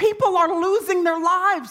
People 0.00 0.38
are 0.38 0.58
losing 0.58 1.04
their 1.04 1.20
lives. 1.20 1.70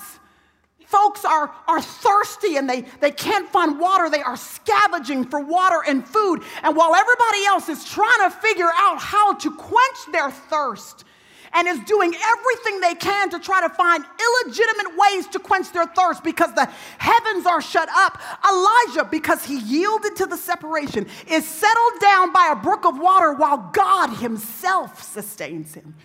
Folks 0.85 1.25
are, 1.25 1.51
are 1.67 1.81
thirsty 1.81 2.57
and 2.57 2.69
they, 2.69 2.81
they 2.99 3.09
can't 3.09 3.49
find 3.49 3.79
water. 3.79 4.07
They 4.07 4.21
are 4.21 4.37
scavenging 4.37 5.25
for 5.25 5.39
water 5.39 5.79
and 5.87 6.07
food. 6.07 6.43
And 6.61 6.75
while 6.75 6.93
everybody 6.93 7.45
else 7.47 7.69
is 7.69 7.83
trying 7.83 8.29
to 8.29 8.29
figure 8.29 8.69
out 8.77 8.99
how 8.99 9.33
to 9.33 9.51
quench 9.55 9.97
their 10.11 10.29
thirst, 10.29 11.05
and 11.53 11.67
is 11.67 11.79
doing 11.79 12.13
everything 12.13 12.79
they 12.79 12.93
can 12.93 13.31
to 13.31 13.39
try 13.39 13.59
to 13.59 13.69
find 13.69 14.05
illegitimate 14.45 14.95
ways 14.95 15.25
to 15.25 15.39
quench 15.39 15.71
their 15.71 15.87
thirst 15.87 16.23
because 16.23 16.53
the 16.53 16.69
heavens 16.99 17.47
are 17.47 17.59
shut 17.59 17.89
up. 17.91 18.21
Elijah, 18.47 19.09
because 19.09 19.43
he 19.43 19.59
yielded 19.61 20.15
to 20.15 20.27
the 20.27 20.37
separation, 20.37 21.07
is 21.27 21.47
settled 21.47 21.99
down 21.99 22.31
by 22.31 22.49
a 22.51 22.55
brook 22.55 22.85
of 22.85 22.99
water 22.99 23.33
while 23.33 23.71
God 23.73 24.17
himself 24.17 25.01
sustains 25.01 25.73
him. 25.73 25.95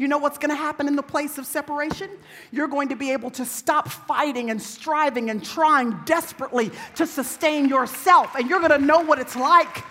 You 0.00 0.08
know 0.08 0.16
what's 0.16 0.38
going 0.38 0.48
to 0.48 0.56
happen 0.56 0.88
in 0.88 0.96
the 0.96 1.02
place 1.02 1.36
of 1.36 1.44
separation? 1.44 2.08
You're 2.52 2.68
going 2.68 2.88
to 2.88 2.96
be 2.96 3.12
able 3.12 3.30
to 3.32 3.44
stop 3.44 3.86
fighting 3.86 4.48
and 4.48 4.60
striving 4.60 5.28
and 5.28 5.44
trying 5.44 5.94
desperately 6.06 6.70
to 6.94 7.06
sustain 7.06 7.68
yourself. 7.68 8.34
And 8.34 8.48
you're 8.48 8.60
going 8.60 8.70
to 8.70 8.78
know 8.78 9.00
what 9.00 9.18
it's 9.18 9.36
like 9.36 9.84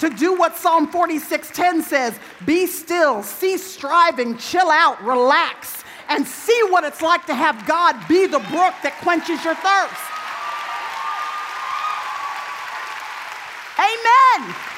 to 0.00 0.10
do 0.10 0.34
what 0.34 0.58
Psalm 0.58 0.92
46:10 0.92 1.80
says, 1.80 2.18
be 2.44 2.66
still, 2.66 3.22
cease 3.22 3.64
striving, 3.64 4.36
chill 4.36 4.68
out, 4.68 5.02
relax, 5.02 5.82
and 6.10 6.26
see 6.26 6.60
what 6.68 6.84
it's 6.84 7.00
like 7.00 7.24
to 7.24 7.34
have 7.34 7.66
God 7.66 7.96
be 8.08 8.26
the 8.26 8.40
brook 8.50 8.74
that 8.82 8.92
quenches 9.00 9.42
your 9.42 9.54
thirst. 9.54 10.02
Amen. 13.80 14.75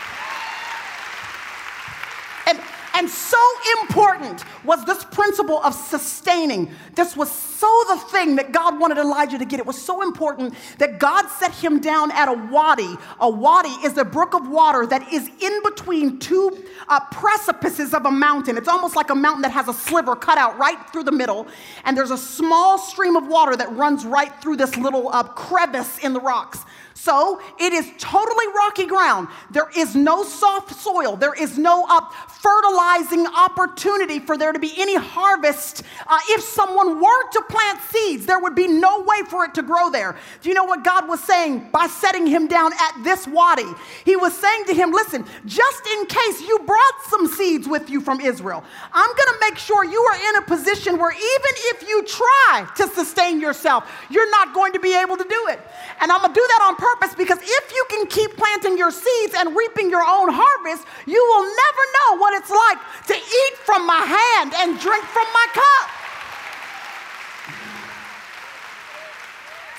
And 2.98 3.08
so 3.08 3.38
important 3.80 4.44
was 4.64 4.84
this 4.84 5.04
principle 5.04 5.62
of 5.62 5.72
sustaining. 5.72 6.68
This 6.96 7.16
was 7.16 7.30
so 7.30 7.84
the 7.90 7.96
thing 7.96 8.34
that 8.36 8.50
God 8.50 8.80
wanted 8.80 8.98
Elijah 8.98 9.38
to 9.38 9.44
get. 9.44 9.60
It 9.60 9.66
was 9.66 9.80
so 9.80 10.02
important 10.02 10.52
that 10.78 10.98
God 10.98 11.28
set 11.28 11.54
him 11.54 11.78
down 11.78 12.10
at 12.10 12.28
a 12.28 12.32
wadi. 12.32 12.96
A 13.20 13.30
wadi 13.30 13.68
is 13.86 13.96
a 13.98 14.04
brook 14.04 14.34
of 14.34 14.48
water 14.48 14.84
that 14.84 15.12
is 15.12 15.30
in 15.40 15.62
between 15.62 16.18
two 16.18 16.64
uh, 16.88 16.98
precipices 17.12 17.94
of 17.94 18.04
a 18.04 18.10
mountain. 18.10 18.56
It's 18.56 18.66
almost 18.66 18.96
like 18.96 19.10
a 19.10 19.14
mountain 19.14 19.42
that 19.42 19.52
has 19.52 19.68
a 19.68 19.74
sliver 19.74 20.16
cut 20.16 20.36
out 20.36 20.58
right 20.58 20.78
through 20.90 21.04
the 21.04 21.12
middle. 21.12 21.46
And 21.84 21.96
there's 21.96 22.10
a 22.10 22.18
small 22.18 22.78
stream 22.78 23.14
of 23.14 23.28
water 23.28 23.54
that 23.54 23.70
runs 23.76 24.04
right 24.04 24.32
through 24.42 24.56
this 24.56 24.76
little 24.76 25.08
uh, 25.10 25.22
crevice 25.22 25.98
in 25.98 26.14
the 26.14 26.20
rocks. 26.20 26.64
So 26.98 27.40
it 27.60 27.72
is 27.72 27.88
totally 27.96 28.46
rocky 28.56 28.84
ground. 28.84 29.28
There 29.52 29.70
is 29.76 29.94
no 29.94 30.24
soft 30.24 30.74
soil. 30.74 31.14
There 31.14 31.32
is 31.32 31.56
no 31.56 31.86
uh, 31.88 32.00
fertilizing 32.42 33.24
opportunity 33.24 34.18
for 34.18 34.36
there 34.36 34.52
to 34.52 34.58
be 34.58 34.72
any 34.76 34.96
harvest. 34.96 35.84
Uh, 36.08 36.18
if 36.30 36.42
someone 36.42 36.96
were 37.00 37.30
to 37.30 37.42
plant 37.48 37.80
seeds, 37.82 38.26
there 38.26 38.40
would 38.40 38.56
be 38.56 38.66
no 38.66 39.02
way 39.02 39.22
for 39.28 39.44
it 39.44 39.54
to 39.54 39.62
grow 39.62 39.90
there. 39.90 40.16
Do 40.42 40.48
you 40.48 40.56
know 40.56 40.64
what 40.64 40.82
God 40.82 41.08
was 41.08 41.22
saying 41.22 41.68
by 41.70 41.86
setting 41.86 42.26
him 42.26 42.48
down 42.48 42.72
at 42.72 43.04
this 43.04 43.28
wadi? 43.28 43.70
He 44.04 44.16
was 44.16 44.36
saying 44.36 44.64
to 44.64 44.74
him, 44.74 44.90
Listen, 44.90 45.24
just 45.46 45.86
in 45.86 46.04
case 46.06 46.40
you 46.40 46.58
brought 46.66 46.94
some 47.08 47.28
seeds 47.28 47.68
with 47.68 47.88
you 47.88 48.00
from 48.00 48.20
Israel, 48.20 48.64
I'm 48.92 49.08
going 49.08 49.28
to 49.34 49.38
make 49.40 49.56
sure 49.56 49.84
you 49.84 50.02
are 50.02 50.30
in 50.30 50.42
a 50.42 50.46
position 50.46 50.98
where 50.98 51.12
even 51.12 51.52
if 51.70 51.88
you 51.88 52.02
try 52.04 52.68
to 52.76 52.88
sustain 52.88 53.40
yourself, 53.40 53.88
you're 54.10 54.30
not 54.32 54.52
going 54.52 54.72
to 54.72 54.80
be 54.80 54.94
able 54.96 55.16
to 55.16 55.24
do 55.24 55.46
it. 55.50 55.60
And 56.00 56.10
I'm 56.10 56.20
going 56.22 56.34
to 56.34 56.40
do 56.40 56.46
that 56.48 56.66
on 56.66 56.74
purpose 56.74 56.87
purpose 56.88 57.14
because 57.14 57.38
if 57.42 57.72
you 57.72 57.84
can 57.90 58.06
keep 58.06 58.36
planting 58.36 58.78
your 58.78 58.90
seeds 58.90 59.34
and 59.36 59.56
reaping 59.56 59.90
your 59.90 60.02
own 60.02 60.28
harvest, 60.32 60.86
you 61.06 61.20
will 61.20 61.44
never 61.44 61.82
know 61.96 62.08
what 62.20 62.32
it's 62.34 62.50
like 62.50 62.78
to 63.06 63.16
eat 63.16 63.54
from 63.64 63.86
my 63.86 64.00
hand 64.00 64.54
and 64.56 64.80
drink 64.80 65.04
from 65.04 65.26
my 65.32 65.46
cup. 65.52 65.97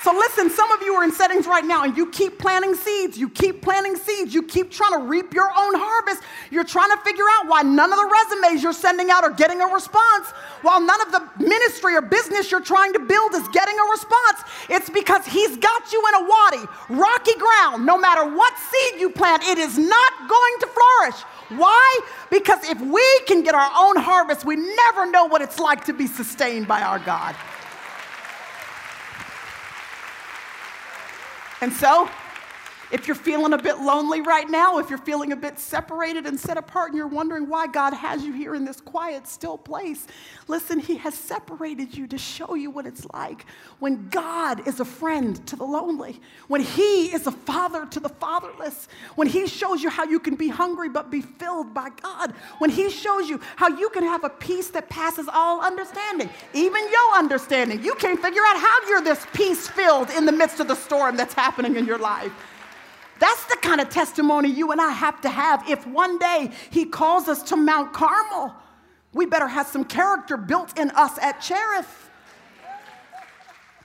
So 0.02 0.12
listen, 0.12 0.48
some 0.48 0.72
of 0.72 0.80
you 0.80 0.94
are 0.94 1.04
in 1.04 1.12
settings 1.12 1.46
right 1.46 1.64
now 1.64 1.84
and 1.84 1.94
you 1.94 2.10
keep 2.10 2.38
planting 2.38 2.74
seeds, 2.74 3.18
you 3.18 3.28
keep 3.28 3.60
planting 3.60 3.96
seeds, 3.96 4.32
you 4.32 4.42
keep 4.42 4.70
trying 4.70 4.98
to 4.98 5.06
reap 5.06 5.34
your 5.34 5.48
own 5.48 5.74
harvest. 5.76 6.22
You're 6.50 6.64
trying 6.64 6.90
to 6.90 6.96
figure 7.04 7.24
out 7.32 7.48
why 7.48 7.60
none 7.60 7.92
of 7.92 7.98
the 7.98 8.10
resumes 8.10 8.62
you're 8.62 8.72
sending 8.72 9.10
out 9.10 9.24
are 9.24 9.32
getting 9.32 9.60
a 9.60 9.66
response, 9.66 10.28
while 10.62 10.80
none 10.80 11.02
of 11.02 11.12
the 11.12 11.44
ministry 11.44 11.96
or 11.96 12.00
business 12.00 12.50
you're 12.50 12.62
trying 12.62 12.94
to 12.94 12.98
build 12.98 13.34
is 13.34 13.46
getting 13.48 13.78
a 13.78 13.90
response. 13.90 14.40
It's 14.70 14.88
because 14.88 15.26
he's 15.26 15.58
got 15.58 15.92
you 15.92 16.02
in 16.08 16.24
a 16.24 16.28
wadi, 16.28 16.72
rocky 16.88 17.34
ground. 17.34 17.84
No 17.84 17.98
matter 17.98 18.24
what 18.24 18.54
seed 18.56 19.00
you 19.00 19.10
plant, 19.10 19.42
it 19.44 19.58
is 19.58 19.76
not 19.76 20.12
going 20.28 20.54
to 20.60 20.66
flourish. 20.66 21.20
Why? 21.60 22.00
Because 22.30 22.64
if 22.70 22.80
we 22.80 23.20
can 23.26 23.42
get 23.42 23.54
our 23.54 23.70
own 23.76 23.96
harvest, 23.96 24.46
we 24.46 24.56
never 24.56 25.10
know 25.10 25.26
what 25.26 25.42
it's 25.42 25.58
like 25.58 25.84
to 25.84 25.92
be 25.92 26.06
sustained 26.06 26.66
by 26.66 26.80
our 26.80 27.00
God. 27.00 27.36
And 31.60 31.72
so, 31.72 32.08
If 32.90 33.06
you're 33.06 33.14
feeling 33.14 33.52
a 33.52 33.58
bit 33.58 33.78
lonely 33.78 34.20
right 34.20 34.48
now, 34.50 34.78
if 34.78 34.90
you're 34.90 34.98
feeling 34.98 35.30
a 35.30 35.36
bit 35.36 35.60
separated 35.60 36.26
and 36.26 36.38
set 36.38 36.56
apart, 36.56 36.90
and 36.90 36.98
you're 36.98 37.06
wondering 37.06 37.48
why 37.48 37.68
God 37.68 37.94
has 37.94 38.24
you 38.24 38.32
here 38.32 38.54
in 38.54 38.64
this 38.64 38.80
quiet, 38.80 39.28
still 39.28 39.56
place, 39.56 40.08
listen, 40.48 40.80
He 40.80 40.96
has 40.96 41.14
separated 41.14 41.96
you 41.96 42.08
to 42.08 42.18
show 42.18 42.54
you 42.54 42.70
what 42.70 42.86
it's 42.86 43.06
like 43.12 43.46
when 43.78 44.08
God 44.08 44.66
is 44.66 44.80
a 44.80 44.84
friend 44.84 45.46
to 45.46 45.54
the 45.54 45.64
lonely, 45.64 46.20
when 46.48 46.60
He 46.60 47.06
is 47.12 47.28
a 47.28 47.32
father 47.32 47.86
to 47.86 48.00
the 48.00 48.08
fatherless, 48.08 48.88
when 49.14 49.28
He 49.28 49.46
shows 49.46 49.82
you 49.82 49.88
how 49.88 50.04
you 50.04 50.18
can 50.18 50.34
be 50.34 50.48
hungry 50.48 50.88
but 50.88 51.12
be 51.12 51.20
filled 51.20 51.72
by 51.72 51.90
God, 52.02 52.32
when 52.58 52.70
He 52.70 52.90
shows 52.90 53.28
you 53.28 53.40
how 53.54 53.68
you 53.68 53.88
can 53.90 54.02
have 54.02 54.24
a 54.24 54.30
peace 54.30 54.68
that 54.70 54.88
passes 54.88 55.28
all 55.32 55.60
understanding, 55.60 56.28
even 56.54 56.82
your 56.90 57.14
understanding. 57.14 57.84
You 57.84 57.94
can't 57.94 58.20
figure 58.20 58.42
out 58.48 58.56
how 58.58 58.88
you're 58.88 59.02
this 59.02 59.24
peace 59.32 59.68
filled 59.68 60.10
in 60.10 60.26
the 60.26 60.32
midst 60.32 60.58
of 60.58 60.66
the 60.66 60.74
storm 60.74 61.16
that's 61.16 61.34
happening 61.34 61.76
in 61.76 61.86
your 61.86 61.98
life. 61.98 62.32
That's 63.20 63.44
the 63.44 63.58
kind 63.62 63.80
of 63.80 63.90
testimony 63.90 64.48
you 64.48 64.72
and 64.72 64.80
I 64.80 64.90
have 64.90 65.20
to 65.20 65.28
have 65.28 65.68
if 65.68 65.86
one 65.86 66.18
day 66.18 66.50
He 66.70 66.86
calls 66.86 67.28
us 67.28 67.42
to 67.44 67.56
Mount 67.56 67.92
Carmel. 67.92 68.54
We 69.12 69.26
better 69.26 69.46
have 69.46 69.66
some 69.66 69.84
character 69.84 70.36
built 70.36 70.78
in 70.78 70.90
us 70.92 71.18
at 71.18 71.40
Cherith. 71.40 72.10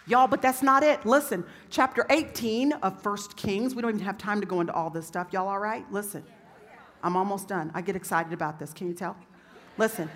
Y'all, 0.07 0.27
but 0.27 0.41
that's 0.41 0.61
not 0.61 0.83
it. 0.83 1.05
Listen, 1.05 1.43
chapter 1.69 2.05
18 2.09 2.73
of 2.73 3.01
First 3.01 3.35
Kings. 3.35 3.75
We 3.75 3.81
don't 3.81 3.95
even 3.95 4.05
have 4.05 4.19
time 4.19 4.39
to 4.39 4.45
go 4.45 4.61
into 4.61 4.71
all 4.71 4.89
this 4.91 5.07
stuff. 5.07 5.27
Y'all 5.31 5.47
all 5.47 5.59
right? 5.59 5.83
Listen, 5.91 6.23
I'm 7.03 7.17
almost 7.17 7.47
done. 7.47 7.71
I 7.73 7.81
get 7.81 7.95
excited 7.95 8.31
about 8.31 8.59
this. 8.59 8.71
Can 8.71 8.87
you 8.87 8.93
tell? 8.93 9.17
Listen, 9.77 10.09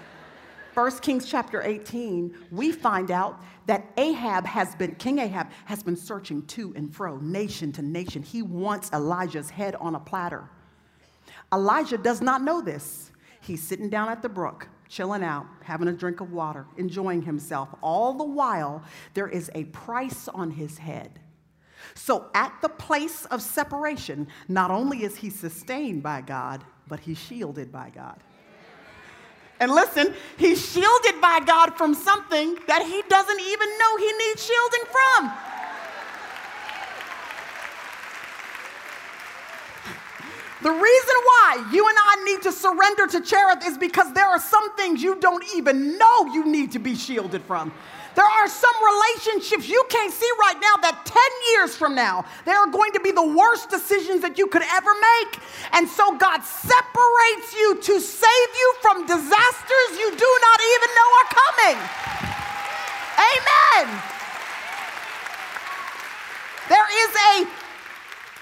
1 0.79 0.99
Kings 0.99 1.25
chapter 1.25 1.61
18, 1.61 2.33
we 2.51 2.71
find 2.71 3.11
out 3.11 3.41
that 3.65 3.91
Ahab 3.97 4.45
has 4.45 4.75
been, 4.75 4.95
King 4.95 5.19
Ahab 5.19 5.49
has 5.65 5.83
been 5.83 5.97
searching 5.97 6.41
to 6.43 6.73
and 6.73 6.95
fro, 6.95 7.17
nation 7.17 7.73
to 7.73 7.81
nation. 7.81 8.23
He 8.23 8.41
wants 8.41 8.89
Elijah's 8.93 9.49
head 9.49 9.75
on 9.75 9.95
a 9.95 9.99
platter. 9.99 10.49
Elijah 11.53 11.97
does 11.97 12.21
not 12.21 12.43
know 12.43 12.61
this. 12.61 13.11
He's 13.41 13.61
sitting 13.61 13.89
down 13.89 14.07
at 14.07 14.21
the 14.21 14.29
brook, 14.29 14.69
chilling 14.87 15.21
out, 15.21 15.47
having 15.63 15.89
a 15.89 15.91
drink 15.91 16.21
of 16.21 16.31
water, 16.31 16.65
enjoying 16.77 17.23
himself. 17.23 17.67
All 17.83 18.13
the 18.13 18.23
while, 18.23 18.81
there 19.15 19.27
is 19.27 19.51
a 19.55 19.65
price 19.65 20.29
on 20.29 20.49
his 20.49 20.77
head. 20.77 21.19
So, 21.93 22.29
at 22.33 22.53
the 22.61 22.69
place 22.69 23.25
of 23.25 23.41
separation, 23.41 24.29
not 24.47 24.71
only 24.71 25.03
is 25.03 25.17
he 25.17 25.29
sustained 25.29 26.03
by 26.03 26.21
God, 26.21 26.63
but 26.87 27.01
he's 27.01 27.17
shielded 27.17 27.69
by 27.69 27.89
God. 27.93 28.23
And 29.59 29.71
listen, 29.71 30.13
he's 30.37 30.65
shielded 30.71 31.19
by 31.21 31.41
God 31.45 31.77
from 31.77 31.93
something 31.93 32.57
that 32.67 32.81
he 32.85 33.03
doesn't 33.09 33.41
even 33.41 33.77
know 33.77 33.97
he 33.97 34.11
needs 34.13 34.45
shielding 34.45 34.83
from. 34.89 35.31
The 40.61 40.71
reason 40.71 41.15
why 41.23 41.69
you 41.71 41.87
and 41.87 41.97
I 41.97 42.23
need 42.25 42.41
to 42.41 42.51
surrender 42.51 43.07
to 43.07 43.21
Cherith 43.21 43.65
is 43.65 43.77
because 43.77 44.13
there 44.13 44.27
are 44.27 44.39
some 44.39 44.75
things 44.75 45.01
you 45.01 45.15
don't 45.15 45.43
even 45.55 45.97
know 45.97 46.25
you 46.33 46.45
need 46.45 46.73
to 46.73 46.79
be 46.79 46.95
shielded 46.95 47.43
from. 47.43 47.71
There 48.19 48.27
are 48.27 48.49
some 48.49 48.75
relationships 48.83 49.69
you 49.69 49.81
can't 49.87 50.11
see 50.11 50.29
right 50.41 50.59
now 50.59 50.75
that 50.83 51.07
10 51.07 51.23
years 51.55 51.77
from 51.77 51.95
now, 51.95 52.25
they 52.43 52.51
are 52.51 52.67
going 52.67 52.91
to 52.91 52.99
be 52.99 53.13
the 53.15 53.23
worst 53.23 53.69
decisions 53.69 54.19
that 54.27 54.37
you 54.37 54.47
could 54.47 54.61
ever 54.61 54.91
make. 54.91 55.39
And 55.71 55.87
so 55.87 56.17
God 56.17 56.43
separates 56.43 57.55
you 57.55 57.79
to 57.79 57.95
save 58.03 58.49
you 58.59 58.75
from 58.83 59.07
disasters 59.07 59.89
you 59.95 60.11
do 60.19 60.31
not 60.43 60.59
even 60.67 60.89
know 60.99 61.09
are 61.15 61.31
coming. 61.31 61.77
Amen. 63.23 63.87
There 66.67 66.89
is 66.91 67.11
a 67.15 67.35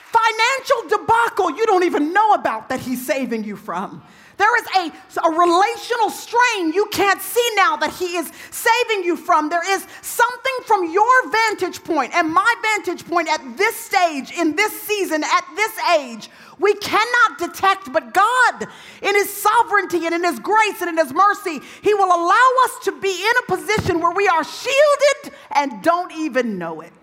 financial 0.09 0.81
debacle 0.89 1.53
you 1.53 1.67
don't 1.67 1.83
even 1.83 2.13
know 2.13 2.33
about 2.33 2.69
that 2.69 2.79
He's 2.79 3.05
saving 3.05 3.43
you 3.43 3.55
from. 3.55 4.01
There 4.37 4.55
is 4.57 4.67
a, 4.77 5.19
a 5.25 5.31
relational 5.31 6.09
strain 6.11 6.71
you 6.71 6.87
can't 6.91 7.21
see 7.21 7.49
now 7.55 7.75
that 7.77 7.91
He 7.93 8.17
is 8.17 8.31
saving 8.51 9.03
you 9.03 9.15
from. 9.15 9.49
There 9.49 9.67
is 9.67 9.85
something 10.01 10.57
from 10.65 10.91
your 10.91 11.29
vantage 11.31 11.83
point 11.83 12.13
and 12.13 12.31
my 12.31 12.55
vantage 12.61 13.05
point 13.05 13.29
at 13.29 13.57
this 13.57 13.75
stage, 13.75 14.31
in 14.31 14.55
this 14.55 14.79
season, 14.81 15.23
at 15.23 15.45
this 15.55 15.71
age, 15.97 16.29
we 16.59 16.73
cannot 16.75 17.37
detect, 17.37 17.91
but 17.93 18.13
God, 18.13 18.67
in 19.01 19.15
His 19.15 19.29
sovereignty 19.29 20.05
and 20.05 20.15
in 20.15 20.23
His 20.23 20.39
grace 20.39 20.81
and 20.81 20.89
in 20.89 20.97
His 20.97 21.13
mercy, 21.13 21.59
He 21.81 21.93
will 21.93 22.07
allow 22.07 22.49
us 22.65 22.85
to 22.85 22.99
be 22.99 23.09
in 23.09 23.33
a 23.43 23.55
position 23.55 23.99
where 23.99 24.13
we 24.13 24.27
are 24.27 24.43
shielded 24.43 25.37
and 25.51 25.83
don't 25.83 26.11
even 26.13 26.57
know 26.57 26.81
it. 26.81 26.93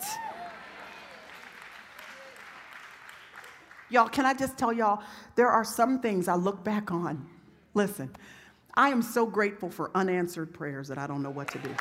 Y'all, 3.95 4.09
can 4.09 4.27
I 4.27 4.35
just 4.35 4.59
tell 4.59 4.73
y'all, 4.73 5.01
there 5.37 5.49
are 5.49 5.63
some 5.63 6.01
things 6.01 6.27
I 6.27 6.35
look 6.35 6.65
back 6.65 6.91
on. 6.91 7.25
Listen, 7.75 8.11
I 8.75 8.89
am 8.89 9.03
so 9.03 9.25
grateful 9.25 9.71
for 9.71 9.93
unanswered 9.95 10.53
prayers 10.53 10.89
that 10.89 10.99
I 10.99 11.07
don't 11.07 11.23
know 11.23 11.31
what 11.31 11.47
to 11.53 11.59
do. 11.59 11.69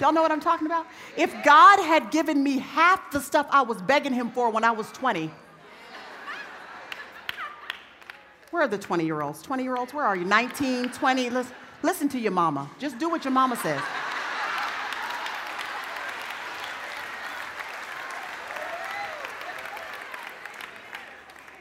Y'all 0.00 0.12
know 0.12 0.22
what 0.22 0.30
I'm 0.30 0.38
talking 0.38 0.68
about? 0.68 0.86
If 1.16 1.32
God 1.42 1.80
had 1.80 2.12
given 2.12 2.44
me 2.44 2.58
half 2.58 3.10
the 3.10 3.20
stuff 3.20 3.48
I 3.50 3.62
was 3.62 3.82
begging 3.82 4.12
Him 4.12 4.30
for 4.30 4.48
when 4.48 4.62
I 4.62 4.70
was 4.70 4.92
20, 4.92 5.28
where 8.52 8.62
are 8.62 8.68
the 8.68 8.78
20 8.78 9.04
year 9.04 9.20
olds? 9.20 9.42
20 9.42 9.64
year 9.64 9.76
olds, 9.76 9.92
where 9.92 10.04
are 10.04 10.14
you? 10.14 10.24
19, 10.24 10.90
20? 10.90 11.28
Listen, 11.28 11.52
listen 11.82 12.08
to 12.10 12.20
your 12.20 12.30
mama. 12.30 12.70
Just 12.78 13.00
do 13.00 13.08
what 13.08 13.24
your 13.24 13.32
mama 13.32 13.56
says. 13.56 13.82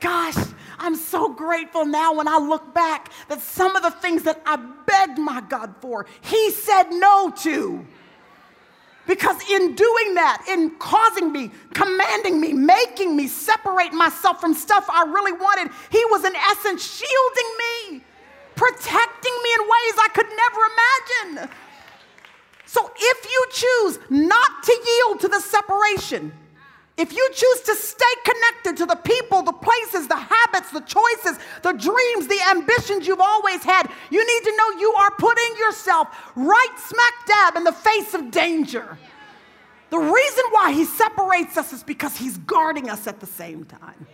Gosh, 0.05 0.35
I'm 0.77 0.95
so 0.95 1.29
grateful 1.29 1.83
now 1.83 2.13
when 2.13 2.27
I 2.27 2.37
look 2.37 2.75
back 2.75 3.11
that 3.27 3.41
some 3.41 3.75
of 3.75 3.81
the 3.81 3.89
things 3.89 4.21
that 4.23 4.39
I 4.45 4.57
begged 4.85 5.17
my 5.17 5.41
God 5.41 5.73
for, 5.81 6.05
He 6.21 6.51
said 6.51 6.91
no 6.91 7.33
to. 7.37 7.83
Because 9.07 9.37
in 9.49 9.73
doing 9.73 10.13
that, 10.13 10.45
in 10.47 10.69
causing 10.77 11.31
me, 11.31 11.49
commanding 11.73 12.39
me, 12.39 12.53
making 12.53 13.15
me 13.15 13.25
separate 13.27 13.93
myself 13.93 14.39
from 14.39 14.53
stuff 14.53 14.85
I 14.89 15.05
really 15.05 15.31
wanted, 15.31 15.71
He 15.89 16.05
was 16.05 16.23
in 16.23 16.35
essence 16.35 16.85
shielding 16.85 17.51
me, 17.63 18.03
protecting 18.55 19.35
me 19.43 19.49
in 19.55 19.61
ways 19.61 19.95
I 19.97 20.09
could 20.13 20.29
never 20.43 21.35
imagine. 21.39 21.49
So 22.67 22.91
if 22.95 23.31
you 23.31 23.45
choose 23.51 23.99
not 24.11 24.63
to 24.65 24.81
yield 24.85 25.19
to 25.21 25.27
the 25.29 25.39
separation, 25.39 26.31
if 26.97 27.11
you 27.11 27.29
choose 27.33 27.61
to 27.61 27.75
stay 27.75 28.03
connected 28.23 28.77
to 28.77 28.85
the 28.85 28.95
people, 28.95 29.41
the 29.41 29.51
places, 29.51 30.07
the 30.07 30.15
habits, 30.15 30.71
the 30.71 30.79
choices, 30.79 31.37
the 31.61 31.73
dreams, 31.73 32.27
the 32.27 32.39
ambitions 32.51 33.05
you've 33.05 33.19
always 33.19 33.63
had, 33.63 33.89
you 34.09 34.19
need 34.19 34.43
to 34.49 34.55
know 34.57 34.79
you 34.79 34.93
are 34.99 35.11
putting 35.17 35.57
yourself 35.57 36.07
right 36.35 36.75
smack 36.77 37.13
dab 37.27 37.57
in 37.57 37.65
the 37.65 37.73
face 37.73 38.13
of 38.13 38.31
danger. 38.31 38.97
The 39.89 39.97
reason 39.97 40.43
why 40.51 40.71
he 40.71 40.85
separates 40.85 41.57
us 41.57 41.73
is 41.73 41.83
because 41.83 42.15
he's 42.15 42.37
guarding 42.39 42.89
us 42.89 43.07
at 43.07 43.19
the 43.19 43.27
same 43.27 43.65
time. 43.65 44.07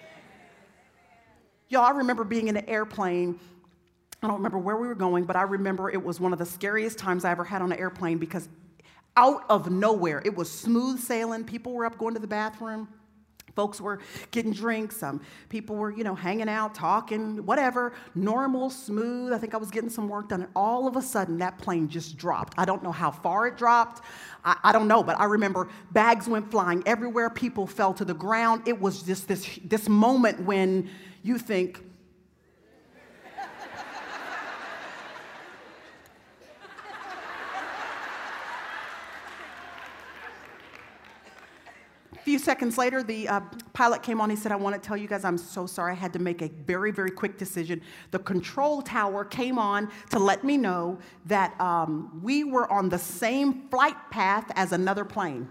Y'all, 1.69 1.83
I 1.83 1.91
remember 1.91 2.23
being 2.23 2.47
in 2.47 2.57
an 2.57 2.67
airplane. 2.67 3.39
I 4.23 4.27
don't 4.27 4.37
remember 4.37 4.57
where 4.57 4.75
we 4.75 4.87
were 4.87 4.95
going, 4.95 5.25
but 5.25 5.35
I 5.35 5.43
remember 5.43 5.89
it 5.89 6.03
was 6.03 6.19
one 6.19 6.33
of 6.33 6.39
the 6.39 6.45
scariest 6.45 6.97
times 6.97 7.25
I 7.25 7.31
ever 7.31 7.43
had 7.43 7.61
on 7.61 7.71
an 7.71 7.79
airplane 7.79 8.17
because 8.17 8.49
out 9.17 9.43
of 9.49 9.69
nowhere. 9.69 10.21
It 10.23 10.35
was 10.35 10.49
smooth 10.49 10.99
sailing. 10.99 11.43
People 11.43 11.73
were 11.73 11.85
up 11.85 11.97
going 11.97 12.13
to 12.13 12.19
the 12.19 12.27
bathroom. 12.27 12.87
Folks 13.55 13.81
were 13.81 13.99
getting 14.31 14.53
drinks. 14.53 15.03
Um, 15.03 15.21
people 15.49 15.75
were, 15.75 15.91
you 15.91 16.03
know, 16.03 16.15
hanging 16.15 16.47
out, 16.47 16.73
talking, 16.73 17.45
whatever. 17.45 17.93
Normal, 18.15 18.69
smooth. 18.69 19.33
I 19.33 19.37
think 19.37 19.53
I 19.53 19.57
was 19.57 19.69
getting 19.69 19.89
some 19.89 20.07
work 20.07 20.29
done. 20.29 20.43
And 20.43 20.51
all 20.55 20.87
of 20.87 20.95
a 20.95 21.01
sudden, 21.01 21.37
that 21.39 21.57
plane 21.57 21.89
just 21.89 22.17
dropped. 22.17 22.53
I 22.57 22.65
don't 22.65 22.81
know 22.81 22.91
how 22.91 23.11
far 23.11 23.47
it 23.47 23.57
dropped. 23.57 24.05
I, 24.45 24.57
I 24.63 24.71
don't 24.71 24.87
know, 24.87 25.03
but 25.03 25.19
I 25.19 25.25
remember 25.25 25.67
bags 25.91 26.27
went 26.27 26.49
flying 26.49 26.81
everywhere. 26.85 27.29
People 27.29 27.67
fell 27.67 27.93
to 27.95 28.05
the 28.05 28.13
ground. 28.13 28.67
It 28.67 28.79
was 28.79 29.03
just 29.03 29.27
this, 29.27 29.59
this 29.65 29.89
moment 29.89 30.41
when 30.45 30.89
you 31.23 31.37
think, 31.37 31.83
few 42.23 42.39
seconds 42.39 42.77
later, 42.77 43.03
the 43.03 43.27
uh, 43.27 43.41
pilot 43.73 44.03
came 44.03 44.21
on. 44.21 44.29
He 44.29 44.35
said, 44.35 44.51
I 44.51 44.55
want 44.55 44.81
to 44.81 44.87
tell 44.87 44.97
you 44.97 45.07
guys, 45.07 45.25
I'm 45.25 45.37
so 45.37 45.65
sorry. 45.65 45.93
I 45.93 45.95
had 45.95 46.13
to 46.13 46.19
make 46.19 46.41
a 46.41 46.47
very, 46.47 46.91
very 46.91 47.11
quick 47.11 47.37
decision. 47.37 47.81
The 48.11 48.19
control 48.19 48.81
tower 48.81 49.25
came 49.25 49.57
on 49.57 49.89
to 50.11 50.19
let 50.19 50.43
me 50.43 50.57
know 50.57 50.99
that 51.25 51.59
um, 51.59 52.21
we 52.23 52.43
were 52.43 52.71
on 52.71 52.89
the 52.89 52.99
same 52.99 53.67
flight 53.69 53.97
path 54.11 54.51
as 54.55 54.71
another 54.71 55.05
plane. 55.05 55.47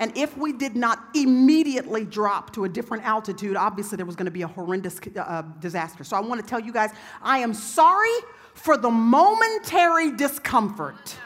And 0.00 0.16
if 0.16 0.36
we 0.36 0.52
did 0.52 0.76
not 0.76 1.00
immediately 1.14 2.04
drop 2.04 2.52
to 2.54 2.64
a 2.64 2.68
different 2.68 3.04
altitude, 3.04 3.56
obviously 3.56 3.96
there 3.96 4.06
was 4.06 4.14
going 4.16 4.26
to 4.26 4.30
be 4.30 4.42
a 4.42 4.46
horrendous 4.48 5.00
uh, 5.16 5.42
disaster. 5.58 6.04
So 6.04 6.16
I 6.16 6.20
want 6.20 6.40
to 6.40 6.46
tell 6.46 6.60
you 6.60 6.72
guys, 6.72 6.90
I 7.20 7.38
am 7.38 7.52
sorry 7.52 8.16
for 8.54 8.76
the 8.76 8.90
momentary 8.90 10.12
discomfort. 10.12 11.16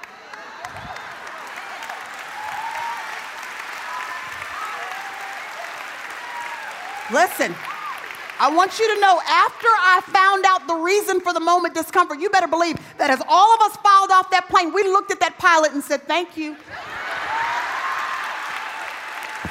Listen, 7.13 7.55
I 8.41 8.51
want 8.51 8.79
you 8.79 8.95
to 8.95 9.01
know 9.01 9.21
after 9.29 9.69
I 9.69 10.01
found 10.07 10.45
out 10.49 10.67
the 10.67 10.75
reason 10.75 11.21
for 11.21 11.35
the 11.35 11.41
moment 11.41 11.75
discomfort, 11.75 12.19
you 12.19 12.31
better 12.31 12.49
believe 12.49 12.77
that 12.97 13.11
as 13.11 13.21
all 13.29 13.55
of 13.55 13.61
us 13.61 13.77
filed 13.77 14.11
off 14.11 14.31
that 14.31 14.49
plane, 14.49 14.73
we 14.73 14.83
looked 14.85 15.13
at 15.13 15.21
that 15.21 15.39
pilot 15.39 15.73
and 15.73 15.85
said, 15.85 16.03
Thank 16.09 16.37
you. 16.37 16.57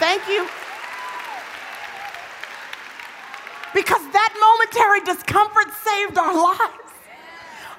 Thank 0.01 0.27
you. 0.27 0.49
Because 3.73 4.01
that 4.11 4.33
momentary 4.41 5.05
discomfort 5.05 5.69
saved 5.85 6.17
our 6.17 6.33
lives. 6.33 6.91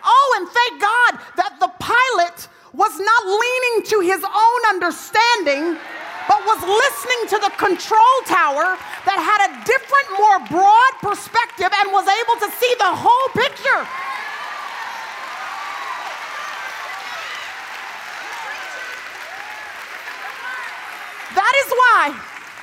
Oh, 0.05 0.39
and 0.39 0.49
thank 0.49 0.81
God 0.81 1.13
that 1.37 1.59
the 1.59 1.71
pilot 1.83 2.49
was 2.73 2.99
not 2.99 3.23
leaning 3.27 3.87
to 3.91 4.01
his 4.01 4.23
own 4.25 4.61
understanding 4.71 5.77
but 6.29 6.39
was 6.47 6.61
listening 6.63 7.23
to 7.35 7.39
the 7.43 7.53
control 7.57 8.17
tower 8.27 8.79
that 9.07 9.19
had 9.19 9.41
a 9.47 9.51
different, 9.65 10.09
more 10.19 10.39
broad 10.51 10.93
perspective 11.03 11.71
and 11.71 11.93
was 11.93 12.07
able 12.07 12.37
to 12.47 12.49
see 12.59 12.73
the 12.79 12.93
whole 12.93 13.29
picture. 13.35 13.83
That 21.35 21.55
is 21.65 21.69
why 21.73 22.03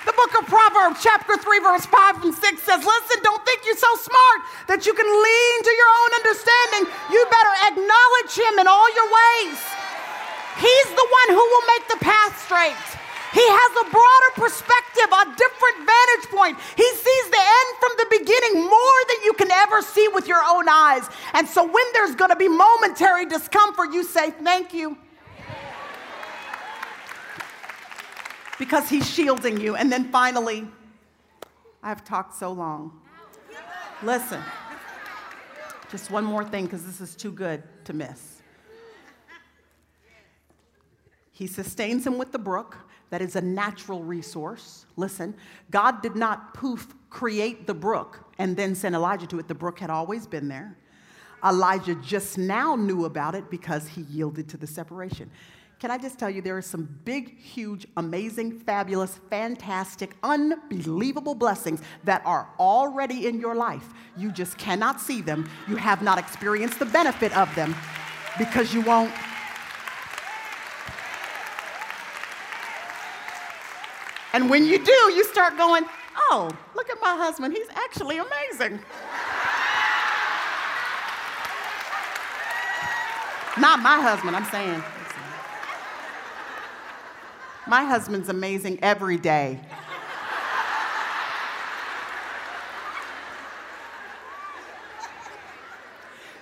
the 0.05 0.13
book 0.13 0.31
of 0.39 0.47
Proverbs, 0.47 1.03
chapter 1.03 1.35
3, 1.35 1.59
verse 1.59 1.85
5 1.85 2.23
and 2.23 2.33
6 2.33 2.41
says, 2.63 2.81
Listen, 2.85 3.17
don't 3.21 3.43
think 3.45 3.65
you're 3.65 3.77
so 3.77 3.93
smart 3.99 4.39
that 4.71 4.85
you 4.85 4.93
can 4.93 5.05
lean 5.05 5.55
to 5.65 5.73
your 5.73 5.91
own 6.01 6.11
understanding. 6.23 6.83
You 7.11 7.19
better 7.29 7.55
acknowledge 7.73 8.33
him 8.33 8.53
in 8.61 8.65
all 8.65 8.87
your 8.95 9.09
ways. 9.09 9.59
He's 10.61 10.89
the 10.95 11.07
one 11.07 11.29
who 11.35 11.43
will 11.43 11.65
make 11.67 11.85
the 11.91 12.01
path 12.01 12.33
straight. 12.45 12.99
He 13.31 13.45
has 13.45 13.71
a 13.85 13.89
broader 13.91 14.31
perspective, 14.49 15.05
a 15.05 15.25
different 15.37 15.77
vantage 15.85 16.29
point. 16.33 16.57
He 16.75 16.83
sees 16.83 17.29
the 17.29 17.37
end 17.37 17.69
from 17.79 17.91
the 17.97 18.07
beginning 18.17 18.63
more 18.63 18.99
than 19.07 19.17
you 19.23 19.33
can 19.33 19.51
ever 19.51 19.81
see 19.83 20.07
with 20.07 20.27
your 20.27 20.41
own 20.43 20.67
eyes. 20.67 21.07
And 21.33 21.47
so 21.47 21.63
when 21.63 21.85
there's 21.93 22.15
going 22.15 22.31
to 22.31 22.35
be 22.35 22.47
momentary 22.47 23.25
discomfort, 23.25 23.93
you 23.93 24.03
say, 24.03 24.31
Thank 24.31 24.73
you. 24.73 24.97
Because 28.57 28.89
he's 28.89 29.09
shielding 29.09 29.61
you. 29.61 29.75
And 29.75 29.91
then 29.91 30.11
finally, 30.11 30.67
I've 31.83 32.03
talked 32.03 32.35
so 32.35 32.51
long. 32.51 32.99
Listen, 34.01 34.41
just 35.91 36.09
one 36.09 36.23
more 36.23 36.43
thing 36.43 36.65
because 36.65 36.85
this 36.85 36.99
is 36.99 37.15
too 37.15 37.31
good 37.31 37.63
to 37.85 37.93
miss. 37.93 38.41
He 41.31 41.47
sustains 41.47 42.05
him 42.05 42.17
with 42.17 42.31
the 42.31 42.39
brook 42.39 42.88
that 43.09 43.21
is 43.21 43.35
a 43.35 43.41
natural 43.41 44.03
resource. 44.03 44.85
Listen, 44.95 45.35
God 45.71 46.01
did 46.01 46.15
not 46.15 46.53
poof 46.53 46.87
create 47.09 47.65
the 47.65 47.73
brook 47.73 48.23
and 48.37 48.55
then 48.55 48.75
send 48.75 48.95
Elijah 48.95 49.27
to 49.27 49.39
it. 49.39 49.47
The 49.47 49.55
brook 49.55 49.79
had 49.79 49.89
always 49.89 50.27
been 50.27 50.47
there. 50.47 50.77
Elijah 51.43 51.95
just 51.95 52.37
now 52.37 52.75
knew 52.75 53.05
about 53.05 53.33
it 53.33 53.49
because 53.49 53.87
he 53.87 54.01
yielded 54.01 54.49
to 54.49 54.57
the 54.57 54.67
separation. 54.67 55.29
Can 55.79 55.91
I 55.91 55.97
just 55.97 56.19
tell 56.19 56.29
you, 56.29 56.41
there 56.41 56.57
are 56.57 56.61
some 56.61 56.89
big, 57.05 57.39
huge, 57.39 57.87
amazing, 57.95 58.59
fabulous, 58.59 59.17
fantastic, 59.29 60.13
unbelievable 60.23 61.35
blessings 61.35 61.81
that 62.03 62.21
are 62.25 62.49
already 62.59 63.27
in 63.27 63.39
your 63.39 63.55
life. 63.55 63.87
You 64.17 64.33
just 64.33 64.57
cannot 64.57 64.99
see 64.99 65.21
them. 65.21 65.49
You 65.69 65.77
have 65.77 66.01
not 66.01 66.17
experienced 66.17 66.79
the 66.79 66.85
benefit 66.85 67.35
of 67.37 67.53
them 67.55 67.73
because 68.37 68.73
you 68.73 68.81
won't 68.81 69.13
And 74.39 74.49
when 74.49 74.63
you 74.63 74.79
do, 74.81 74.93
you 75.13 75.25
start 75.25 75.57
going, 75.57 75.83
oh, 76.15 76.49
look 76.73 76.89
at 76.89 76.97
my 77.01 77.13
husband. 77.17 77.53
He's 77.53 77.67
actually 77.75 78.19
amazing. 78.19 78.79
Not 83.59 83.81
my 83.81 83.99
husband, 83.99 84.37
I'm 84.37 84.45
saying. 84.45 84.81
My 87.67 87.83
husband's 87.83 88.29
amazing 88.29 88.79
every 88.81 89.17
day. 89.17 89.59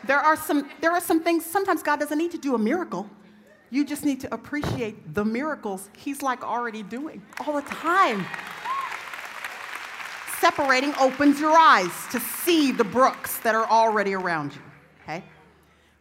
There 0.03 0.19
are, 0.19 0.35
some, 0.35 0.69
there 0.81 0.91
are 0.91 1.01
some 1.01 1.23
things, 1.23 1.43
sometimes 1.43 1.81
God 1.81 1.99
doesn't 1.99 2.19
need 2.19 2.29
to 2.29 2.37
do 2.37 2.53
a 2.53 2.59
miracle. 2.59 3.09
You 3.69 3.85
just 3.85 4.05
need 4.05 4.21
to 4.21 4.33
appreciate 4.33 5.13
the 5.13 5.25
miracles 5.25 5.89
He's 5.97 6.21
like 6.21 6.43
already 6.43 6.83
doing 6.83 7.21
all 7.45 7.53
the 7.53 7.67
time. 7.67 8.25
Separating 10.39 10.93
opens 10.99 11.39
your 11.39 11.57
eyes 11.57 11.91
to 12.11 12.19
see 12.19 12.71
the 12.71 12.83
brooks 12.83 13.39
that 13.39 13.55
are 13.55 13.65
already 13.65 14.13
around 14.13 14.53
you, 14.53 14.61
okay? 15.03 15.23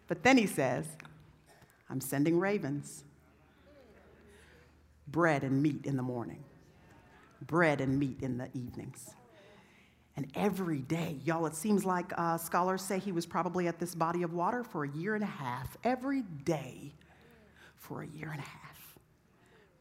But 0.08 0.22
then 0.22 0.36
He 0.36 0.46
says, 0.46 0.86
I'm 1.88 2.00
sending 2.00 2.38
ravens, 2.38 3.04
bread 5.08 5.42
and 5.42 5.62
meat 5.62 5.86
in 5.86 5.96
the 5.96 6.02
morning, 6.02 6.44
bread 7.46 7.80
and 7.80 7.98
meat 7.98 8.18
in 8.22 8.38
the 8.38 8.48
evenings. 8.54 9.10
And 10.16 10.30
every 10.34 10.80
day, 10.80 11.18
y'all, 11.24 11.46
it 11.46 11.54
seems 11.54 11.84
like 11.84 12.12
uh, 12.16 12.38
scholars 12.38 12.82
say 12.82 12.98
he 12.98 13.12
was 13.12 13.26
probably 13.26 13.68
at 13.68 13.78
this 13.78 13.94
body 13.94 14.22
of 14.22 14.32
water 14.32 14.64
for 14.64 14.84
a 14.84 14.88
year 14.88 15.14
and 15.14 15.22
a 15.22 15.26
half. 15.26 15.76
Every 15.84 16.22
day, 16.22 16.94
for 17.86 18.02
a 18.02 18.06
year 18.06 18.30
and 18.30 18.40
a 18.40 18.44
half. 18.44 18.98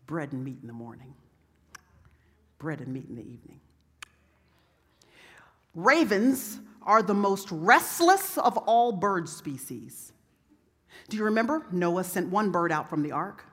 Bread 0.06 0.32
and 0.32 0.44
meat 0.44 0.60
in 0.62 0.68
the 0.68 0.74
morning, 0.74 1.16
bread 2.60 2.80
and 2.80 2.94
meat 2.94 3.08
in 3.10 3.16
the 3.16 3.24
evening. 3.24 3.60
Ravens 5.74 6.60
are 6.84 7.02
the 7.02 7.16
most 7.16 7.50
restless 7.52 8.38
of 8.38 8.56
all 8.58 8.92
bird 8.92 9.28
species. 9.28 10.14
Do 11.10 11.18
you 11.18 11.24
remember? 11.24 11.66
Noah 11.72 12.04
sent 12.04 12.30
one 12.30 12.52
bird 12.52 12.72
out 12.72 12.90
from 12.90 13.02
the 13.02 13.12
ark, 13.12 13.44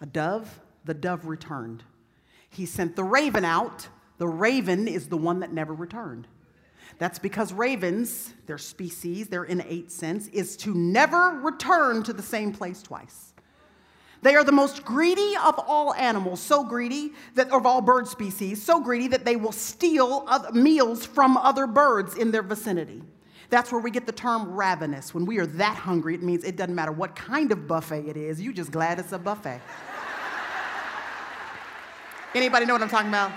a 0.00 0.06
dove. 0.06 0.60
The 0.84 0.94
dove 0.94 1.26
returned. 1.26 1.82
He 2.48 2.66
sent 2.66 2.94
the 2.94 3.04
raven 3.04 3.44
out. 3.44 3.88
The 4.18 4.28
raven 4.28 4.86
is 4.86 5.08
the 5.08 5.16
one 5.16 5.40
that 5.40 5.52
never 5.52 5.74
returned. 5.74 6.28
That's 6.98 7.18
because 7.18 7.52
ravens, 7.52 8.32
their 8.46 8.58
species, 8.58 9.28
their 9.28 9.44
innate 9.44 9.90
sense, 9.90 10.28
is 10.28 10.56
to 10.58 10.72
never 10.74 11.40
return 11.42 12.02
to 12.04 12.12
the 12.12 12.22
same 12.22 12.52
place 12.52 12.82
twice. 12.82 13.34
They 14.26 14.34
are 14.34 14.42
the 14.42 14.50
most 14.50 14.84
greedy 14.84 15.34
of 15.36 15.56
all 15.68 15.94
animals, 15.94 16.40
so 16.40 16.64
greedy 16.64 17.12
that 17.36 17.48
of 17.52 17.64
all 17.64 17.80
bird 17.80 18.08
species, 18.08 18.60
so 18.60 18.80
greedy 18.80 19.06
that 19.06 19.24
they 19.24 19.36
will 19.36 19.52
steal 19.52 20.26
meals 20.52 21.06
from 21.06 21.36
other 21.36 21.68
birds 21.68 22.16
in 22.16 22.32
their 22.32 22.42
vicinity. 22.42 23.04
That's 23.50 23.70
where 23.70 23.80
we 23.80 23.92
get 23.92 24.04
the 24.04 24.10
term 24.10 24.52
ravenous. 24.52 25.14
When 25.14 25.26
we 25.26 25.38
are 25.38 25.46
that 25.46 25.76
hungry, 25.76 26.16
it 26.16 26.24
means 26.24 26.42
it 26.42 26.56
doesn't 26.56 26.74
matter 26.74 26.90
what 26.90 27.14
kind 27.14 27.52
of 27.52 27.68
buffet 27.68 28.08
it 28.08 28.16
is, 28.16 28.40
you 28.40 28.52
just 28.52 28.72
glad 28.72 28.98
it's 28.98 29.12
a 29.12 29.18
buffet. 29.18 29.60
Anybody 32.34 32.66
know 32.66 32.72
what 32.72 32.82
I'm 32.82 32.88
talking 32.88 33.10
about? 33.10 33.30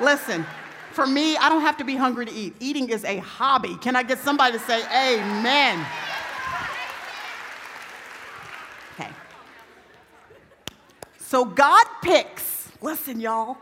Listen, 0.00 0.44
for 0.90 1.06
me, 1.06 1.36
I 1.36 1.48
don't 1.48 1.62
have 1.62 1.76
to 1.76 1.84
be 1.84 1.94
hungry 1.94 2.26
to 2.26 2.32
eat. 2.32 2.56
Eating 2.58 2.88
is 2.88 3.04
a 3.04 3.18
hobby. 3.18 3.76
Can 3.76 3.94
I 3.94 4.02
get 4.02 4.18
somebody 4.18 4.58
to 4.58 4.64
say 4.64 4.80
amen? 4.80 5.86
So 11.28 11.44
God 11.44 11.84
picks, 12.00 12.68
listen, 12.80 13.20
y'all. 13.20 13.58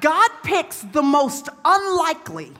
God 0.00 0.30
picks 0.44 0.82
the 0.82 1.02
most 1.02 1.48
unlikely, 1.64 2.52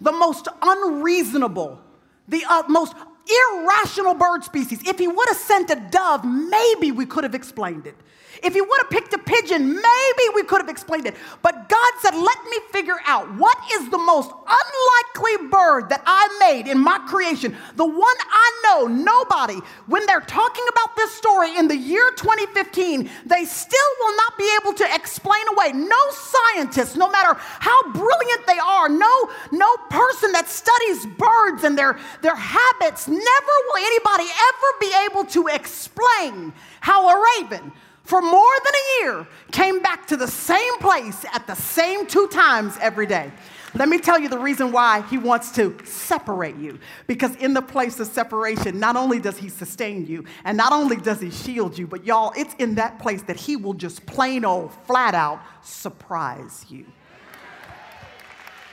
the 0.00 0.12
most 0.12 0.46
unreasonable, 0.62 1.80
the 2.28 2.44
uh, 2.48 2.62
most 2.68 2.94
irrational 3.26 4.14
bird 4.14 4.44
species. 4.44 4.80
If 4.86 4.98
he 4.98 5.08
would 5.08 5.28
have 5.28 5.36
sent 5.36 5.70
a 5.70 5.76
dove, 5.76 6.24
maybe 6.24 6.92
we 6.92 7.06
could 7.06 7.24
have 7.24 7.34
explained 7.34 7.86
it. 7.86 7.96
If 8.42 8.54
he 8.54 8.60
would 8.60 8.80
have 8.80 8.90
picked 8.90 9.12
a 9.12 9.18
pigeon, 9.18 9.74
maybe 9.74 10.24
we 10.34 10.42
could 10.42 10.60
have 10.60 10.68
explained 10.68 11.06
it. 11.06 11.14
But 11.42 11.68
God 11.68 11.92
said, 12.00 12.14
Let 12.14 12.44
me 12.50 12.58
figure 12.70 12.98
out 13.06 13.32
what 13.36 13.56
is 13.74 13.88
the 13.90 13.98
most 13.98 14.30
unlikely 14.30 15.48
bird 15.48 15.88
that 15.90 16.02
I 16.04 16.36
made 16.40 16.66
in 16.66 16.78
my 16.78 16.98
creation. 17.08 17.54
The 17.76 17.86
one 17.86 18.16
I 18.30 18.62
know 18.64 18.86
nobody, 18.86 19.60
when 19.86 20.04
they're 20.06 20.20
talking 20.20 20.64
about 20.72 20.96
this 20.96 21.12
story 21.12 21.56
in 21.56 21.68
the 21.68 21.76
year 21.76 22.10
2015, 22.16 23.10
they 23.26 23.44
still 23.44 23.90
will 24.00 24.16
not 24.16 24.38
be 24.38 24.58
able 24.60 24.72
to 24.74 24.94
explain 24.94 25.42
away. 25.52 25.72
No 25.72 25.96
scientist, 26.10 26.96
no 26.96 27.10
matter 27.10 27.34
how 27.38 27.92
brilliant 27.92 28.46
they 28.46 28.58
are, 28.58 28.88
no, 28.88 29.30
no 29.52 29.76
person 29.90 30.32
that 30.32 30.48
studies 30.48 31.06
birds 31.06 31.64
and 31.64 31.78
their, 31.78 31.98
their 32.22 32.36
habits, 32.36 33.06
never 33.12 33.52
will 33.68 33.76
anybody 33.76 34.24
ever 34.24 34.78
be 34.80 34.92
able 35.06 35.24
to 35.26 35.46
explain 35.48 36.52
how 36.80 37.08
a 37.08 37.24
raven 37.40 37.72
for 38.04 38.20
more 38.20 38.54
than 38.64 38.72
a 38.74 39.04
year 39.04 39.26
came 39.52 39.80
back 39.80 40.06
to 40.08 40.16
the 40.16 40.26
same 40.26 40.78
place 40.78 41.24
at 41.32 41.46
the 41.46 41.54
same 41.54 42.06
two 42.06 42.26
times 42.28 42.76
every 42.80 43.06
day. 43.06 43.30
Let 43.74 43.88
me 43.88 43.98
tell 43.98 44.18
you 44.18 44.28
the 44.28 44.38
reason 44.38 44.70
why 44.70 45.00
he 45.02 45.16
wants 45.16 45.50
to 45.52 45.74
separate 45.84 46.56
you. 46.56 46.78
Because 47.06 47.34
in 47.36 47.54
the 47.54 47.62
place 47.62 47.98
of 48.00 48.06
separation, 48.06 48.78
not 48.78 48.96
only 48.96 49.18
does 49.18 49.38
he 49.38 49.48
sustain 49.48 50.06
you, 50.06 50.24
and 50.44 50.58
not 50.58 50.72
only 50.72 50.96
does 50.96 51.20
he 51.20 51.30
shield 51.30 51.78
you, 51.78 51.86
but 51.86 52.04
y'all, 52.04 52.32
it's 52.36 52.54
in 52.58 52.74
that 52.74 52.98
place 52.98 53.22
that 53.22 53.36
he 53.36 53.56
will 53.56 53.72
just 53.72 54.04
plain 54.04 54.44
old, 54.44 54.72
flat 54.86 55.14
out 55.14 55.40
surprise 55.62 56.66
you. 56.68 56.84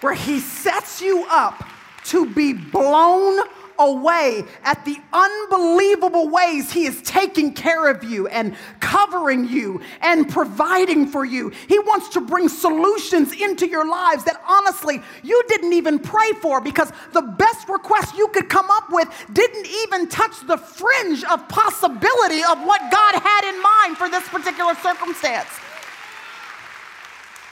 Where 0.02 0.16
he 0.16 0.40
sets 0.40 1.02
you 1.02 1.26
up 1.30 1.64
to 2.06 2.26
be 2.34 2.54
blown 2.54 3.40
away 3.80 4.44
at 4.64 4.84
the 4.86 4.98
unbelievable 5.14 6.30
ways 6.30 6.72
He 6.72 6.86
is 6.86 7.02
taking 7.02 7.54
care 7.54 7.90
of 7.90 8.04
you 8.04 8.28
and 8.28 8.56
covering 8.80 9.48
you 9.48 9.82
and 10.02 10.30
providing 10.30 11.08
for 11.08 11.26
you. 11.26 11.50
He 11.68 11.80
wants 11.80 12.10
to 12.10 12.22
bring 12.22 12.50
solutions 12.50 13.34
into 13.34 13.68
your 13.68 13.90
lives 13.90 14.26
that 14.26 14.42
honestly 14.48 15.02
you 15.24 15.42
didn't 15.48 15.74
even 15.74 16.00
pray 16.00 16.34
for 16.42 16.62
because 16.62 16.92
the 17.14 17.22
best 17.22 17.68
request 17.70 18.16
you 18.18 18.28
could 18.30 18.50
come 18.50 18.70
up 18.70 18.92
with 18.92 19.08
didn't 19.34 19.68
even 19.84 20.08
touch 20.10 20.46
the 20.46 20.58
fringe 20.58 21.24
of 21.24 21.48
possibility 21.48 22.44
of 22.44 22.62
what 22.64 22.82
God 22.92 23.16
had 23.16 23.50
in 23.50 23.62
mind 23.62 23.98
for 23.98 24.10
this 24.10 24.28
particular 24.30 24.76
circumstance. 24.76 25.50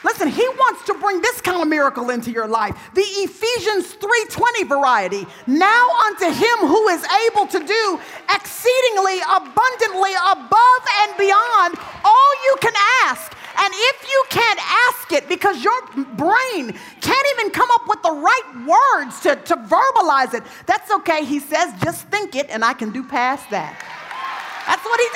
Listen, 0.04 0.28
he 0.28 0.46
wants 0.48 0.84
to 0.84 0.94
bring 0.94 1.20
this 1.20 1.40
kind 1.40 1.60
of 1.60 1.66
miracle 1.66 2.10
into 2.10 2.30
your 2.30 2.46
life. 2.46 2.76
The 2.94 3.02
Ephesians 3.02 3.94
3:20 3.94 4.62
variety. 4.68 5.26
Now 5.46 5.88
unto 6.06 6.26
him 6.26 6.58
who 6.60 6.88
is 6.88 7.04
able 7.26 7.46
to 7.48 7.58
do 7.58 8.00
exceedingly 8.32 9.20
abundantly 9.20 10.14
above 10.30 10.82
and 11.02 11.16
beyond 11.16 11.78
all 12.04 12.30
you 12.44 12.56
can 12.60 12.74
ask. 13.06 13.32
And 13.60 13.74
if 13.74 14.08
you 14.08 14.24
can't 14.30 14.60
ask 14.88 15.12
it 15.12 15.28
because 15.28 15.64
your 15.64 15.80
brain 16.14 16.78
can't 17.00 17.26
even 17.34 17.50
come 17.50 17.68
up 17.72 17.88
with 17.88 18.00
the 18.02 18.12
right 18.12 18.66
words 18.66 19.18
to, 19.22 19.34
to 19.34 19.56
verbalize 19.56 20.32
it, 20.32 20.44
that's 20.66 20.92
okay. 20.92 21.24
He 21.24 21.40
says, 21.40 21.74
just 21.82 22.06
think 22.06 22.36
it 22.36 22.48
and 22.50 22.64
I 22.64 22.72
can 22.72 22.92
do 22.92 23.02
past 23.02 23.50
that. 23.50 23.74
That's 24.64 24.84
what 24.84 25.00
he 25.00 25.08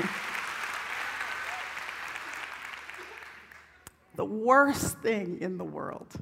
does. 0.00 0.10
The 4.16 4.24
worst 4.24 4.98
thing 4.98 5.38
in 5.40 5.58
the 5.58 5.64
world 5.64 6.14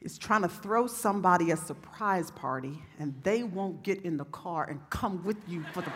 is 0.00 0.18
trying 0.18 0.42
to 0.42 0.48
throw 0.48 0.86
somebody 0.86 1.50
a 1.50 1.56
surprise 1.56 2.30
party 2.30 2.82
and 2.98 3.14
they 3.22 3.42
won't 3.42 3.82
get 3.82 4.02
in 4.04 4.16
the 4.16 4.24
car 4.26 4.64
and 4.68 4.80
come 4.90 5.22
with 5.24 5.36
you 5.48 5.64
for 5.72 5.80
the. 5.80 5.92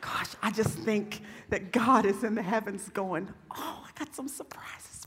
Gosh, 0.00 0.34
I 0.42 0.50
just 0.50 0.78
think 0.78 1.22
that 1.50 1.72
God 1.72 2.06
is 2.06 2.24
in 2.24 2.34
the 2.34 2.42
heavens 2.42 2.88
going, 2.88 3.28
Oh, 3.56 3.84
I 3.86 3.98
got 3.98 4.14
some 4.14 4.28
surprises. 4.28 5.06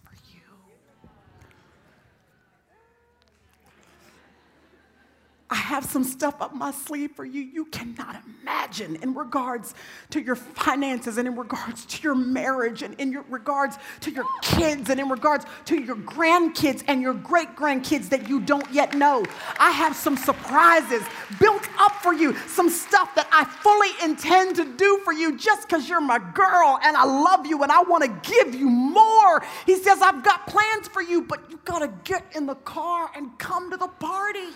I 5.54 5.58
have 5.58 5.86
some 5.86 6.04
stuff 6.04 6.42
up 6.42 6.56
my 6.56 6.72
sleeve 6.72 7.12
for 7.12 7.24
you 7.24 7.40
you 7.40 7.66
cannot 7.66 8.20
imagine 8.42 8.96
in 9.04 9.14
regards 9.14 9.76
to 10.10 10.20
your 10.20 10.36
finances 10.36 11.20
and 11.20 11.28
in 11.28 11.36
regards 11.36 11.86
to 11.86 12.02
your 12.02 12.16
marriage 12.16 12.82
and 12.82 13.00
in 13.00 13.12
your 13.12 13.24
regards 13.30 13.78
to 14.00 14.10
your 14.10 14.26
kids 14.42 14.90
and 14.90 15.00
in 15.00 15.10
regards 15.10 15.46
to 15.66 15.80
your 15.80 15.96
grandkids 15.96 16.84
and 16.88 17.04
your 17.04 17.14
great 17.14 17.56
grandkids 17.56 18.10
that 18.10 18.28
you 18.28 18.40
don't 18.40 18.68
yet 18.74 18.96
know. 18.96 19.24
I 19.60 19.70
have 19.70 19.96
some 19.96 20.18
surprises 20.18 21.04
built 21.40 21.70
up 21.78 21.92
for 22.02 22.16
you, 22.16 22.36
some 22.48 22.72
stuff 22.72 23.14
that 23.14 23.28
I 23.32 23.46
fully 23.46 23.92
intend 24.04 24.56
to 24.56 24.66
do 24.76 25.02
for 25.04 25.14
you 25.14 25.38
just 25.38 25.68
because 25.68 25.88
you're 25.88 26.02
my 26.02 26.18
girl 26.34 26.80
and 26.84 26.98
I 26.98 27.04
love 27.04 27.46
you 27.46 27.62
and 27.62 27.72
I 27.72 27.84
want 27.84 28.04
to 28.06 28.32
give 28.32 28.56
you 28.56 28.72
more. 28.72 29.46
He 29.68 29.76
says, 29.76 30.02
I've 30.02 30.24
got 30.24 30.48
plans 30.48 30.88
for 30.88 31.04
you, 31.04 31.22
but 31.22 31.52
you 31.52 31.60
got 31.64 31.80
to 31.80 31.94
get 32.06 32.26
in 32.36 32.48
the 32.48 32.56
car 32.56 33.12
and 33.16 33.38
come 33.38 33.70
to 33.70 33.78
the 33.78 33.88
party. 33.88 34.50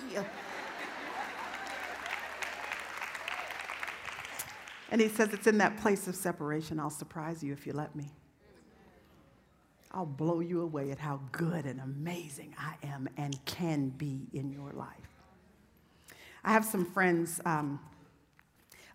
And 4.89 5.01
he 5.01 5.09
says, 5.09 5.33
It's 5.33 5.47
in 5.47 5.57
that 5.57 5.77
place 5.77 6.07
of 6.07 6.15
separation. 6.15 6.79
I'll 6.79 6.89
surprise 6.89 7.43
you 7.43 7.53
if 7.53 7.67
you 7.67 7.73
let 7.73 7.95
me. 7.95 8.11
I'll 9.91 10.05
blow 10.05 10.41
you 10.41 10.61
away 10.61 10.91
at 10.91 10.99
how 10.99 11.21
good 11.31 11.65
and 11.65 11.79
amazing 11.79 12.53
I 12.59 12.75
am 12.85 13.07
and 13.17 13.43
can 13.45 13.89
be 13.89 14.27
in 14.33 14.51
your 14.51 14.71
life. 14.73 14.89
I 16.43 16.51
have 16.51 16.65
some 16.65 16.85
friends, 16.85 17.41
um, 17.45 17.79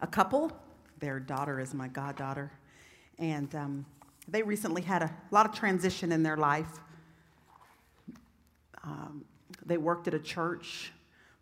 a 0.00 0.06
couple, 0.06 0.52
their 1.00 1.18
daughter 1.18 1.60
is 1.60 1.74
my 1.74 1.88
goddaughter, 1.88 2.52
and 3.18 3.54
um, 3.54 3.86
they 4.28 4.42
recently 4.42 4.82
had 4.82 5.02
a 5.02 5.12
lot 5.30 5.46
of 5.46 5.52
transition 5.52 6.12
in 6.12 6.22
their 6.22 6.36
life. 6.36 6.78
Um, 8.84 9.24
they 9.64 9.76
worked 9.76 10.08
at 10.08 10.14
a 10.14 10.18
church, 10.18 10.92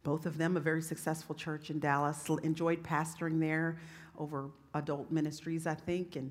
both 0.03 0.27
of 0.27 0.39
them 0.39 0.57
a 0.57 0.61
very 0.61 0.83
successful 0.83 1.35
church 1.35 1.71
in 1.71 1.79
Dallas, 1.79 2.29
enjoyed 2.43 2.83
pastoring 2.83 3.41
there 3.41 3.79
over 4.21 4.51
adult 4.75 5.11
ministries, 5.11 5.67
I 5.67 5.75
think. 5.75 6.15
And, 6.15 6.31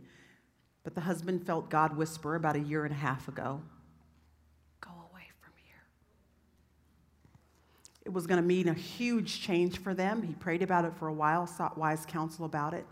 but 0.83 0.95
the 0.95 1.01
husband 1.01 1.45
felt 1.45 1.69
God 1.69 1.97
whisper 1.97 2.35
about 2.35 2.55
a 2.55 2.59
year 2.59 2.85
and 2.85 2.93
a 2.93 2.97
half 2.97 3.27
ago 3.27 3.61
go 4.79 4.91
away 5.11 5.23
from 5.41 5.51
here. 5.65 5.81
It 8.05 8.13
was 8.13 8.27
going 8.27 8.41
to 8.41 8.47
mean 8.47 8.69
a 8.69 8.73
huge 8.73 9.41
change 9.41 9.79
for 9.79 9.93
them. 9.93 10.21
He 10.21 10.33
prayed 10.33 10.61
about 10.61 10.85
it 10.85 10.93
for 10.97 11.07
a 11.07 11.13
while, 11.13 11.47
sought 11.47 11.77
wise 11.77 12.05
counsel 12.05 12.45
about 12.45 12.73
it. 12.73 12.85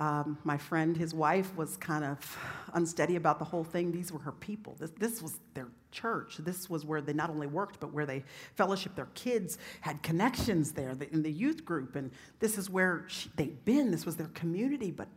Um, 0.00 0.38
my 0.44 0.56
friend, 0.56 0.96
his 0.96 1.12
wife, 1.12 1.54
was 1.56 1.76
kind 1.76 2.04
of 2.04 2.38
unsteady 2.72 3.16
about 3.16 3.38
the 3.38 3.44
whole 3.44 3.64
thing. 3.64 3.92
These 3.92 4.10
were 4.10 4.18
her 4.20 4.32
people. 4.32 4.74
This, 4.78 4.90
this 4.98 5.20
was 5.20 5.38
their 5.52 5.68
church. 5.92 6.38
This 6.38 6.70
was 6.70 6.86
where 6.86 7.02
they 7.02 7.12
not 7.12 7.28
only 7.28 7.46
worked, 7.46 7.80
but 7.80 7.92
where 7.92 8.06
they 8.06 8.24
fellowship. 8.54 8.94
Their 8.94 9.10
kids 9.14 9.58
had 9.82 10.02
connections 10.02 10.72
there 10.72 10.96
in 11.12 11.22
the 11.22 11.30
youth 11.30 11.66
group, 11.66 11.96
and 11.96 12.10
this 12.38 12.56
is 12.56 12.70
where 12.70 13.04
she, 13.08 13.30
they'd 13.36 13.62
been. 13.66 13.90
This 13.90 14.06
was 14.06 14.16
their 14.16 14.28
community. 14.28 14.90
But, 14.90 15.08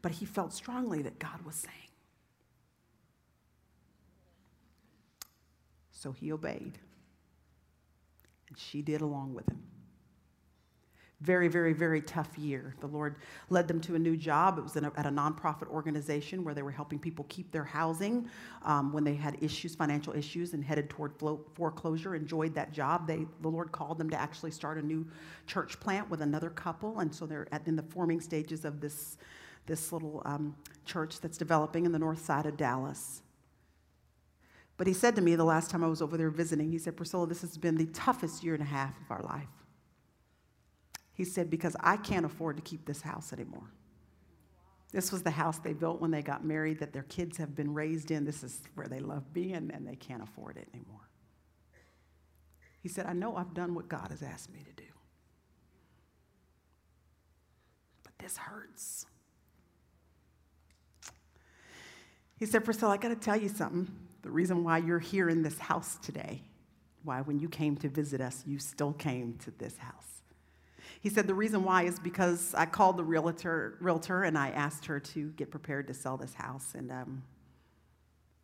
but 0.00 0.10
he 0.10 0.24
felt 0.24 0.54
strongly 0.54 1.02
that 1.02 1.18
God 1.18 1.42
was 1.44 1.56
saying. 1.56 1.76
So 5.92 6.12
he 6.12 6.32
obeyed, 6.32 6.78
and 8.48 8.56
she 8.56 8.80
did 8.80 9.02
along 9.02 9.34
with 9.34 9.46
him 9.50 9.60
very, 11.20 11.48
very, 11.48 11.74
very 11.74 12.00
tough 12.00 12.38
year. 12.38 12.74
The 12.80 12.86
Lord 12.86 13.16
led 13.50 13.68
them 13.68 13.80
to 13.82 13.94
a 13.94 13.98
new 13.98 14.16
job. 14.16 14.58
It 14.58 14.62
was 14.62 14.76
a, 14.76 14.90
at 14.96 15.04
a 15.04 15.10
nonprofit 15.10 15.68
organization 15.68 16.44
where 16.44 16.54
they 16.54 16.62
were 16.62 16.70
helping 16.70 16.98
people 16.98 17.26
keep 17.28 17.52
their 17.52 17.64
housing 17.64 18.28
um, 18.64 18.92
when 18.92 19.04
they 19.04 19.14
had 19.14 19.36
issues, 19.42 19.74
financial 19.74 20.14
issues, 20.14 20.54
and 20.54 20.64
headed 20.64 20.88
toward 20.88 21.12
foreclosure. 21.54 22.14
Enjoyed 22.14 22.54
that 22.54 22.72
job. 22.72 23.06
They, 23.06 23.26
the 23.42 23.48
Lord 23.48 23.70
called 23.70 23.98
them 23.98 24.08
to 24.10 24.18
actually 24.18 24.50
start 24.50 24.78
a 24.78 24.82
new 24.82 25.06
church 25.46 25.78
plant 25.78 26.08
with 26.08 26.22
another 26.22 26.48
couple, 26.48 27.00
and 27.00 27.14
so 27.14 27.26
they're 27.26 27.46
at, 27.52 27.66
in 27.66 27.76
the 27.76 27.82
forming 27.82 28.20
stages 28.20 28.64
of 28.64 28.80
this, 28.80 29.18
this 29.66 29.92
little 29.92 30.22
um, 30.24 30.56
church 30.86 31.20
that's 31.20 31.36
developing 31.36 31.84
in 31.84 31.92
the 31.92 31.98
north 31.98 32.24
side 32.24 32.46
of 32.46 32.56
Dallas. 32.56 33.22
But 34.78 34.86
he 34.86 34.94
said 34.94 35.14
to 35.16 35.20
me 35.20 35.34
the 35.34 35.44
last 35.44 35.68
time 35.68 35.84
I 35.84 35.88
was 35.88 36.00
over 36.00 36.16
there 36.16 36.30
visiting, 36.30 36.72
he 36.72 36.78
said, 36.78 36.96
Priscilla, 36.96 37.26
this 37.26 37.42
has 37.42 37.58
been 37.58 37.76
the 37.76 37.84
toughest 37.86 38.42
year 38.42 38.54
and 38.54 38.62
a 38.62 38.66
half 38.66 38.98
of 39.02 39.10
our 39.10 39.22
life. 39.22 39.59
He 41.20 41.26
said, 41.26 41.50
Because 41.50 41.76
I 41.80 41.98
can't 41.98 42.24
afford 42.24 42.56
to 42.56 42.62
keep 42.62 42.86
this 42.86 43.02
house 43.02 43.34
anymore. 43.34 43.70
This 44.90 45.12
was 45.12 45.22
the 45.22 45.30
house 45.30 45.58
they 45.58 45.74
built 45.74 46.00
when 46.00 46.10
they 46.10 46.22
got 46.22 46.46
married 46.46 46.78
that 46.78 46.94
their 46.94 47.02
kids 47.02 47.36
have 47.36 47.54
been 47.54 47.74
raised 47.74 48.10
in. 48.10 48.24
This 48.24 48.42
is 48.42 48.62
where 48.74 48.86
they 48.86 49.00
love 49.00 49.30
being, 49.34 49.70
and 49.70 49.86
they 49.86 49.96
can't 49.96 50.22
afford 50.22 50.56
it 50.56 50.66
anymore. 50.72 51.10
He 52.80 52.88
said, 52.88 53.04
I 53.04 53.12
know 53.12 53.36
I've 53.36 53.52
done 53.52 53.74
what 53.74 53.86
God 53.86 54.06
has 54.08 54.22
asked 54.22 54.50
me 54.50 54.60
to 54.60 54.72
do. 54.72 54.88
But 58.02 58.14
this 58.18 58.38
hurts. 58.38 59.04
He 62.38 62.46
said, 62.46 62.64
Priscilla, 62.64 62.94
I 62.94 62.96
got 62.96 63.08
to 63.08 63.14
tell 63.14 63.36
you 63.36 63.50
something. 63.50 63.94
The 64.22 64.30
reason 64.30 64.64
why 64.64 64.78
you're 64.78 64.98
here 64.98 65.28
in 65.28 65.42
this 65.42 65.58
house 65.58 65.98
today, 66.00 66.40
why 67.04 67.20
when 67.20 67.38
you 67.38 67.50
came 67.50 67.76
to 67.76 67.90
visit 67.90 68.22
us, 68.22 68.42
you 68.46 68.58
still 68.58 68.94
came 68.94 69.34
to 69.44 69.50
this 69.50 69.76
house. 69.76 70.19
He 71.00 71.08
said 71.08 71.26
the 71.26 71.34
reason 71.34 71.64
why 71.64 71.84
is 71.84 71.98
because 71.98 72.54
I 72.54 72.66
called 72.66 72.98
the 72.98 73.04
realtor, 73.04 73.78
realtor 73.80 74.22
and 74.24 74.36
I 74.36 74.50
asked 74.50 74.84
her 74.86 75.00
to 75.00 75.30
get 75.30 75.50
prepared 75.50 75.86
to 75.88 75.94
sell 75.94 76.18
this 76.18 76.34
house. 76.34 76.74
And 76.74 76.92
um, 76.92 77.22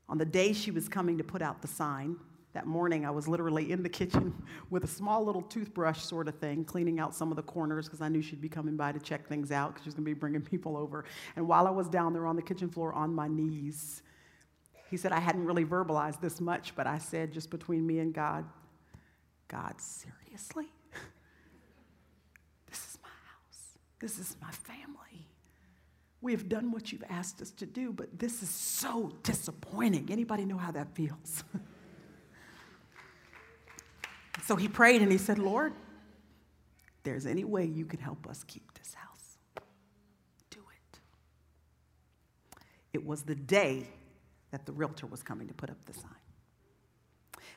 on 0.09 0.17
the 0.17 0.25
day 0.25 0.55
she 0.55 0.71
was 0.71 0.89
coming 0.89 1.19
to 1.19 1.25
put 1.25 1.43
out 1.43 1.61
the 1.61 1.69
sign, 1.69 2.17
that 2.55 2.67
morning 2.67 3.05
I 3.05 3.11
was 3.11 3.29
literally 3.29 3.71
in 3.71 3.83
the 3.83 3.89
kitchen 3.91 4.33
with 4.71 4.83
a 4.85 4.87
small 4.87 5.23
little 5.23 5.43
toothbrush 5.43 6.01
sort 6.01 6.27
of 6.27 6.39
thing, 6.39 6.65
cleaning 6.65 6.99
out 6.99 7.15
some 7.15 7.31
of 7.31 7.37
the 7.37 7.43
corners 7.43 7.85
because 7.85 8.01
I 8.01 8.09
knew 8.09 8.23
she'd 8.23 8.41
be 8.41 8.49
coming 8.49 8.79
by 8.79 8.93
to 8.93 8.99
check 8.99 9.29
things 9.29 9.53
out 9.53 9.75
because 9.75 9.85
she 9.85 9.89
was 9.89 9.95
going 9.95 10.07
to 10.07 10.15
be 10.15 10.19
bringing 10.19 10.41
people 10.53 10.79
over. 10.79 11.05
And 11.37 11.47
while 11.47 11.67
I 11.67 11.71
was 11.71 11.91
down 11.91 12.15
there 12.15 12.27
on 12.27 12.37
the 12.37 12.43
kitchen 12.43 12.71
floor 12.71 12.95
on 12.95 13.15
my 13.15 13.29
knees, 13.29 14.03
he 14.91 14.97
said, 14.97 15.13
I 15.13 15.21
hadn't 15.21 15.45
really 15.45 15.67
verbalized 15.67 16.23
this 16.23 16.41
much, 16.41 16.75
but 16.75 16.87
I 16.87 16.97
said, 16.97 17.33
just 17.33 17.51
between 17.51 17.87
me 17.87 17.99
and 17.99 18.15
God, 18.15 18.47
God, 19.49 19.75
seriously? 19.79 20.73
This 23.99 24.19
is 24.19 24.37
my 24.41 24.51
family. 24.51 25.29
We 26.21 26.33
have 26.33 26.49
done 26.49 26.73
what 26.73 26.93
you've 26.93 27.05
asked 27.09 27.41
us 27.41 27.51
to 27.53 27.67
do, 27.67 27.93
but 27.93 28.19
this 28.19 28.43
is 28.43 28.51
so 28.51 29.13
disappointing. 29.23 30.09
Anybody 30.11 30.45
know 30.45 30.59
how 30.59 30.73
that 30.73 30.95
feels? 30.95 31.45
so 34.45 34.57
he 34.57 34.69
prayed 34.69 35.03
and 35.03 35.13
he 35.13 35.19
said, 35.19 35.39
Lord, 35.39 35.73
there's 37.05 37.27
any 37.27 37.45
way 37.45 37.65
you 37.65 37.85
can 37.85 38.01
help 38.01 38.29
us 38.29 38.43
keep 38.45 38.75
this 38.75 38.95
house, 38.95 39.39
do 40.51 40.59
it. 40.59 40.99
It 42.93 43.07
was 43.07 43.23
the 43.23 43.37
day 43.37 43.87
that 44.51 44.67
the 44.67 44.73
realtor 44.73 45.07
was 45.07 45.23
coming 45.23 45.47
to 45.49 45.55
put 45.55 45.71
up 45.71 45.85
the 45.85 45.95
sign. 45.95 46.26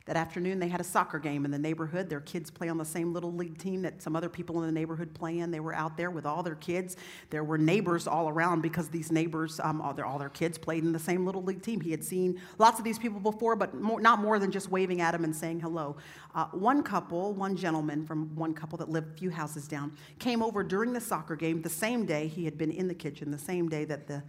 That 0.09 0.17
afternoon, 0.17 0.57
they 0.57 0.69
had 0.69 0.81
a 0.81 0.83
soccer 0.83 1.19
game 1.19 1.45
in 1.45 1.51
the 1.51 1.59
neighborhood. 1.59 2.09
Their 2.09 2.21
kids 2.21 2.49
play 2.49 2.67
on 2.67 2.79
the 2.79 2.83
same 2.83 3.13
little 3.13 3.31
league 3.31 3.59
team 3.59 3.83
that 3.83 4.01
some 4.01 4.15
other 4.15 4.27
people 4.27 4.59
in 4.59 4.65
the 4.65 4.71
neighborhood 4.71 5.13
play 5.13 5.37
in. 5.37 5.51
They 5.51 5.59
were 5.59 5.75
out 5.75 5.97
there 5.97 6.09
with 6.09 6.25
all 6.25 6.41
their 6.41 6.55
kids. 6.55 6.97
There 7.29 7.43
were 7.43 7.59
neighbors 7.59 8.07
all 8.07 8.27
around 8.27 8.61
because 8.61 8.89
these 8.89 9.11
neighbors, 9.11 9.59
um, 9.59 9.79
all, 9.81 9.93
their, 9.93 10.07
all 10.07 10.17
their 10.17 10.29
kids 10.29 10.57
played 10.57 10.83
in 10.83 10.93
the 10.93 10.97
same 10.97 11.27
little 11.27 11.43
league 11.43 11.61
team. 11.61 11.79
He 11.79 11.91
had 11.91 12.03
seen 12.03 12.41
lots 12.57 12.79
of 12.79 12.85
these 12.85 12.97
people 12.97 13.19
before, 13.19 13.55
but 13.55 13.75
more, 13.75 14.01
not 14.01 14.17
more 14.17 14.39
than 14.39 14.49
just 14.49 14.71
waving 14.71 14.99
at 14.99 15.11
them 15.11 15.23
and 15.23 15.35
saying 15.35 15.59
hello. 15.59 15.95
Uh, 16.33 16.45
one 16.53 16.81
couple, 16.81 17.35
one 17.35 17.55
gentleman 17.55 18.03
from 18.03 18.35
one 18.35 18.55
couple 18.55 18.79
that 18.79 18.89
lived 18.89 19.13
a 19.13 19.15
few 19.15 19.29
houses 19.29 19.67
down, 19.67 19.91
came 20.17 20.41
over 20.41 20.63
during 20.63 20.91
the 20.91 21.01
soccer 21.01 21.35
game 21.35 21.61
the 21.61 21.69
same 21.69 22.07
day 22.07 22.27
he 22.27 22.45
had 22.45 22.57
been 22.57 22.71
in 22.71 22.87
the 22.87 22.95
kitchen, 22.95 23.29
the 23.29 23.37
same 23.37 23.69
day 23.69 23.85
that 23.85 24.07
the 24.07 24.23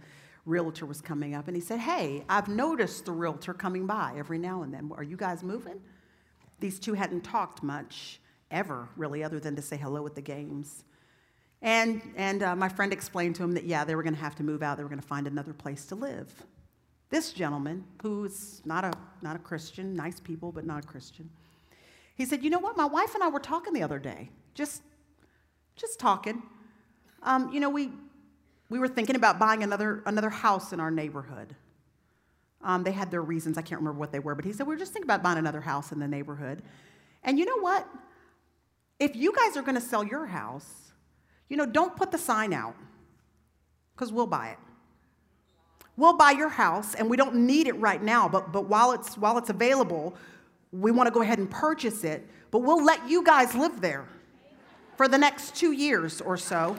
realtor 0.45 0.85
was 0.85 1.01
coming 1.01 1.35
up 1.35 1.47
and 1.47 1.55
he 1.55 1.61
said, 1.61 1.79
Hey, 1.79 2.23
I've 2.27 2.47
noticed 2.47 3.05
the 3.05 3.11
realtor 3.11 3.53
coming 3.53 3.85
by 3.85 4.13
every 4.17 4.37
now 4.37 4.63
and 4.63 4.73
then. 4.73 4.91
Are 4.95 5.03
you 5.03 5.17
guys 5.17 5.43
moving? 5.43 5.79
These 6.59 6.79
two 6.79 6.93
hadn't 6.93 7.21
talked 7.21 7.63
much, 7.63 8.19
ever, 8.49 8.87
really, 8.95 9.23
other 9.23 9.39
than 9.39 9.55
to 9.55 9.61
say 9.61 9.77
hello 9.77 10.05
at 10.05 10.15
the 10.15 10.21
games. 10.21 10.83
And, 11.61 12.01
and 12.15 12.41
uh, 12.41 12.55
my 12.55 12.69
friend 12.69 12.91
explained 12.91 13.35
to 13.35 13.43
him 13.43 13.53
that, 13.53 13.65
yeah, 13.65 13.83
they 13.83 13.95
were 13.95 14.03
going 14.03 14.15
to 14.15 14.21
have 14.21 14.35
to 14.35 14.43
move 14.43 14.63
out. 14.63 14.77
They 14.77 14.83
were 14.83 14.89
going 14.89 15.01
to 15.01 15.07
find 15.07 15.27
another 15.27 15.53
place 15.53 15.85
to 15.87 15.95
live. 15.95 16.31
This 17.09 17.33
gentleman, 17.33 17.83
who's 18.01 18.61
not 18.65 18.83
a, 18.83 18.93
not 19.21 19.35
a 19.35 19.39
Christian, 19.39 19.93
nice 19.93 20.19
people, 20.19 20.51
but 20.51 20.65
not 20.65 20.83
a 20.83 20.87
Christian, 20.87 21.29
he 22.15 22.25
said, 22.25 22.43
You 22.43 22.49
know 22.49 22.59
what? 22.59 22.77
My 22.77 22.85
wife 22.85 23.13
and 23.15 23.23
I 23.23 23.27
were 23.27 23.39
talking 23.39 23.73
the 23.73 23.83
other 23.83 23.99
day, 23.99 24.29
just, 24.53 24.81
just 25.75 25.99
talking. 25.99 26.41
Um, 27.23 27.51
you 27.53 27.59
know, 27.59 27.69
we, 27.69 27.91
we 28.71 28.79
were 28.79 28.87
thinking 28.87 29.17
about 29.17 29.37
buying 29.37 29.63
another, 29.63 30.01
another 30.05 30.29
house 30.29 30.71
in 30.71 30.79
our 30.79 30.89
neighborhood. 30.89 31.57
Um, 32.63 32.83
they 32.83 32.93
had 32.93 33.11
their 33.11 33.21
reasons. 33.21 33.57
I 33.57 33.61
can't 33.61 33.81
remember 33.81 33.99
what 33.99 34.13
they 34.13 34.19
were, 34.19 34.33
but 34.33 34.45
he 34.45 34.53
said, 34.53 34.65
we're 34.65 34.77
just 34.77 34.93
thinking 34.93 35.07
about 35.07 35.21
buying 35.21 35.37
another 35.37 35.59
house 35.59 35.91
in 35.91 35.99
the 35.99 36.07
neighborhood. 36.07 36.61
And 37.21 37.37
you 37.37 37.43
know 37.43 37.59
what? 37.59 37.85
If 38.97 39.13
you 39.13 39.33
guys 39.35 39.57
are 39.57 39.61
going 39.61 39.75
to 39.75 39.81
sell 39.81 40.05
your 40.05 40.25
house, 40.25 40.93
you 41.49 41.57
know, 41.57 41.65
don't 41.65 41.97
put 41.97 42.11
the 42.11 42.17
sign 42.17 42.53
out 42.53 42.75
because 43.93 44.13
we'll 44.13 44.25
buy 44.25 44.51
it. 44.51 44.57
We'll 45.97 46.15
buy 46.15 46.31
your 46.31 46.47
house, 46.47 46.95
and 46.95 47.09
we 47.09 47.17
don't 47.17 47.35
need 47.35 47.67
it 47.67 47.77
right 47.77 48.01
now, 48.01 48.29
but, 48.29 48.53
but 48.53 48.69
while, 48.69 48.93
it's, 48.93 49.17
while 49.17 49.37
it's 49.37 49.49
available, 49.49 50.15
we 50.71 50.91
want 50.91 51.07
to 51.07 51.11
go 51.11 51.21
ahead 51.21 51.39
and 51.39 51.51
purchase 51.51 52.05
it, 52.05 52.25
but 52.51 52.59
we'll 52.59 52.83
let 52.83 53.09
you 53.09 53.21
guys 53.21 53.53
live 53.53 53.81
there 53.81 54.07
for 54.95 55.09
the 55.09 55.17
next 55.17 55.57
two 55.57 55.73
years 55.73 56.21
or 56.21 56.37
so. 56.37 56.77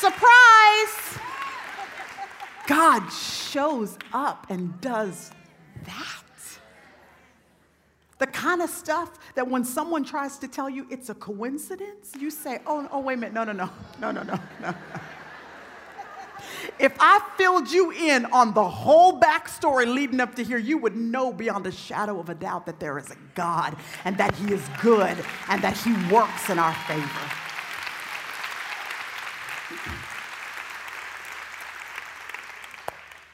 Surprise! 0.00 1.18
God 2.88 3.10
shows 3.10 3.98
up 4.14 4.46
and 4.48 4.80
does 4.80 5.30
that. 5.84 6.22
The 8.16 8.26
kind 8.26 8.62
of 8.62 8.70
stuff 8.70 9.18
that 9.34 9.46
when 9.46 9.62
someone 9.62 10.04
tries 10.04 10.38
to 10.38 10.48
tell 10.48 10.70
you 10.70 10.86
it's 10.90 11.10
a 11.10 11.14
coincidence, 11.14 12.12
you 12.18 12.30
say, 12.30 12.60
oh, 12.66 12.88
oh, 12.90 13.00
wait 13.00 13.14
a 13.14 13.16
minute, 13.18 13.34
no, 13.34 13.44
no, 13.44 13.52
no, 13.52 13.70
no, 14.00 14.10
no, 14.10 14.22
no, 14.22 14.40
no. 14.62 14.74
If 16.78 16.96
I 16.98 17.20
filled 17.36 17.70
you 17.70 17.90
in 17.90 18.24
on 18.26 18.54
the 18.54 18.66
whole 18.66 19.20
backstory 19.20 19.86
leading 19.86 20.20
up 20.20 20.34
to 20.36 20.42
here, 20.42 20.56
you 20.56 20.78
would 20.78 20.96
know 20.96 21.30
beyond 21.30 21.66
a 21.66 21.72
shadow 21.72 22.18
of 22.18 22.30
a 22.30 22.34
doubt 22.34 22.64
that 22.64 22.80
there 22.80 22.96
is 22.96 23.10
a 23.10 23.16
God 23.34 23.76
and 24.06 24.16
that 24.16 24.34
He 24.36 24.54
is 24.54 24.62
good 24.80 25.18
and 25.50 25.60
that 25.60 25.76
He 25.76 25.92
works 26.10 26.48
in 26.48 26.58
our 26.58 26.72
favor. 26.86 27.47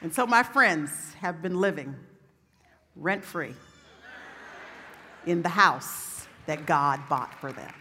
And 0.05 0.13
so 0.13 0.27
my 0.27 0.43
friends 0.43 1.15
have 1.15 1.41
been 1.41 1.59
living 1.59 1.95
rent 2.95 3.25
free 3.25 3.55
in 5.25 5.41
the 5.41 5.49
house 5.49 6.27
that 6.45 6.67
God 6.67 6.99
bought 7.09 7.33
for 7.41 7.51
them. 7.51 7.73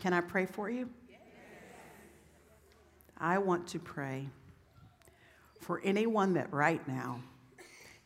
Can 0.00 0.14
I 0.14 0.22
pray 0.22 0.46
for 0.46 0.70
you? 0.70 0.88
I 3.18 3.36
want 3.36 3.66
to 3.66 3.78
pray 3.78 4.30
for 5.60 5.82
anyone 5.84 6.32
that 6.32 6.50
right 6.54 6.88
now 6.88 7.20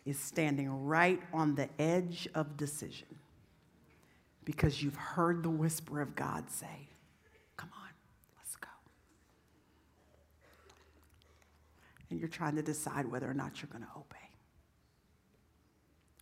is 0.05 0.19
standing 0.19 0.69
right 0.85 1.21
on 1.33 1.55
the 1.55 1.69
edge 1.79 2.27
of 2.35 2.57
decision 2.57 3.07
because 4.45 4.83
you've 4.83 4.97
heard 4.97 5.43
the 5.43 5.51
whisper 5.51 6.01
of 6.01 6.15
God 6.15 6.51
say, 6.51 6.89
Come 7.57 7.71
on, 7.77 7.89
let's 8.37 8.57
go. 8.57 8.69
And 12.11 12.19
you're 12.19 12.29
trying 12.29 12.57
to 12.57 12.63
decide 12.63 13.11
whether 13.11 13.31
or 13.31 13.35
not 13.35 13.63
you're 13.63 13.71
going 13.71 13.85
to 13.85 13.91
obey. 13.97 14.17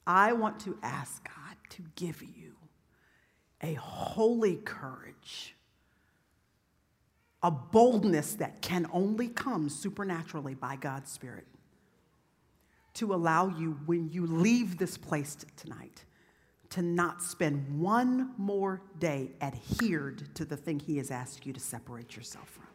I 0.07 0.33
want 0.33 0.61
to 0.61 0.79
ask 0.83 1.25
God 1.25 1.57
to 1.71 1.83
give 1.97 2.23
you 2.23 2.55
a 3.63 3.75
holy 3.75 4.57
courage, 4.57 5.55
a 7.43 7.51
boldness 7.51 8.35
that 8.35 8.61
can 8.61 8.87
only 8.93 9.29
come 9.29 9.69
supernaturally 9.69 10.55
by 10.55 10.77
God's 10.77 11.11
Spirit 11.11 11.47
to 12.95 13.15
allow 13.15 13.49
you, 13.49 13.79
when 13.87 14.11
you 14.11 14.27
leave 14.27 14.79
this 14.79 14.99
place 14.99 15.37
tonight, 15.57 16.05
to 16.73 16.81
not 16.83 17.23
spend 17.23 17.81
one 17.81 18.33
more 18.39 18.81
day 18.99 19.31
adhered 19.43 20.35
to 20.35 20.45
the 20.45 20.57
thing 20.57 20.81
He 20.81 20.97
has 20.97 21.11
asked 21.11 21.45
you 21.45 21.53
to 21.53 21.61
separate 21.61 22.17
yourself 22.17 22.49
from. 22.49 22.67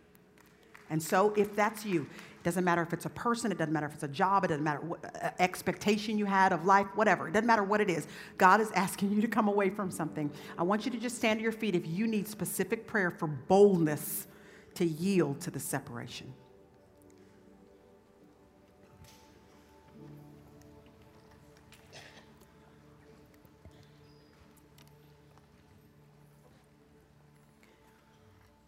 And 0.89 1.01
so, 1.01 1.33
if 1.35 1.55
that's 1.55 1.83
you, 1.83 2.03
it 2.03 2.43
doesn't 2.43 2.63
matter 2.63 2.81
if 2.83 2.93
it's 2.93 3.05
a 3.05 3.09
person, 3.09 3.51
it 3.51 3.57
doesn't 3.57 3.73
matter 3.73 3.87
if 3.87 3.95
it's 3.95 4.03
a 4.03 4.07
job, 4.07 4.45
it 4.45 4.49
doesn't 4.49 4.63
matter 4.63 4.81
what 4.81 5.03
uh, 5.03 5.31
expectation 5.39 6.17
you 6.17 6.25
had 6.25 6.53
of 6.53 6.63
life, 6.65 6.87
whatever. 6.95 7.27
It 7.27 7.33
doesn't 7.33 7.47
matter 7.47 7.63
what 7.63 7.81
it 7.81 7.89
is. 7.89 8.07
God 8.37 8.61
is 8.61 8.71
asking 8.71 9.11
you 9.11 9.19
to 9.21 9.27
come 9.27 9.47
away 9.47 9.69
from 9.69 9.89
something. 9.89 10.31
I 10.57 10.63
want 10.63 10.85
you 10.85 10.91
to 10.91 10.99
just 10.99 11.17
stand 11.17 11.39
to 11.39 11.43
your 11.43 11.51
feet 11.51 11.75
if 11.75 11.87
you 11.87 12.07
need 12.07 12.27
specific 12.27 12.85
prayer 12.85 13.11
for 13.11 13.27
boldness 13.27 14.27
to 14.75 14.85
yield 14.85 15.41
to 15.41 15.51
the 15.51 15.59
separation. 15.59 16.31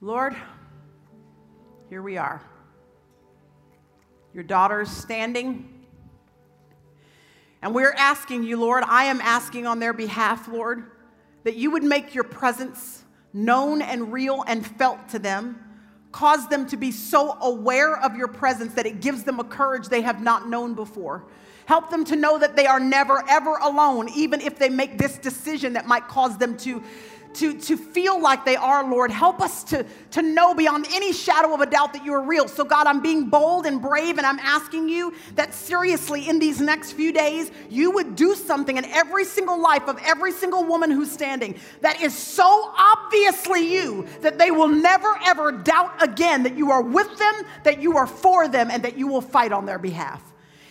Lord, 0.02 0.34
here 1.90 2.02
we 2.02 2.16
are. 2.16 2.42
Your 4.34 4.46
daughter's 4.46 4.90
standing. 4.90 5.68
And 7.62 7.76
we're 7.76 7.92
asking 7.92 8.44
you, 8.44 8.58
Lord, 8.58 8.86
I 8.88 9.06
am 9.06 9.20
asking 9.20 9.68
on 9.68 9.80
their 9.80 9.92
behalf, 9.92 10.48
Lord, 10.48 10.90
that 11.44 11.58
you 11.58 11.72
would 11.72 11.84
make 11.84 12.16
your 12.16 12.24
presence 12.24 13.04
known 13.34 13.82
and 13.82 14.14
real 14.14 14.46
and 14.48 14.66
felt 14.66 15.10
to 15.10 15.20
them. 15.20 15.62
Cause 16.14 16.48
them 16.48 16.66
to 16.68 16.78
be 16.78 16.92
so 16.92 17.38
aware 17.42 17.98
of 17.98 18.16
your 18.16 18.30
presence 18.30 18.76
that 18.76 18.86
it 18.86 19.02
gives 19.02 19.26
them 19.26 19.42
a 19.42 19.44
courage 19.44 19.90
they 19.90 20.02
have 20.02 20.24
not 20.24 20.48
known 20.48 20.76
before. 20.76 21.26
Help 21.66 21.90
them 21.90 22.06
to 22.06 22.16
know 22.16 22.40
that 22.40 22.56
they 22.56 22.66
are 22.66 22.80
never, 22.80 23.22
ever 23.30 23.58
alone, 23.58 24.08
even 24.16 24.40
if 24.40 24.58
they 24.58 24.70
make 24.70 24.98
this 24.98 25.18
decision 25.18 25.74
that 25.74 25.86
might 25.86 26.08
cause 26.08 26.38
them 26.38 26.56
to 26.58 26.82
to, 27.36 27.58
to 27.60 27.78
feel 27.78 28.22
like 28.22 28.46
they 28.46 28.56
are, 28.56 28.90
Lord. 28.90 29.12
Help 29.12 29.42
us 29.42 29.64
to, 29.66 29.86
to 30.12 30.22
know 30.22 30.54
beyond 30.54 30.88
any 30.94 31.14
shadow 31.14 31.54
of 31.54 31.62
a 31.62 31.66
doubt 31.66 31.94
that 31.94 32.04
you 32.04 32.14
are 32.14 32.22
real. 32.22 32.48
So, 32.48 32.64
God, 32.64 32.88
I'm 32.88 33.02
being 33.02 33.30
bold 33.30 33.66
and 33.66 33.82
brave, 33.82 34.18
and 34.18 34.26
I'm 34.26 34.40
asking 34.40 34.90
you 34.90 35.14
that 35.36 35.54
seriously 35.54 36.28
in 36.28 36.40
these 36.40 36.60
next 36.60 36.94
few 36.94 37.12
days, 37.12 37.52
you 37.70 37.92
would 37.92 38.16
do 38.16 38.36
something 38.36 38.78
in 38.78 38.86
every 38.86 39.26
single 39.26 39.62
life 39.62 39.88
of 39.88 40.00
every 40.04 40.32
single 40.32 40.64
woman 40.64 40.92
who's 40.92 41.12
standing 41.12 41.56
that 41.82 42.02
is 42.02 42.18
so 42.18 42.74
obviously 42.78 43.72
you 43.74 44.08
that 44.22 44.38
they 44.38 44.52
will 44.52 44.68
never, 44.68 45.20
ever 45.26 45.52
doubt 45.52 46.02
again 46.02 46.44
that 46.44 46.58
you 46.58 46.72
are 46.72 46.82
with 46.82 47.18
them, 47.18 47.34
that 47.64 47.82
you 47.82 47.98
are 47.98 48.08
for 48.08 48.48
them, 48.48 48.72
and 48.72 48.84
that 48.84 48.98
you 48.98 49.08
will 49.08 49.22
fight 49.22 49.52
on 49.52 49.66
their 49.66 49.80
behalf. 49.80 50.22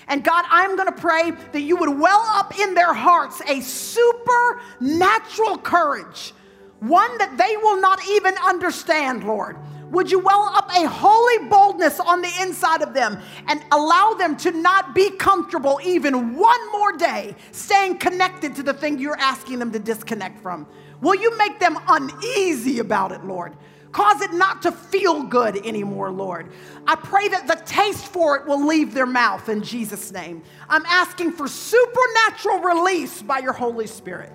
And 0.09 0.25
God, 0.25 0.45
I'm 0.49 0.75
going 0.77 0.89
to 0.89 1.01
pray 1.01 1.33
that 1.53 1.61
you 1.61 1.77
would 1.77 1.99
well 1.99 2.23
up 2.29 2.59
in 2.59 2.75
their 2.75 2.95
hearts 2.95 3.43
a 3.47 3.61
supernatural 3.61 5.59
courage 5.59 6.33
one 6.81 7.19
that 7.19 7.37
they 7.37 7.57
will 7.57 7.81
not 7.81 8.01
even 8.09 8.35
understand, 8.39 9.25
Lord. 9.25 9.57
Would 9.91 10.11
you 10.11 10.19
well 10.19 10.51
up 10.55 10.71
a 10.77 10.87
holy 10.87 11.49
boldness 11.49 11.99
on 11.99 12.21
the 12.21 12.31
inside 12.43 12.83
of 12.83 12.93
them 12.93 13.19
and 13.47 13.65
allow 13.73 14.15
them 14.15 14.37
to 14.39 14.51
not 14.51 14.95
be 14.95 15.11
comfortable 15.11 15.81
even 15.83 16.37
one 16.37 16.73
more 16.73 16.93
day 16.93 17.35
staying 17.53 17.99
connected 17.99 18.55
to 18.57 18.63
the 18.63 18.75
thing 18.75 18.99
you're 18.99 19.19
asking 19.19 19.59
them 19.59 19.73
to 19.73 19.79
disconnect 19.79 20.41
from? 20.41 20.67
Will 21.01 21.15
you 21.15 21.37
make 21.39 21.59
them 21.59 21.79
uneasy 21.89 22.81
about 22.81 23.13
it, 23.13 23.25
Lord? 23.25 23.57
Cause 23.91 24.21
it 24.21 24.35
not 24.35 24.61
to 24.63 24.73
feel 24.73 25.23
good 25.23 25.67
anymore, 25.67 26.11
Lord. 26.11 26.53
I 26.87 26.95
pray 26.95 27.29
that 27.29 27.47
the 27.47 27.61
taste 27.65 28.07
for 28.07 28.37
it 28.37 28.47
will 28.47 28.67
leave 28.67 28.93
their 28.93 29.07
mouth 29.07 29.49
in 29.49 29.63
Jesus' 29.63 30.13
name. 30.13 30.43
I'm 30.69 30.85
asking 30.85 31.33
for 31.33 31.49
supernatural 31.49 32.59
release 32.59 33.23
by 33.23 33.39
your 33.39 33.55
Holy 33.55 33.87
Spirit. 33.87 34.31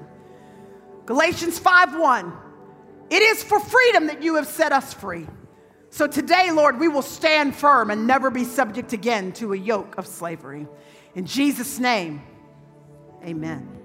Galatians 1.06 1.60
5:1. 1.60 2.32
It 3.10 3.22
is 3.22 3.44
for 3.44 3.60
freedom 3.60 4.08
that 4.08 4.24
you 4.24 4.36
have 4.36 4.48
set 4.48 4.72
us 4.72 4.94
free. 4.94 5.28
So 5.90 6.08
today, 6.08 6.50
Lord, 6.52 6.80
we 6.80 6.88
will 6.88 7.04
stand 7.04 7.56
firm 7.56 7.92
and 7.92 8.08
never 8.08 8.32
be 8.32 8.44
subject 8.44 8.94
again 8.94 9.32
to 9.34 9.54
a 9.54 9.58
yoke 9.58 9.96
of 9.98 10.08
slavery. 10.08 10.68
In 11.14 11.26
Jesus' 11.26 11.78
name, 11.78 12.24
amen. 13.24 13.83